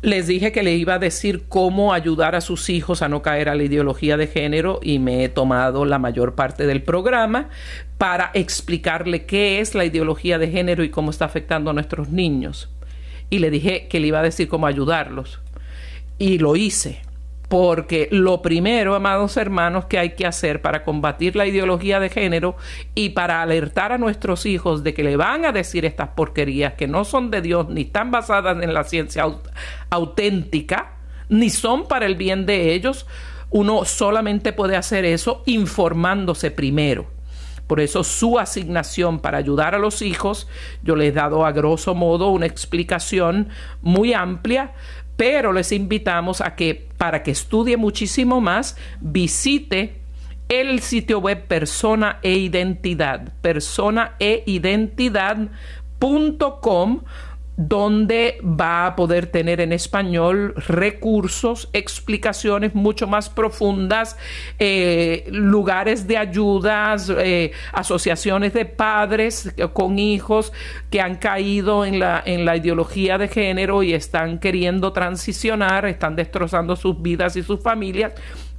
Les 0.00 0.28
dije 0.28 0.52
que 0.52 0.62
le 0.62 0.76
iba 0.76 0.94
a 0.94 0.98
decir 1.00 1.44
cómo 1.48 1.92
ayudar 1.92 2.36
a 2.36 2.40
sus 2.40 2.70
hijos 2.70 3.02
a 3.02 3.08
no 3.08 3.20
caer 3.20 3.48
a 3.48 3.56
la 3.56 3.64
ideología 3.64 4.16
de 4.16 4.28
género 4.28 4.78
y 4.80 5.00
me 5.00 5.24
he 5.24 5.28
tomado 5.28 5.84
la 5.84 5.98
mayor 5.98 6.36
parte 6.36 6.68
del 6.68 6.82
programa 6.82 7.48
para 7.98 8.30
explicarle 8.34 9.24
qué 9.24 9.58
es 9.58 9.74
la 9.74 9.84
ideología 9.84 10.38
de 10.38 10.52
género 10.52 10.84
y 10.84 10.90
cómo 10.90 11.10
está 11.10 11.24
afectando 11.24 11.70
a 11.70 11.72
nuestros 11.74 12.10
niños. 12.10 12.70
Y 13.28 13.40
le 13.40 13.50
dije 13.50 13.88
que 13.88 13.98
le 13.98 14.06
iba 14.06 14.20
a 14.20 14.22
decir 14.22 14.46
cómo 14.46 14.68
ayudarlos. 14.68 15.40
Y 16.16 16.38
lo 16.38 16.54
hice. 16.54 17.00
Porque 17.48 18.08
lo 18.10 18.42
primero, 18.42 18.94
amados 18.94 19.38
hermanos, 19.38 19.86
que 19.86 19.98
hay 19.98 20.10
que 20.10 20.26
hacer 20.26 20.60
para 20.60 20.84
combatir 20.84 21.34
la 21.34 21.46
ideología 21.46 21.98
de 21.98 22.10
género 22.10 22.56
y 22.94 23.10
para 23.10 23.40
alertar 23.40 23.90
a 23.92 23.98
nuestros 23.98 24.44
hijos 24.44 24.84
de 24.84 24.92
que 24.92 25.02
le 25.02 25.16
van 25.16 25.46
a 25.46 25.52
decir 25.52 25.86
estas 25.86 26.10
porquerías 26.10 26.74
que 26.74 26.86
no 26.86 27.04
son 27.04 27.30
de 27.30 27.40
Dios 27.40 27.68
ni 27.70 27.82
están 27.82 28.10
basadas 28.10 28.62
en 28.62 28.74
la 28.74 28.84
ciencia 28.84 29.24
auténtica, 29.88 30.96
ni 31.30 31.48
son 31.48 31.88
para 31.88 32.04
el 32.04 32.16
bien 32.16 32.44
de 32.44 32.74
ellos, 32.74 33.06
uno 33.50 33.86
solamente 33.86 34.52
puede 34.52 34.76
hacer 34.76 35.06
eso 35.06 35.42
informándose 35.46 36.50
primero. 36.50 37.06
Por 37.68 37.80
eso 37.80 38.02
su 38.02 38.38
asignación 38.38 39.20
para 39.20 39.36
ayudar 39.36 39.74
a 39.74 39.78
los 39.78 40.00
hijos, 40.00 40.48
yo 40.82 40.96
les 40.96 41.10
he 41.10 41.12
dado 41.12 41.44
a 41.44 41.52
grosso 41.52 41.94
modo 41.94 42.30
una 42.30 42.46
explicación 42.46 43.50
muy 43.82 44.14
amplia 44.14 44.72
pero 45.18 45.52
les 45.52 45.72
invitamos 45.72 46.40
a 46.40 46.54
que 46.54 46.86
para 46.96 47.24
que 47.24 47.32
estudie 47.32 47.76
muchísimo 47.76 48.40
más, 48.40 48.76
visite 49.00 50.00
el 50.48 50.80
sitio 50.80 51.18
web 51.18 51.48
Persona 51.48 52.20
e 52.22 52.38
Identidad, 52.38 53.32
persona 53.42 54.14
e 54.20 54.44
identidad.com 54.46 57.00
donde 57.58 58.38
va 58.44 58.86
a 58.86 58.94
poder 58.94 59.26
tener 59.26 59.60
en 59.60 59.72
español 59.72 60.54
recursos, 60.54 61.68
explicaciones 61.72 62.76
mucho 62.76 63.08
más 63.08 63.28
profundas, 63.28 64.16
eh, 64.60 65.26
lugares 65.32 66.06
de 66.06 66.18
ayudas, 66.18 67.12
eh, 67.18 67.50
asociaciones 67.72 68.52
de 68.52 68.64
padres 68.64 69.52
con 69.72 69.98
hijos 69.98 70.52
que 70.88 71.00
han 71.00 71.16
caído 71.16 71.84
en 71.84 71.98
la, 71.98 72.22
en 72.24 72.44
la 72.44 72.56
ideología 72.56 73.18
de 73.18 73.26
género 73.26 73.82
y 73.82 73.92
están 73.92 74.38
queriendo 74.38 74.92
transicionar, 74.92 75.84
están 75.84 76.14
destrozando 76.14 76.76
sus 76.76 77.02
vidas 77.02 77.34
y 77.34 77.42
sus 77.42 77.60
familias 77.60 78.12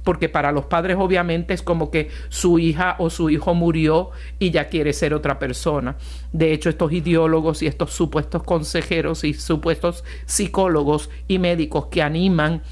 porque 0.04 0.28
para 0.28 0.52
los 0.52 0.66
padres 0.66 0.96
obviamente 0.98 1.54
es 1.54 1.62
como 1.62 1.90
que 1.90 2.08
su 2.28 2.58
hija 2.58 2.96
o 2.98 3.10
su 3.10 3.30
hijo 3.30 3.54
murió 3.54 4.10
y 4.38 4.50
ya 4.50 4.68
quiere 4.68 4.92
ser 4.92 5.14
otra 5.14 5.38
persona. 5.38 5.96
De 6.32 6.52
hecho, 6.52 6.70
estos 6.70 6.92
ideólogos 6.92 7.62
y 7.62 7.66
estos 7.66 7.92
supuestos 7.92 8.42
consejeros 8.42 9.24
y 9.24 9.34
supuestos 9.34 10.04
psicólogos 10.26 11.10
y 11.28 11.38
médicos 11.38 11.86
que 11.86 12.02
animan 12.02 12.62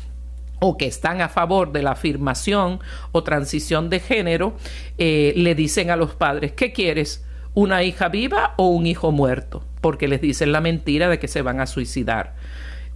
o 0.60 0.76
que 0.76 0.86
están 0.86 1.20
a 1.20 1.28
favor 1.28 1.72
de 1.72 1.82
la 1.82 1.92
afirmación 1.92 2.80
o 3.12 3.22
transición 3.22 3.90
de 3.90 4.00
género, 4.00 4.56
eh, 4.96 5.32
le 5.36 5.54
dicen 5.54 5.90
a 5.90 5.96
los 5.96 6.14
padres, 6.14 6.52
¿qué 6.52 6.72
quieres? 6.72 7.24
¿Una 7.54 7.82
hija 7.84 8.08
viva 8.08 8.54
o 8.56 8.68
un 8.68 8.86
hijo 8.86 9.12
muerto? 9.12 9.64
Porque 9.80 10.08
les 10.08 10.20
dicen 10.20 10.50
la 10.50 10.60
mentira 10.60 11.08
de 11.08 11.18
que 11.18 11.28
se 11.28 11.42
van 11.42 11.60
a 11.60 11.66
suicidar. 11.66 12.34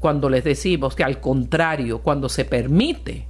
Cuando 0.01 0.29
les 0.29 0.43
decimos 0.43 0.97
que 0.97 1.05
al 1.05 1.21
contrario, 1.21 2.01
cuando 2.01 2.29
se 2.29 2.45
permite 2.45 3.27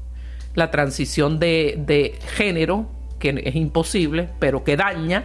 la 0.54 0.70
transición 0.70 1.38
de, 1.38 2.18
género, 2.34 2.86
que 3.18 3.42
es 3.44 3.54
imposible, 3.54 4.28
pero 4.38 4.64
que 4.64 4.76
daña, 4.76 5.24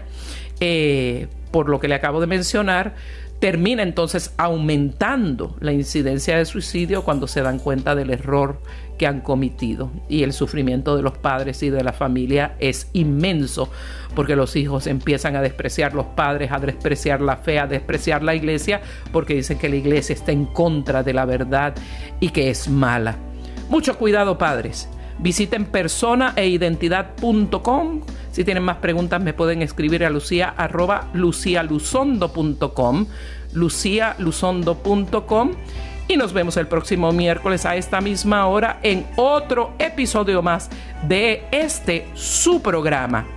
eh, 0.59 1.28
por 1.51 1.69
lo 1.69 1.80
que 1.80 1.88
le 1.88 1.95
acabo 1.95 2.21
de 2.21 2.28
mencionar, 2.28 2.95
termina 3.39 3.84
entonces 3.84 4.34
aumentando 4.38 5.55
la 5.59 5.71
incidencia 5.71 6.38
de 6.38 6.45
suicidio 6.45 7.03
cuando 7.03 7.28
se 7.28 7.41
dan 7.41 7.59
cuenta 7.59 7.93
del 7.93 8.09
error 8.09 8.59
que 8.97 9.05
han 9.05 9.21
cometido. 9.21 9.91
Y 10.09 10.23
el 10.23 10.34
sufrimiento 10.34 10.95
de 10.95 11.03
los 11.03 11.17
padres 11.17 11.61
y 11.61 11.69
de 11.69 11.84
la 11.84 11.93
familia 11.93 12.55
es 12.59 12.89
inmenso 12.93 13.69
porque 14.15 14.36
los 14.36 14.55
hijos 14.55 14.88
empiezan 14.88 15.36
a 15.36 15.41
despreciar 15.41 15.93
los 15.93 16.07
padres, 16.07 16.51
a 16.51 16.59
despreciar 16.59 17.21
la 17.21 17.38
fe, 17.38 17.59
a 17.59 17.67
despreciar 17.67 18.23
la 18.23 18.34
iglesia, 18.34 18.82
porque 19.11 19.36
dicen 19.36 19.59
que 19.59 19.69
la 19.69 19.75
iglesia 19.75 20.13
está 20.13 20.32
en 20.32 20.45
contra 20.45 21.03
de 21.03 21.13
la 21.13 21.25
verdad 21.25 21.75
y 22.19 22.30
que 22.30 22.49
es 22.49 22.67
mala. 22.67 23.17
Mucho 23.69 23.97
cuidado 23.97 24.38
padres 24.39 24.89
Visiten 25.20 25.65
persona 25.65 26.34
e. 26.36 26.59
Si 28.32 28.43
tienen 28.43 28.63
más 28.63 28.78
preguntas 28.78 29.22
me 29.22 29.34
pueden 29.34 29.61
escribir 29.61 30.05
a 30.05 30.09
lucia 30.09 30.49
arroba 30.49 31.09
lucialuzondo.com 31.13 33.07
lucialuzondo.com 33.53 35.51
y 36.07 36.18
nos 36.18 36.34
vemos 36.34 36.57
el 36.57 36.68
próximo 36.68 37.11
miércoles 37.11 37.65
a 37.65 37.76
esta 37.76 37.99
misma 38.01 38.47
hora 38.47 38.80
en 38.84 39.05
otro 39.15 39.74
episodio 39.80 40.41
más 40.41 40.70
de 41.07 41.43
este 41.51 42.07
su 42.13 42.61
programa. 42.61 43.37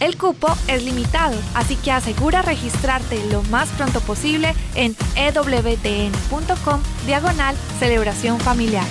El 0.00 0.16
cupo 0.16 0.48
es 0.68 0.84
limitado, 0.84 1.36
así 1.54 1.76
que 1.76 1.90
asegura 1.90 2.42
registrarte 2.42 3.24
lo 3.30 3.42
más 3.44 3.68
pronto 3.70 4.00
posible 4.00 4.54
en 4.74 4.94
ewtn.com 5.16 6.80
diagonal 7.06 7.56
celebración 7.80 8.38
familiar. 8.38 8.86